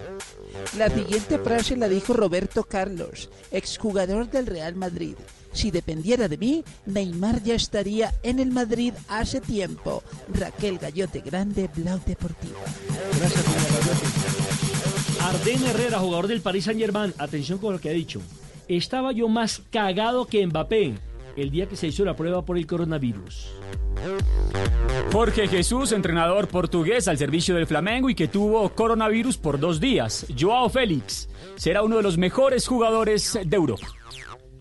[0.77, 5.17] La siguiente frase la dijo Roberto Carlos, exjugador del Real Madrid.
[5.53, 10.03] Si dependiera de mí, Neymar ya estaría en el Madrid hace tiempo.
[10.33, 12.59] Raquel Gallote Grande, Blau Deportivo.
[15.21, 18.21] Arden Herrera, jugador del Paris Saint Germain, atención con lo que ha dicho.
[18.69, 20.95] Estaba yo más cagado que Mbappé
[21.37, 23.49] el día que se hizo la prueba por el coronavirus.
[25.13, 30.27] Jorge Jesús, entrenador portugués al servicio del Flamengo y que tuvo coronavirus por dos días.
[30.39, 33.87] Joao Félix será uno de los mejores jugadores de Europa.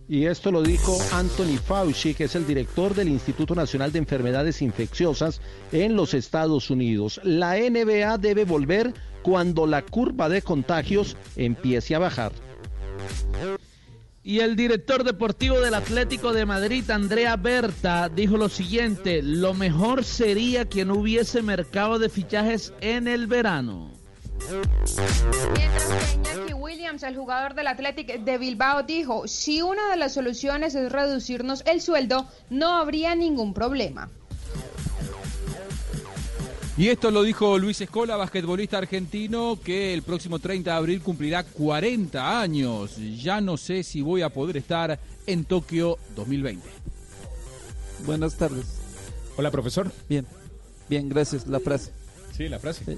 [0.09, 4.63] Y esto lo dijo Anthony Fauci, que es el director del Instituto Nacional de Enfermedades
[4.63, 5.39] Infecciosas
[5.71, 7.21] en los Estados Unidos.
[7.23, 8.91] La NBA debe volver
[9.21, 12.31] cuando la curva de contagios empiece a bajar.
[14.23, 20.03] Y el director deportivo del Atlético de Madrid, Andrea Berta, dijo lo siguiente, lo mejor
[20.03, 23.98] sería que no hubiese mercado de fichajes en el verano.
[25.55, 30.13] Mientras que Iñaki Williams, el jugador del Athletic de Bilbao, dijo, si una de las
[30.13, 34.09] soluciones es reducirnos el sueldo, no habría ningún problema.
[36.79, 41.43] Y esto lo dijo Luis Escola, basquetbolista argentino, que el próximo 30 de abril cumplirá
[41.43, 42.95] 40 años.
[43.21, 44.97] Ya no sé si voy a poder estar
[45.27, 46.65] en Tokio 2020.
[48.05, 48.79] Buenas tardes.
[49.35, 49.91] Hola, profesor.
[50.07, 50.25] Bien,
[50.87, 51.47] bien, gracias.
[51.47, 51.98] La frase.
[52.39, 52.85] Sí, la frase.
[52.87, 52.97] Eh,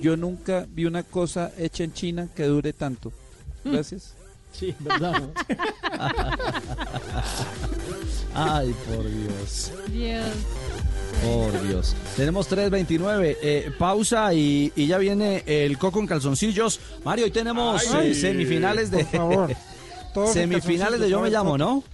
[0.00, 3.12] Yo nunca vi una cosa hecha en China que dure tanto.
[3.62, 4.14] Gracias.
[4.50, 5.20] Sí, verdad.
[5.20, 5.30] ¿no?
[8.34, 9.72] Ay, por Dios.
[9.92, 10.26] Dios.
[11.22, 11.94] Por Dios.
[12.16, 13.36] Tenemos 3.29.
[13.42, 16.80] Eh, pausa y, y ya viene el coco en calzoncillos.
[17.04, 19.04] Mario, hoy tenemos Ay, eh, semifinales de.
[19.04, 19.56] por favor.
[20.32, 21.84] Semifinales de Yo Me Llamo, ¿no?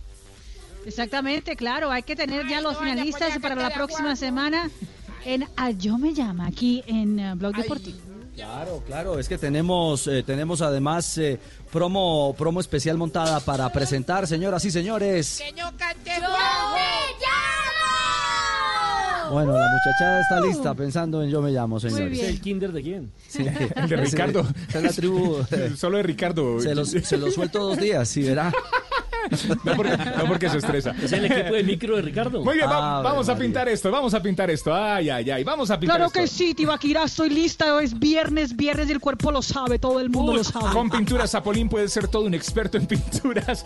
[0.86, 4.70] Exactamente, claro, hay que tener ya los finalistas para la próxima semana
[5.24, 7.98] en A Yo Me Llama, aquí en eh, Blog Deportivo.
[8.34, 11.38] Claro, claro, es que tenemos, eh, tenemos además eh,
[11.72, 15.40] promo, promo especial montada para presentar, señoras y señores.
[19.30, 22.18] Bueno, la muchachada está lista pensando en Yo Me Llamo, señores.
[22.18, 23.12] ¿Es el kinder de quién?
[23.28, 23.46] Sí.
[23.76, 24.46] El de Ricardo.
[24.68, 25.38] Esa es la tribu.
[25.76, 26.60] Solo de Ricardo.
[26.60, 28.52] Se los, se los suelto dos días, sí, verá.
[29.64, 30.94] No porque, no porque se estresa.
[31.02, 32.42] Es el equipo de micro de Ricardo.
[32.42, 34.74] Muy bien, va- Ah, vamos a pintar esto, vamos a pintar esto.
[34.74, 36.20] Ay, ay, ay, vamos a pintar Claro esto.
[36.20, 37.80] que sí, Tibaquira, estoy lista.
[37.82, 40.70] Es viernes, viernes y el cuerpo lo sabe, todo el mundo Uy, lo sabe.
[40.72, 43.64] Con Pinturas Zapolín puedes ser todo un experto en pinturas.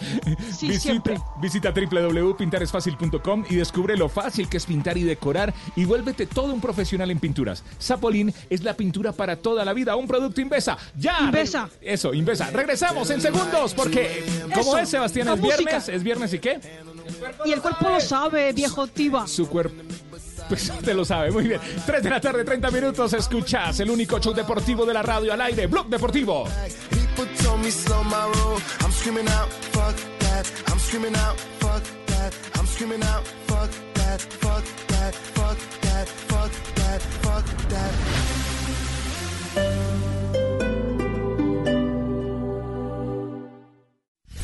[0.57, 1.19] Sí, visita, siempre.
[1.41, 6.61] visita www.pintaresfacil.com y descubre lo fácil que es pintar y decorar y vuélvete todo un
[6.61, 7.63] profesional en pinturas.
[7.81, 10.77] Zapolín es la pintura para toda la vida, un producto Invesa.
[10.97, 11.19] Ya.
[11.25, 11.69] Invesa.
[11.81, 12.51] Eso, Invesa.
[12.51, 14.25] Regresamos en segundos porque
[14.55, 15.27] ¿cómo Eso, es Sebastián?
[15.27, 15.97] la Es viernes, música.
[15.97, 16.61] es viernes y qué?
[17.45, 19.27] Y el cuerpo lo sabe, viejo Tiba.
[19.27, 19.83] Su cuerpo.
[20.49, 21.61] Pues te lo sabe, muy bien.
[21.87, 23.13] 3 de la tarde, 30 minutos.
[23.13, 26.47] Escuchas el único show deportivo de la radio al aire, Blog Deportivo.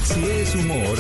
[0.05, 0.99] Si es humor,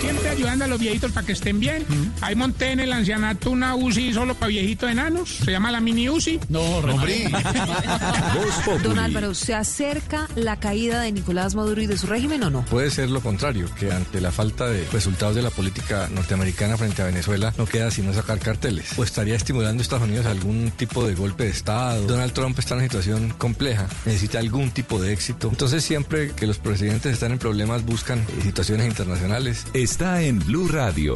[0.00, 1.86] Siempre ayudando a los viejitos para que estén bien.
[2.20, 5.36] Ahí monté en el ancianato una UCI solo para viejitos enanos.
[5.44, 6.40] Se llama la mini UCI.
[6.50, 7.30] No, hombre.
[8.82, 12.64] Don Álvaro, ¿se acerca la caída de Nicolás Maduro y de su régimen o no?
[12.66, 17.00] Puede ser lo contrario, que ante la falta de resultados de la política norteamericana frente
[17.00, 18.98] a Venezuela no queda sino sacar carteles.
[18.98, 22.06] O estaría estimulando Estados Unidos algún tipo de golpe de Estado.
[22.06, 25.48] Donald Trump está en una situación compleja, necesita algún tipo de éxito.
[25.48, 29.66] Entonces siempre que los presidentes están en problemas buscan situaciones internacionales.
[29.72, 31.14] Está en Blue Radio.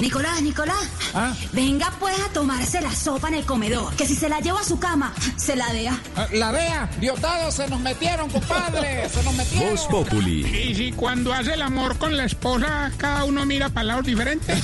[0.00, 0.88] Nicolás, Nicolás,
[1.52, 4.64] venga pues a tomarse la sopa en el comedor, que si se la lleva a
[4.64, 6.00] su cama, se la dea.
[6.32, 9.70] La vea, Diosdado, se nos metieron, compadre, se nos metieron.
[9.70, 10.46] Voz Populi.
[10.70, 14.62] Y si cuando hace el amor con la esposa, cada uno mira para lados diferentes.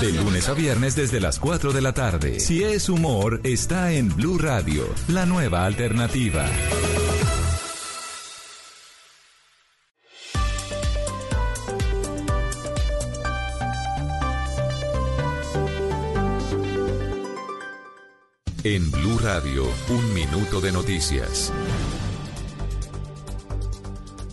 [0.00, 2.40] De lunes a viernes desde las 4 de la tarde.
[2.40, 6.46] Si es humor, está en Blue Radio, la nueva alternativa.
[18.66, 21.52] En Blue Radio, un minuto de noticias.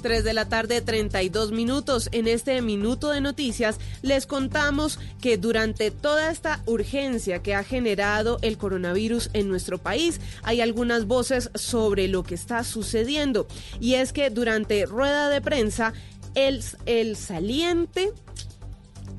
[0.02, 2.08] 3 de la tarde, 32 minutos.
[2.14, 8.40] En este minuto de noticias les contamos que durante toda esta urgencia que ha generado
[8.42, 13.48] el coronavirus en nuestro país, hay algunas voces sobre lo que está sucediendo.
[13.82, 15.92] Y es que durante rueda de prensa,
[16.36, 18.14] el, el saliente...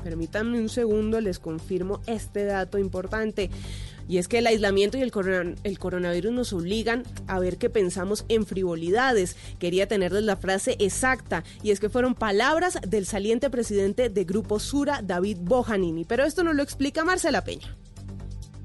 [0.03, 3.51] Permítanme un segundo, les confirmo este dato importante.
[4.13, 7.71] Y es que el aislamiento y el, corona- el coronavirus nos obligan a ver que
[7.71, 9.37] pensamos en frivolidades.
[9.59, 14.61] Quería tenerles la frase exacta, y es que fueron palabras del saliente presidente de Grupo
[14.61, 16.05] Sura, David Bojanini.
[16.05, 17.75] Pero esto nos lo explica Marcela Peña.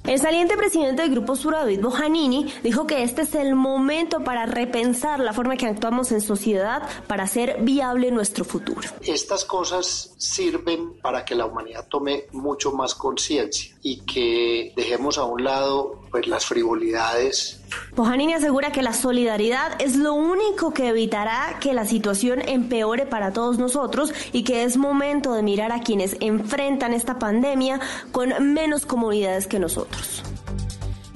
[0.08, 4.46] El saliente presidente del Grupo Sur, David Bojanini, dijo que este es el momento para
[4.46, 8.88] repensar la forma que actuamos en sociedad para hacer viable nuestro futuro.
[9.02, 15.26] Estas cosas sirven para que la humanidad tome mucho más conciencia y que dejemos a
[15.26, 17.57] un lado pues, las frivolidades.
[17.95, 23.34] Bojanini asegura que la solidaridad es lo único que evitará que la situación empeore para
[23.34, 27.80] todos nosotros y que es momento de mirar a quienes enfrentan esta pandemia
[28.11, 30.23] con menos comodidades que nosotros.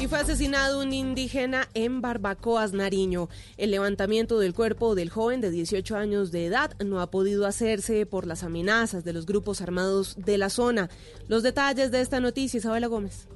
[0.02, 3.30] Y fue asesinado un indígena en Barbacoas, Nariño.
[3.58, 8.08] El levantamiento del cuerpo del joven de 18 años de edad no ha podido hacerse
[8.08, 10.90] por las amenazas de los grupos armados de la zona.
[11.28, 13.28] Los detalles de esta noticia, Isabela Gómez.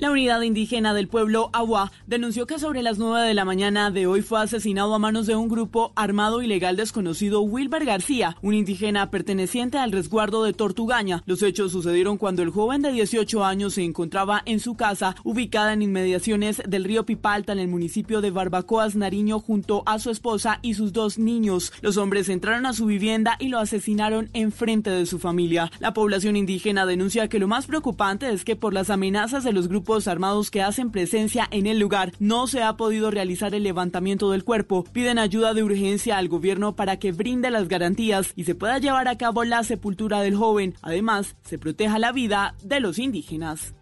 [0.00, 4.06] La unidad indígena del pueblo Agua denunció que sobre las 9 de la mañana de
[4.06, 9.10] hoy fue asesinado a manos de un grupo armado ilegal desconocido Wilber García, un indígena
[9.10, 11.24] perteneciente al resguardo de Tortugaña.
[11.26, 15.72] Los hechos sucedieron cuando el joven de 18 años se encontraba en su casa, ubicada
[15.72, 20.60] en inmediaciones del río Pipalta en el municipio de Barbacoas, Nariño, junto a su esposa
[20.62, 21.72] y sus dos niños.
[21.80, 25.72] Los hombres entraron a su vivienda y lo asesinaron en frente de su familia.
[25.80, 29.66] La población indígena denuncia que lo más preocupante es que por las amenazas de los
[29.66, 34.30] grupos armados que hacen presencia en el lugar no se ha podido realizar el levantamiento
[34.30, 34.84] del cuerpo.
[34.84, 39.08] Piden ayuda de urgencia al gobierno para que brinde las garantías y se pueda llevar
[39.08, 40.74] a cabo la sepultura del joven.
[40.82, 43.72] Además, se proteja la vida de los indígenas.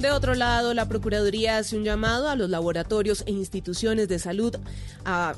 [0.00, 4.56] De otro lado, la Procuraduría hace un llamado a los laboratorios e instituciones de salud
[5.04, 5.34] a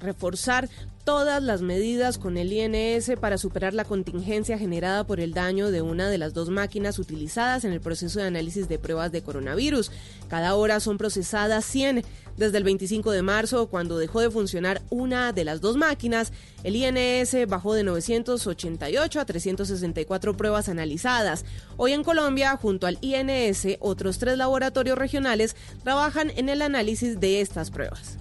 [0.00, 0.68] reforzar
[1.06, 5.80] todas las medidas con el INS para superar la contingencia generada por el daño de
[5.80, 9.92] una de las dos máquinas utilizadas en el proceso de análisis de pruebas de coronavirus.
[10.26, 12.02] Cada hora son procesadas 100.
[12.36, 16.32] Desde el 25 de marzo, cuando dejó de funcionar una de las dos máquinas,
[16.64, 21.44] el INS bajó de 988 a 364 pruebas analizadas.
[21.76, 25.54] Hoy en Colombia, junto al INS, otros tres laboratorios regionales
[25.84, 28.18] trabajan en el análisis de estas pruebas.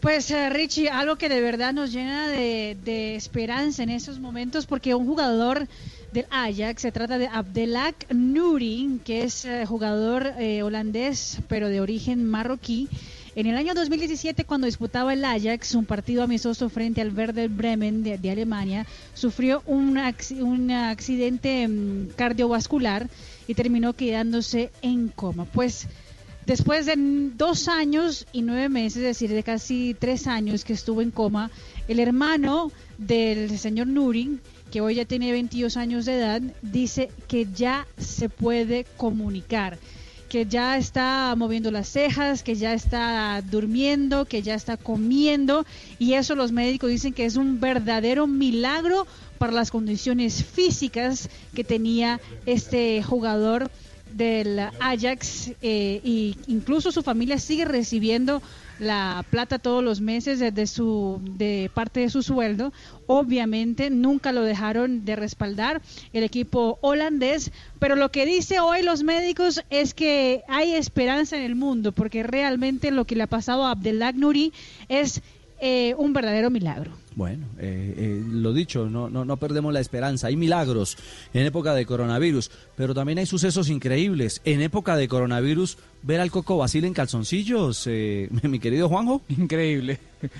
[0.00, 4.64] Pues eh, Richie, algo que de verdad nos llena de, de esperanza en esos momentos,
[4.64, 5.68] porque un jugador
[6.12, 6.82] del Ajax.
[6.82, 12.88] Se trata de Abdelak Nuri, que es eh, jugador eh, holandés, pero de origen marroquí.
[13.36, 18.02] En el año 2017, cuando disputaba el Ajax un partido amistoso frente al Werder Bremen
[18.02, 20.00] de, Alemania, sufrió un,
[20.40, 23.08] un accidente mm, cardiovascular
[23.46, 25.44] y terminó quedándose en coma.
[25.44, 25.86] Pues
[26.46, 31.00] Después de dos años y nueve meses, es decir, de casi tres años que estuvo
[31.00, 31.50] en coma,
[31.86, 34.40] el hermano del señor Nuri,
[34.72, 39.78] que hoy ya tiene 22 años de edad, dice que ya se puede comunicar,
[40.30, 45.66] que ya está moviendo las cejas, que ya está durmiendo, que ya está comiendo,
[45.98, 49.08] y eso los médicos dicen que es un verdadero milagro
[49.38, 53.72] para las condiciones físicas que tenía este jugador
[54.12, 58.42] del Ajax eh, y incluso su familia sigue recibiendo
[58.78, 62.72] la plata todos los meses de, de su de parte de su sueldo.
[63.06, 65.82] Obviamente nunca lo dejaron de respaldar
[66.12, 71.42] el equipo holandés pero lo que dice hoy los médicos es que hay esperanza en
[71.42, 74.52] el mundo porque realmente lo que le ha pasado a Abdelak Nouri
[74.88, 75.22] es
[75.60, 80.28] eh, un verdadero milagro Bueno, eh, eh, lo dicho, no, no, no perdemos la esperanza.
[80.28, 80.96] Hay milagros
[81.34, 84.40] en época de coronavirus, pero también hay sucesos increíbles.
[84.46, 89.20] En época de coronavirus, ver al Coco Basile en calzoncillos, eh, mi querido Juanjo.
[89.28, 90.00] Increíble.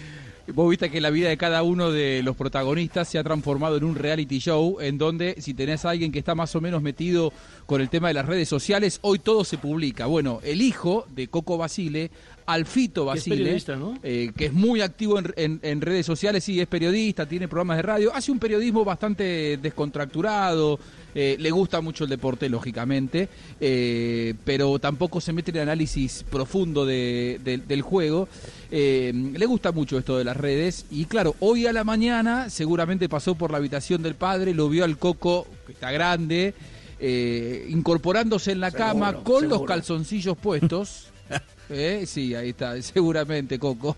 [0.55, 3.85] Vos viste que la vida de cada uno de los protagonistas se ha transformado en
[3.85, 7.33] un reality show en donde si tenés a alguien que está más o menos metido
[7.67, 10.07] con el tema de las redes sociales, hoy todo se publica.
[10.07, 12.11] Bueno, el hijo de Coco Basile
[12.53, 13.51] Alfito Que es Basile,
[14.03, 17.77] eh, que es muy activo en, en- en redes sociales, sí, es periodista, tiene programas
[17.79, 20.79] de radio, hace un periodismo bastante descontracturado,
[21.15, 23.29] eh, le gusta mucho el deporte, lógicamente,
[23.61, 28.29] eh, pero tampoco se mete en el análisis profundo de- de- del juego.
[28.71, 33.09] Eh, le gusta mucho esto de las redes y claro, hoy a la mañana seguramente
[33.09, 36.55] pasó por la habitación del padre, lo vio al Coco, que está grande,
[37.01, 41.07] eh, incorporándose en la Seguro, cama con los calzoncillos puestos.
[41.71, 43.97] Eh, sí, ahí está, seguramente Coco,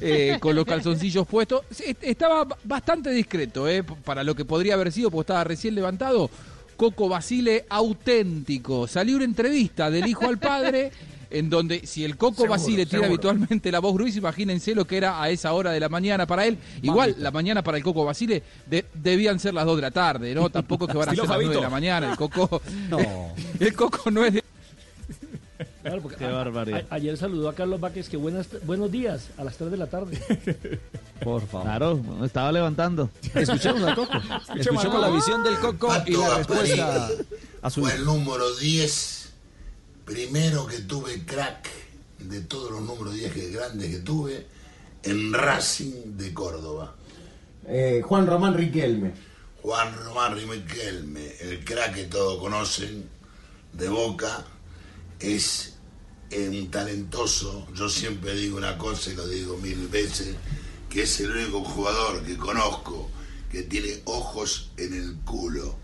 [0.00, 1.62] eh, con los calzoncillos puestos.
[2.00, 6.30] Estaba bastante discreto, eh, para lo que podría haber sido, porque estaba recién levantado.
[6.76, 8.86] Coco Basile auténtico.
[8.88, 10.90] Salió una entrevista del hijo al padre,
[11.30, 14.96] en donde si el Coco Seguro, Basile tiene habitualmente la voz gruesa, imagínense lo que
[14.96, 16.56] era a esa hora de la mañana para él.
[16.82, 20.34] Igual, la mañana para el Coco Basile de- debían ser las 2 de la tarde,
[20.34, 20.48] ¿no?
[20.48, 22.10] Tampoco que van a ser las 9 de la mañana.
[22.12, 22.98] El Coco, No.
[23.60, 24.42] el Coco no es de
[25.82, 26.84] Claro, porque Qué a- barbaridad.
[26.90, 29.86] a- ayer saludó a Carlos Vázquez que buenas, buenos días a las 3 de la
[29.86, 30.18] tarde.
[31.24, 31.66] Por favor.
[31.66, 33.10] Claro, me estaba levantando.
[33.34, 34.12] Escuchemos al Coco.
[34.56, 37.08] Escuchemos la visión del Coco y la respuesta
[37.62, 39.32] a su Fue el número 10,
[40.04, 41.68] primero que tuve crack
[42.18, 44.46] de todos los números 10 que, grandes que tuve
[45.02, 46.94] en Racing de Córdoba.
[47.66, 49.12] Eh, Juan Román Riquelme.
[49.62, 53.08] Juan Román Riquelme, el crack que todos conocen
[53.74, 54.44] de Boca,
[55.20, 55.74] es
[56.32, 60.36] un talentoso, yo siempre digo una cosa y lo digo mil veces,
[60.88, 63.10] que es el único jugador que conozco
[63.50, 65.76] que tiene ojos en el culo.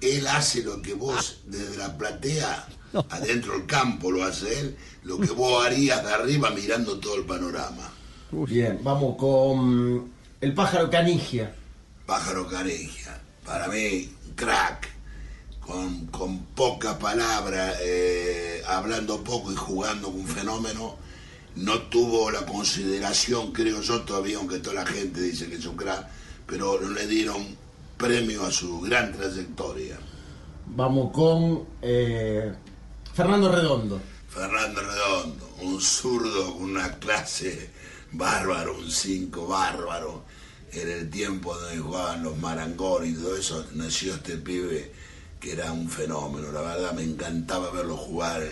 [0.00, 2.68] Él hace lo que vos desde la platea,
[3.10, 7.24] adentro del campo lo hace él, lo que vos harías de arriba mirando todo el
[7.24, 7.90] panorama.
[8.30, 10.10] Bien, vamos con
[10.40, 11.54] el pájaro canigia.
[12.06, 14.88] Pájaro Caregia, para mí, crack,
[15.66, 20.96] con, con poca palabra, eh, hablando poco y jugando un fenómeno,
[21.56, 25.76] no tuvo la consideración, creo yo todavía, aunque toda la gente dice que es un
[25.76, 26.06] crack,
[26.46, 27.44] pero no le dieron
[27.96, 29.98] premio a su gran trayectoria.
[30.66, 32.52] Vamos con eh,
[33.12, 34.00] Fernando Redondo.
[34.28, 37.70] Fernando Redondo, un zurdo con una clase
[38.12, 40.24] bárbaro, un 5 bárbaro.
[40.72, 44.92] En el tiempo donde jugaban los marangones y todo eso, nació este pibe
[45.46, 46.50] que era un fenómeno.
[46.50, 48.42] La verdad me encantaba verlo jugar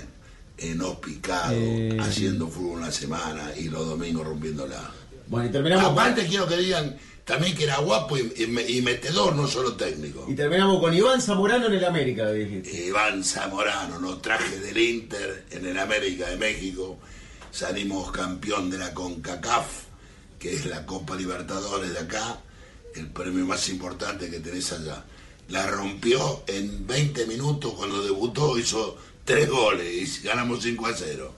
[0.59, 1.97] en os picado, Eh.
[2.01, 4.93] haciendo fútbol una semana y los domingos rompiéndola.
[5.27, 9.35] Bueno, y terminamos, Aparte quiero que digan también que era guapo y, y y metedor,
[9.35, 10.25] no solo técnico.
[10.29, 12.87] y terminamos con Iván Zamorano en el América, dijiste.
[12.87, 16.99] Iván Zamorano, nos traje del Inter en el América de México,
[17.51, 19.67] salimos campeón de la CONCACAF,
[20.39, 22.39] que es la Copa Libertadores de acá,
[22.95, 25.03] el premio más importante que tenés allá.
[25.49, 31.35] La rompió en 20 minutos cuando debutó, hizo tres goles y ganamos 5 a 0.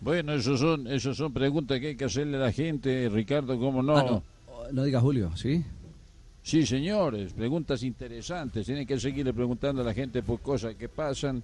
[0.00, 3.82] Bueno, eso son, eso son preguntas que hay que hacerle a la gente, Ricardo, ¿cómo
[3.82, 3.96] no?
[3.96, 4.22] Ah, no.
[4.72, 5.62] No diga Julio, ¿sí?
[6.42, 8.66] Sí, señores, preguntas interesantes.
[8.66, 11.42] Tienen que seguirle preguntando a la gente por cosas que pasan.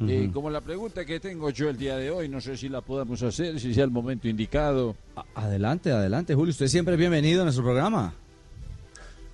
[0.00, 0.32] Eh, Ujú.
[0.32, 3.22] como la pregunta que tengo yo el día de hoy, no sé si la podamos
[3.22, 4.94] hacer, si sea el momento indicado.
[5.34, 6.50] Adelante, adelante, Julio.
[6.52, 8.14] Usted siempre es bienvenido en nuestro programa.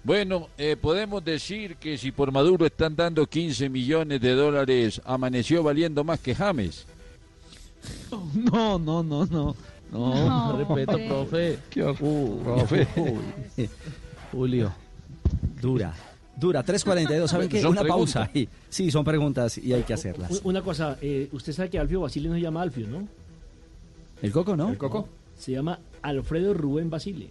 [0.04, 5.62] Bueno, eh, podemos decir que si por Maduro están dando 15 millones de dólares, amaneció
[5.62, 6.86] valiendo más que James.
[8.34, 9.56] No, no, no, no.
[9.90, 10.14] No,
[10.52, 11.58] No, respeto, profe.
[12.00, 12.86] Uh, profe.
[14.32, 14.72] Julio,
[15.60, 15.94] dura,
[16.36, 16.64] dura.
[16.64, 17.64] 3.42, ¿saben qué?
[17.66, 18.28] Una preguntas.
[18.28, 18.48] pausa.
[18.68, 20.40] Sí, son preguntas y hay que hacerlas.
[20.44, 23.06] Una cosa, eh, usted sabe que Alfio Basile no se llama Alfio, ¿no?
[24.22, 24.70] ¿El Coco, no?
[24.70, 25.08] ¿El Coco?
[25.36, 27.28] Se llama Alfredo Rubén Basile.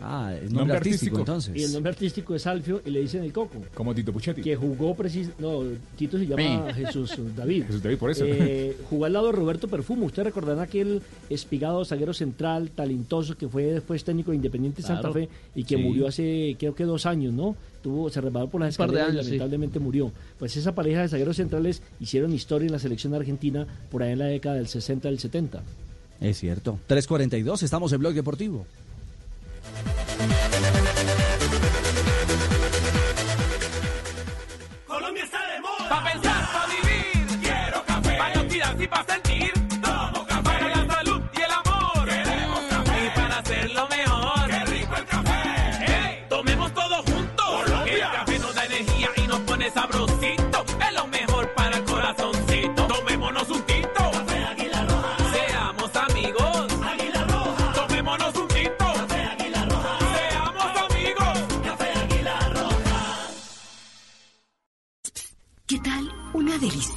[0.00, 1.54] Ah, el nombre, artístico, entonces.
[1.56, 3.62] Y el nombre artístico es Alfio y le dicen el Coco.
[3.74, 4.42] Como Tito Puchetti.
[4.42, 5.62] Que jugó precis No,
[5.96, 6.72] Tito se llama.
[6.74, 7.66] Jesús David.
[7.66, 8.24] Jesús David, por eso.
[8.26, 10.06] Eh, jugó al lado de Roberto Perfumo.
[10.06, 15.12] Usted recordará aquel espigado zaguero central, talentoso, que fue después técnico de Independiente Santa.
[15.12, 15.82] Fe y que Sí.
[15.82, 17.54] murió hace, creo que dos años, ¿no?
[17.82, 19.24] Tuvo, se resbaló por las escaleras y sí.
[19.24, 20.12] lamentablemente murió.
[20.38, 24.18] Pues esa pareja de zagueros centrales hicieron historia en la selección argentina por ahí en
[24.20, 25.62] la década del 60 del 70.
[26.20, 26.78] Es cierto.
[26.88, 28.64] 3.42, estamos en Blog Deportivo.
[34.86, 35.88] Colombia está de moda.
[35.88, 37.40] Pa' pensar, pa' vivir.
[37.40, 38.16] Quiero café.
[38.18, 39.31] Pa' y pa' sentir.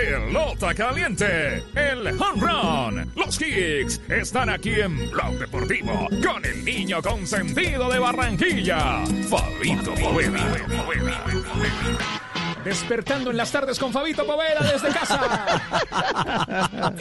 [0.02, 7.02] Pelota caliente, el home run, los kicks están aquí en Blog Deportivo con el niño
[7.02, 10.56] consentido de Barranquilla, Fabito Poveda.
[12.64, 15.20] Despertando en las tardes con Fabito Poveda desde casa.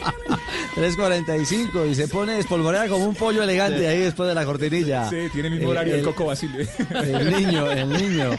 [0.77, 5.09] 3.45 y se pone espolvorear como un pollo elegante ahí después de la cortinilla.
[5.11, 6.69] Sí, tiene el mismo horario el Coco Basile.
[6.91, 8.31] El niño, el niño.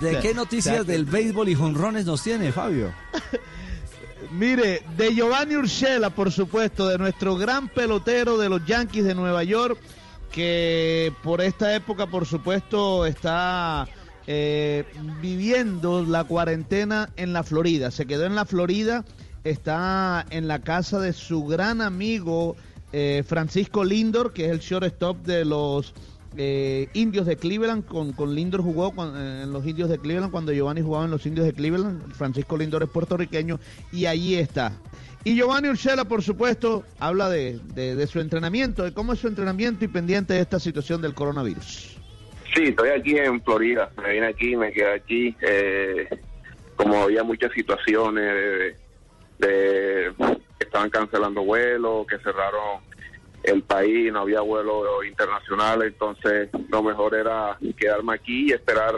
[0.00, 2.92] ¿De qué noticias del béisbol y jonrones nos tiene, Fabio?
[4.32, 9.44] Mire, de Giovanni Urshela, por supuesto, de nuestro gran pelotero de los Yankees de Nueva
[9.44, 9.78] York,
[10.32, 13.86] que por esta época, por supuesto, está
[14.26, 14.84] eh,
[15.20, 17.90] viviendo la cuarentena en la Florida.
[17.90, 19.04] Se quedó en la Florida,
[19.44, 22.56] está en la casa de su gran amigo
[22.92, 25.92] eh, Francisco Lindor, que es el shortstop de los
[26.36, 27.84] eh, indios de Cleveland.
[27.84, 31.10] Con, con Lindor jugó con- eh, en los indios de Cleveland cuando Giovanni jugaba en
[31.10, 32.12] los indios de Cleveland.
[32.14, 33.58] Francisco Lindor es puertorriqueño
[33.92, 34.72] y allí está.
[35.26, 39.26] Y Giovanni Urshela, por supuesto, habla de, de- de su entrenamiento, de cómo es su
[39.28, 41.93] entrenamiento y pendiente de esta situación del coronavirus.
[42.54, 43.90] Sí, estoy aquí en Florida.
[44.02, 45.36] Me vine aquí, me quedé aquí.
[45.42, 46.08] eh,
[46.76, 48.24] como había muchas situaciones
[49.38, 50.12] de, de-
[50.58, 52.80] que estaban cancelando vuelos, que cerraron
[53.44, 58.94] el país, no había vuelos internacionales, entonces lo mejor era quedarme aquí y esperar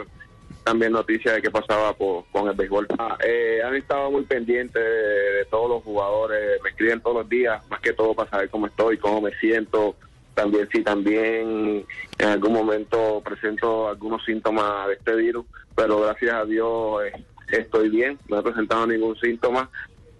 [0.63, 2.87] también noticias de qué pasaba con el béisbol.
[2.97, 7.61] Ah, eh, han estado muy pendientes de todos los jugadores, me escriben todos los días,
[7.69, 9.95] más que todo para saber cómo estoy, cómo me siento,
[10.37, 11.83] también si también
[12.19, 17.89] en algún momento presento algunos síntomas de este virus, pero gracias a Dios eh, estoy
[17.89, 19.67] bien, no he presentado ningún síntoma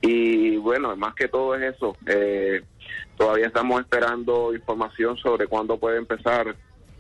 [0.02, 1.96] y bueno, más que todo es eso.
[2.08, 2.64] eh,
[3.16, 6.56] todavía estamos esperando información sobre cuándo puede empezar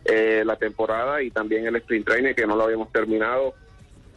[0.06, 3.56] eh, la temporada y también el sprint training que no lo habíamos terminado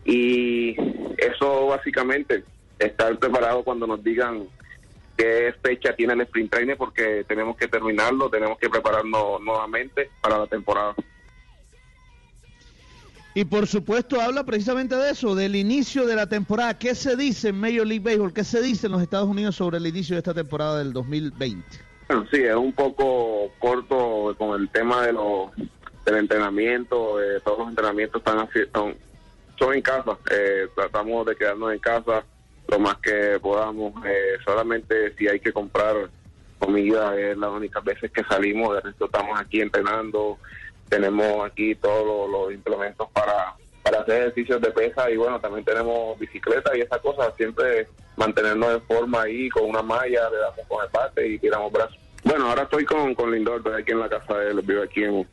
[0.04, 0.76] y
[1.16, 2.44] eso básicamente
[2.78, 4.46] estar preparado cuando nos digan
[5.20, 10.38] qué fecha tiene el sprint training porque tenemos que terminarlo, tenemos que prepararnos nuevamente para
[10.38, 10.94] la temporada.
[13.34, 16.78] Y por supuesto habla precisamente de eso, del inicio de la temporada.
[16.78, 18.32] ¿Qué se dice en Major League Baseball?
[18.32, 21.64] ¿Qué se dice en los Estados Unidos sobre el inicio de esta temporada del 2020?
[22.08, 25.50] Bueno, sí, es un poco corto con el tema de los
[26.04, 27.22] del entrenamiento.
[27.22, 28.96] eh, todos los entrenamientos están son,
[29.58, 30.18] son en casa.
[30.32, 32.24] eh, tratamos de quedarnos en casa
[32.70, 33.92] lo más que podamos.
[34.06, 35.96] eh, solamente si hay que comprar
[36.58, 38.74] comida es las únicas veces que salimos.
[38.76, 40.38] De resto estamos aquí entrenando.
[40.88, 45.64] Tenemos aquí todos los, los implementos para para hacer ejercicios de pesa y bueno, también
[45.64, 50.66] tenemos bicicleta y esas cosas, siempre mantenernos en forma ahí con una malla, le damos
[50.68, 51.98] con el bate y tiramos brazos.
[52.22, 55.02] Bueno, ahora estoy con, con Lindor, estoy aquí en la casa de él, vivo aquí
[55.02, 55.26] en,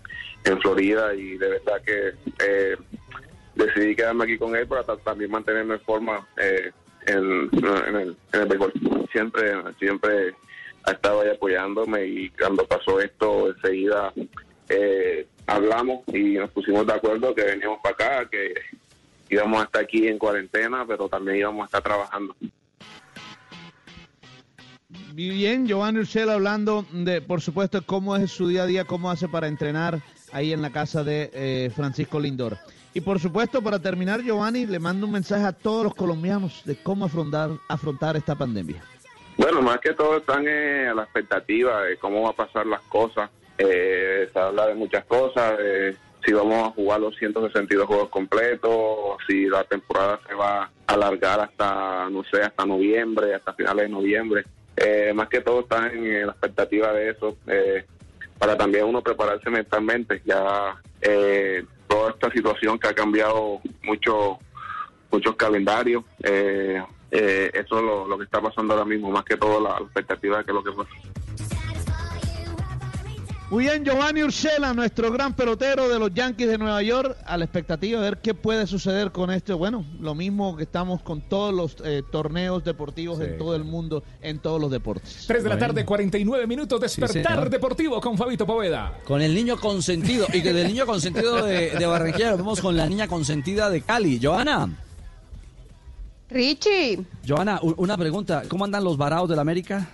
[0.46, 2.14] en Florida y de verdad que
[2.48, 2.78] eh,
[3.56, 6.72] decidí quedarme aquí con él para ta- también mantenerme en forma eh,
[7.08, 7.50] en,
[7.96, 8.74] el, en el béisbol.
[9.12, 10.36] Siempre, siempre
[10.84, 14.14] ha estado ahí apoyándome y cuando pasó esto enseguida
[14.70, 18.54] eh, hablamos y nos pusimos de acuerdo que veníamos para acá, que
[19.30, 22.36] íbamos a estar aquí en cuarentena, pero también íbamos a estar trabajando.
[25.14, 29.28] Bien, Giovanni Urshela hablando de, por supuesto, cómo es su día a día, cómo hace
[29.28, 30.02] para entrenar
[30.32, 32.58] ahí en la casa de eh, Francisco Lindor.
[32.98, 36.82] Y por supuesto, para terminar, Giovanni, le mando un mensaje a todos los colombianos de
[36.82, 38.82] cómo afrontar, afrontar esta pandemia.
[39.38, 42.82] Bueno, más que todo están eh, a la expectativa de cómo va a pasar las
[42.82, 43.30] cosas.
[43.60, 45.96] Eh, se habla de muchas cosas, de
[46.26, 51.40] si vamos a jugar los 162 juegos completos, si la temporada se va a alargar
[51.40, 54.44] hasta, no sé, hasta noviembre, hasta finales de noviembre.
[54.76, 57.86] Eh, más que todo están en la expectativa de eso, eh,
[58.40, 60.24] para también uno prepararse mentalmente.
[60.26, 64.40] Ya eh, toda esta situación que ha cambiado mucho,
[65.12, 69.62] muchos calendarios, eh, eh, eso es lo, que está pasando ahora mismo, más que todo
[69.62, 70.92] la, expectativa que lo que pasa.
[73.50, 77.46] Muy bien, Giovanni Urshela, nuestro gran pelotero de los Yankees de Nueva York, a la
[77.46, 79.58] expectativa de ver qué puede suceder con esto.
[79.58, 84.04] Bueno, lo mismo que estamos con todos los eh, torneos deportivos en todo el mundo,
[84.22, 85.24] en todos los deportes.
[85.28, 89.00] 3 de la tarde, 49 minutos, despertar deportivo con Fabito Poveda.
[89.06, 90.28] Con el niño consentido.
[90.34, 93.82] Y que del niño consentido de, de Barranquilla nos vemos con la niña consentida de
[93.82, 94.20] Cali.
[94.22, 94.70] Joana.
[96.30, 97.00] Richie.
[97.26, 98.44] Joana, una pregunta.
[98.50, 99.88] ¿Cómo andan los varados del América?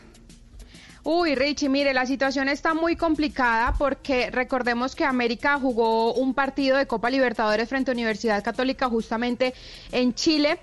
[1.06, 6.78] Uy, Richie, mire, la situación está muy complicada porque recordemos que América jugó un partido
[6.78, 9.54] de Copa Libertadores frente a Universidad Católica justamente
[9.92, 10.60] en Chile.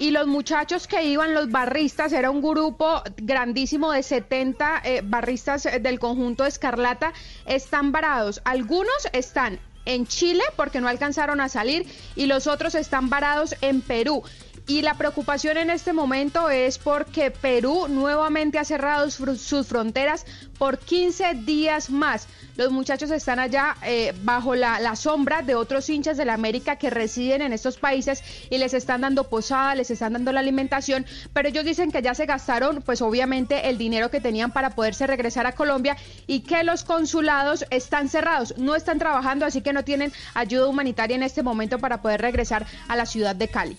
[0.00, 5.66] Y los muchachos que iban, los barristas, era un grupo grandísimo de 70 eh, barristas
[5.66, 7.12] eh, del conjunto Escarlata,
[7.46, 8.42] están varados.
[8.44, 13.80] Algunos están en Chile porque no alcanzaron a salir y los otros están varados en
[13.80, 14.24] Perú.
[14.66, 20.24] Y la preocupación en este momento es porque Perú nuevamente ha cerrado sus fronteras
[20.56, 22.28] por 15 días más.
[22.56, 26.76] Los muchachos están allá eh, bajo la, la sombra de otros hinchas de la América
[26.76, 31.04] que residen en estos países y les están dando posada, les están dando la alimentación,
[31.34, 35.06] pero ellos dicen que ya se gastaron pues obviamente el dinero que tenían para poderse
[35.06, 39.84] regresar a Colombia y que los consulados están cerrados, no están trabajando, así que no
[39.84, 43.76] tienen ayuda humanitaria en este momento para poder regresar a la ciudad de Cali.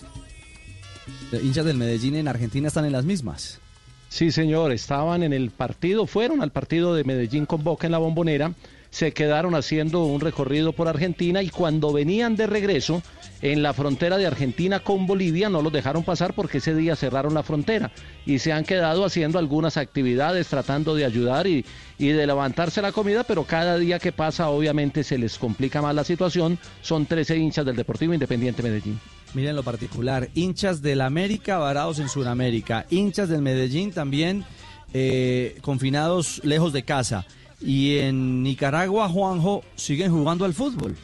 [1.32, 3.58] Los hinchas del Medellín en Argentina están en las mismas.
[4.08, 7.98] Sí, señor, estaban en el partido, fueron al partido de Medellín con Boca en la
[7.98, 8.52] bombonera,
[8.90, 13.02] se quedaron haciendo un recorrido por Argentina y cuando venían de regreso
[13.42, 17.34] en la frontera de Argentina con Bolivia no los dejaron pasar porque ese día cerraron
[17.34, 17.90] la frontera
[18.24, 21.64] y se han quedado haciendo algunas actividades tratando de ayudar y,
[21.98, 25.94] y de levantarse la comida, pero cada día que pasa obviamente se les complica más
[25.94, 26.56] la situación.
[26.80, 28.98] Son 13 hinchas del Deportivo Independiente Medellín.
[29.36, 34.46] Miren lo particular, hinchas del América varados en Sudamérica, hinchas del Medellín también
[34.94, 37.26] eh, confinados lejos de casa.
[37.60, 40.96] Y en Nicaragua, Juanjo, siguen jugando al fútbol.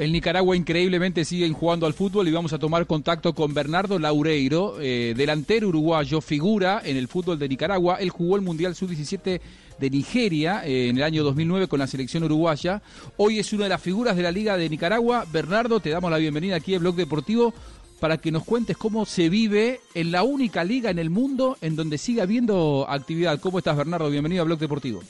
[0.00, 4.80] El Nicaragua increíblemente siguen jugando al fútbol y vamos a tomar contacto con Bernardo Laureiro,
[4.80, 7.96] eh, delantero uruguayo, figura en el fútbol de Nicaragua.
[7.96, 9.42] Él jugó el Mundial Sub-17
[9.78, 12.80] de Nigeria eh, en el año 2009 con la selección uruguaya.
[13.18, 15.26] Hoy es una de las figuras de la Liga de Nicaragua.
[15.30, 17.52] Bernardo, te damos la bienvenida aquí en Blog Deportivo
[18.00, 21.76] para que nos cuentes cómo se vive en la única liga en el mundo en
[21.76, 23.38] donde sigue habiendo actividad.
[23.38, 24.08] ¿Cómo estás, Bernardo?
[24.08, 25.02] Bienvenido a Blog Deportivo.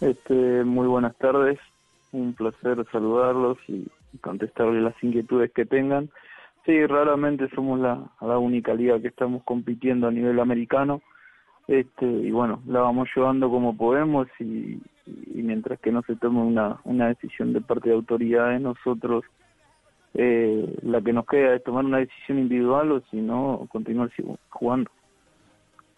[0.00, 1.58] Este, muy buenas tardes,
[2.12, 3.86] un placer saludarlos y
[4.20, 6.10] contestarles las inquietudes que tengan.
[6.66, 11.00] Sí, raramente somos la, la única liga que estamos compitiendo a nivel americano,
[11.70, 14.80] este, y bueno, la vamos llevando como podemos y,
[15.34, 19.24] mientras que no se tome una, una decisión de parte de autoridades, nosotros
[20.14, 24.10] eh, la que nos queda es tomar una decisión individual o si no, continuar
[24.48, 24.90] jugando.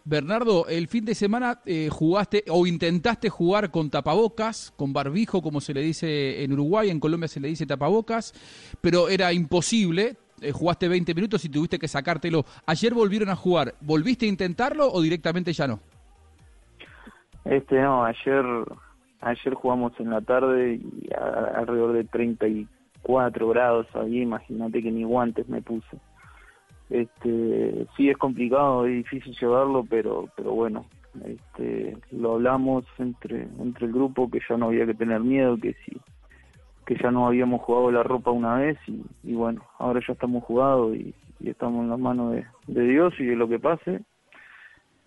[0.05, 5.61] Bernardo, el fin de semana eh, jugaste o intentaste jugar con tapabocas, con barbijo, como
[5.61, 8.33] se le dice en Uruguay, en Colombia se le dice tapabocas,
[8.81, 10.17] pero era imposible.
[10.41, 12.45] eh, jugaste 20 minutos y tuviste que sacártelo.
[12.67, 13.75] Ayer volvieron a jugar.
[13.81, 15.79] ¿Volviste a intentarlo o directamente ya no?
[17.45, 18.45] Este, no, ayer,
[19.21, 21.09] ayer jugamos en la tarde y
[21.55, 25.99] alrededor de 34 grados ahí, imagínate que ni guantes me puse.
[26.93, 30.85] Este, sí es complicado, es difícil llevarlo, pero, pero bueno,
[31.25, 35.73] este, lo hablamos entre, entre el grupo que ya no había que tener miedo, que
[35.87, 35.97] sí,
[36.85, 40.95] que ya no habíamos jugado la ropa una vez y, bueno, ahora ya estamos jugados
[40.95, 42.37] y, estamos en las manos
[42.67, 44.03] de, Dios y de lo que pase.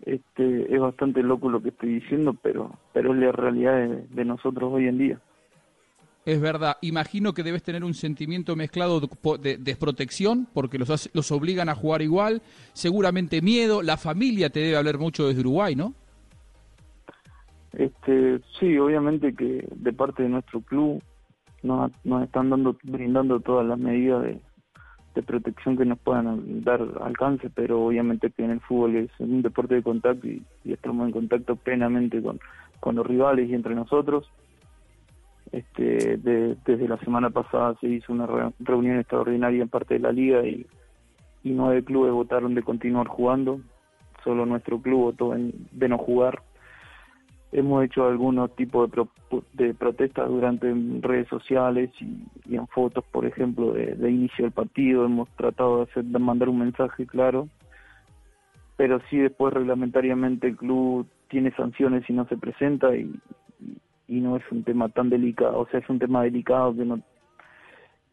[0.04, 4.70] Este es bastante loco lo que estoy diciendo pero pero es la realidad de nosotros
[4.70, 5.20] hoy en día
[6.26, 6.76] Es verdad.
[6.82, 9.08] Imagino que debes tener un sentimiento mezclado de,
[9.40, 12.42] de desprotección porque los, los obligan a jugar igual.
[12.74, 13.80] Seguramente miedo.
[13.80, 15.94] La familia te debe hablar mucho desde Uruguay, ¿no?
[17.76, 21.02] este sí obviamente que de parte de nuestro club
[21.62, 24.40] nos, nos están dando brindando todas las medidas de,
[25.26, 29.76] protección que nos puedan dar alcance, pero obviamente que en el fútbol es un deporte
[29.76, 32.22] de contacto y, estamos en contacto plenamente
[32.80, 34.30] con los rivales y entre nosotros.
[35.52, 40.00] Este, de- desde la semana pasada se hizo una re- reunión extraordinaria en parte de
[40.00, 40.66] la liga y,
[41.44, 43.60] y nueve clubes votaron de continuar jugando.
[44.24, 46.42] Solo nuestro club votó en- de no jugar.
[47.52, 53.24] Hemos hecho algunos tipos de, pro- de protestas durante redes sociales y, en fotos, por
[53.24, 55.04] ejemplo, de, de inicio del partido.
[55.04, 57.48] Hemos tratado de, hacer, de mandar un mensaje claro,
[58.76, 63.14] pero sí después reglamentariamente el club tiene sanciones si no se presenta y,
[64.08, 67.00] y no es un tema tan delicado, o sea, es un tema delicado que no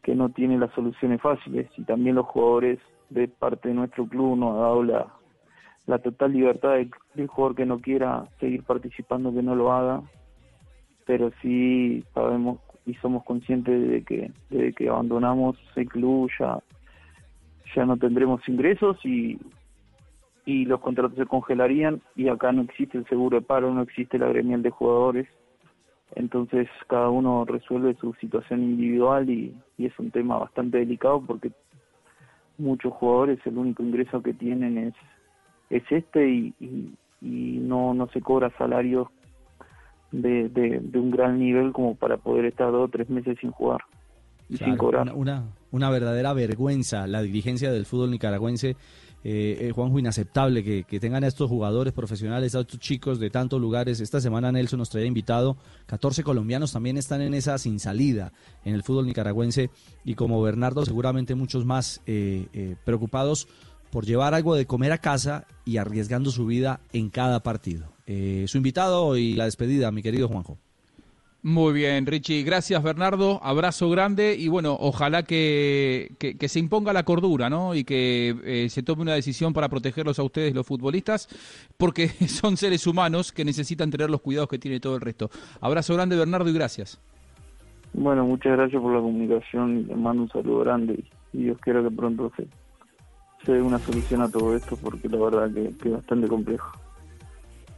[0.04, 1.66] que no tiene las soluciones fáciles.
[1.76, 5.06] Y también los jugadores de parte de nuestro club nos ha dado la,
[5.86, 10.02] la total libertad del, jugador que no quiera seguir participando que no lo haga.
[11.06, 16.58] Pero sí sabemos y somos conscientes de que de que abandonamos el club ya
[17.74, 19.38] ya no tendremos ingresos y
[20.44, 24.18] y los contratos se congelarían y acá no existe el seguro de paro no existe
[24.18, 25.26] la gremial de jugadores
[26.16, 31.52] entonces cada uno resuelve su situación individual y, y es un tema bastante delicado porque
[32.58, 34.94] muchos jugadores el único ingreso que tienen es
[35.70, 39.08] es este y, y, y no no se cobra salarios
[40.12, 43.50] de, de, de un gran nivel como para poder estar dos o tres meses sin
[43.50, 43.80] jugar
[44.48, 45.02] y sin cobrar.
[45.02, 48.76] Una, una, una verdadera vergüenza la dirigencia del fútbol nicaragüense.
[49.26, 53.30] Eh, eh, Juanjo, inaceptable que, que tengan a estos jugadores profesionales, a estos chicos de
[53.30, 54.00] tantos lugares.
[54.00, 55.56] Esta semana Nelson nos traía invitado.
[55.86, 58.32] 14 colombianos también están en esa sin salida
[58.64, 59.70] en el fútbol nicaragüense.
[60.04, 63.48] Y como Bernardo, seguramente muchos más eh, eh, preocupados
[63.90, 67.94] por llevar algo de comer a casa y arriesgando su vida en cada partido.
[68.06, 70.58] Su invitado y la despedida, mi querido Juanjo.
[71.46, 72.42] Muy bien, Richie.
[72.42, 73.38] Gracias, Bernardo.
[73.44, 77.74] Abrazo grande y bueno, ojalá que, que- que se imponga la cordura, ¿no?
[77.74, 81.28] Y que eh, se tome una decisión para protegerlos a ustedes, los futbolistas,
[81.76, 85.28] porque son seres humanos que necesitan tener los cuidados que tiene todo el resto.
[85.60, 86.98] Abrazo grande, Bernardo, y gracias.
[87.92, 90.94] Bueno, muchas gracias por la comunicación y les mando un saludo grande
[91.32, 92.46] y, Dios quiera que pronto se,
[93.44, 96.72] se dé una solución a todo esto porque la verdad que, que es bastante complejo.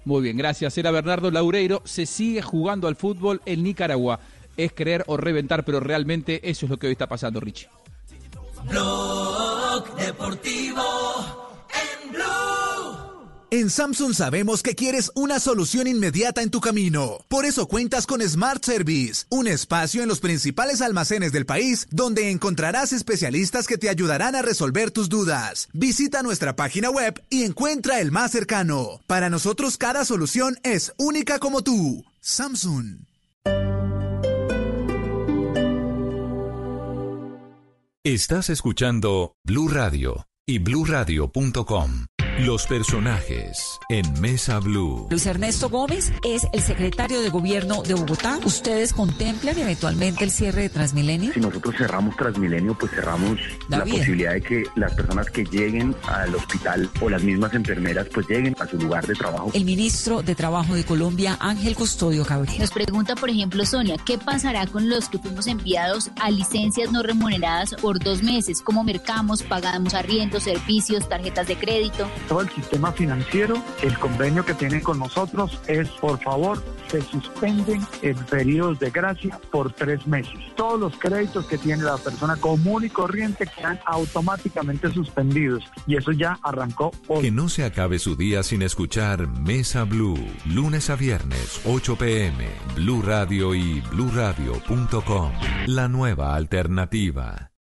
[0.06, 0.78] Muy bien, gracias.
[0.78, 1.82] Era Bernardo Laureiro.
[1.84, 4.20] Se sigue jugando al fútbol en Nicaragua.
[4.56, 7.68] Es creer o reventar, pero realmente eso es lo que hoy está pasando, Richie.
[13.50, 17.18] En Samsung sabemos que quieres una solución inmediata en tu camino.
[17.28, 22.32] Por eso cuentas con Smart Service, un espacio en los principales almacenes del país donde
[22.32, 25.68] encontrarás especialistas que te ayudarán a resolver tus dudas.
[25.72, 29.00] Visita nuestra página web y encuentra el más cercano.
[29.06, 32.04] Para nosotros cada solución es única como tú.
[32.20, 33.06] Samsung.
[38.02, 42.06] Estás escuchando Blue Radio y bluradio.com.
[42.40, 45.06] Los personajes en Mesa Blue.
[45.08, 48.38] Luis Ernesto Gómez es el secretario de gobierno de Bogotá.
[48.44, 51.32] ¿Ustedes contemplan eventualmente el cierre de Transmilenio?
[51.32, 56.34] Si nosotros cerramos Transmilenio, pues cerramos La posibilidad de que las personas que lleguen al
[56.34, 59.50] hospital o las mismas enfermeras pues lleguen a su lugar de trabajo.
[59.54, 62.58] El ministro de Trabajo de Colombia, Ángel Custodio Cabrera.
[62.58, 67.02] Nos pregunta, por ejemplo, Sonia, ¿qué pasará con los que fuimos enviados a licencias no
[67.02, 68.60] remuneradas por dos meses?
[68.60, 72.06] ¿Cómo mercamos, pagamos arriendos, servicios, tarjetas de crédito?
[72.26, 77.86] Todo el sistema financiero, el convenio que tienen con nosotros es, por favor, se suspenden
[78.02, 80.34] en periodos de gracia por tres meses.
[80.56, 86.12] Todos los créditos que tiene la persona común y corriente quedan automáticamente suspendidos y eso
[86.12, 87.22] ya arrancó hoy.
[87.22, 90.18] Que no se acabe su día sin escuchar Mesa Blue.
[90.44, 92.46] Lunes a viernes, 8 pm.
[92.74, 95.32] Blue Radio y bluradio.com.
[95.66, 97.55] La nueva alternativa.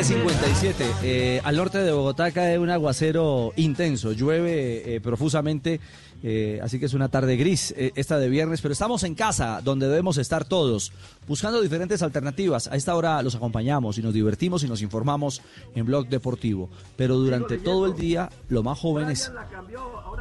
[0.00, 5.78] .357 eh, al norte de Bogotá cae un aguacero intenso, llueve eh, profusamente,
[6.22, 9.60] eh, así que es una tarde gris eh, esta de viernes, pero estamos en casa,
[9.62, 10.92] donde debemos estar todos,
[11.28, 12.66] buscando diferentes alternativas.
[12.68, 15.42] A esta hora los acompañamos y nos divertimos y nos informamos
[15.74, 19.30] en Blog Deportivo, pero durante todo el día los más jóvenes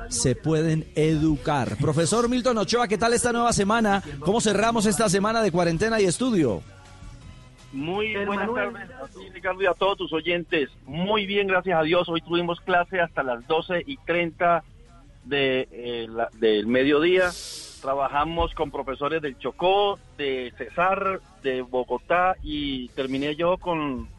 [0.09, 1.77] se pueden educar.
[1.77, 4.03] Profesor Milton Ochoa, ¿qué tal esta nueva semana?
[4.19, 6.63] ¿Cómo cerramos esta semana de cuarentena y estudio?
[7.71, 10.69] Muy buenas tardes a ti, Ricardo, y a todos tus oyentes.
[10.85, 12.09] Muy bien, gracias a Dios.
[12.09, 14.63] Hoy tuvimos clase hasta las 12 y 30
[15.25, 17.29] de, eh, la- del mediodía.
[17.81, 24.09] trabajamos con profesores del Chocó, de Cesar, de Bogotá y terminé yo con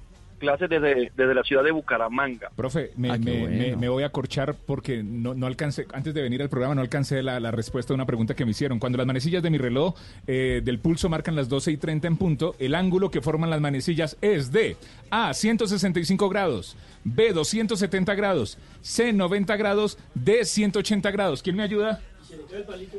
[0.41, 2.51] clases desde, desde la ciudad de Bucaramanga.
[2.57, 3.57] Profe, me, Ah, me- bueno.
[3.57, 6.81] me- me voy a corchar porque no, no alcancé, antes de venir al programa no
[6.81, 8.79] alcancé la, la respuesta a una pregunta que me hicieron.
[8.81, 9.95] Cuando las manecillas de mi reloj
[10.27, 13.61] eh, del pulso marcan las 12 y 30 en punto, el ángulo que forman las
[13.61, 14.77] manecillas es de
[15.11, 21.43] A, 165 grados, B, 270 grados, C, 90 grados, D, 180 grados.
[21.43, 22.01] ¿Quién me ayuda?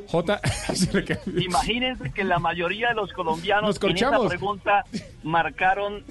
[0.08, 0.40] J.
[1.40, 4.84] Imagínense que la mayoría de los colombianos Nos en esta pregunta
[5.22, 6.02] marcaron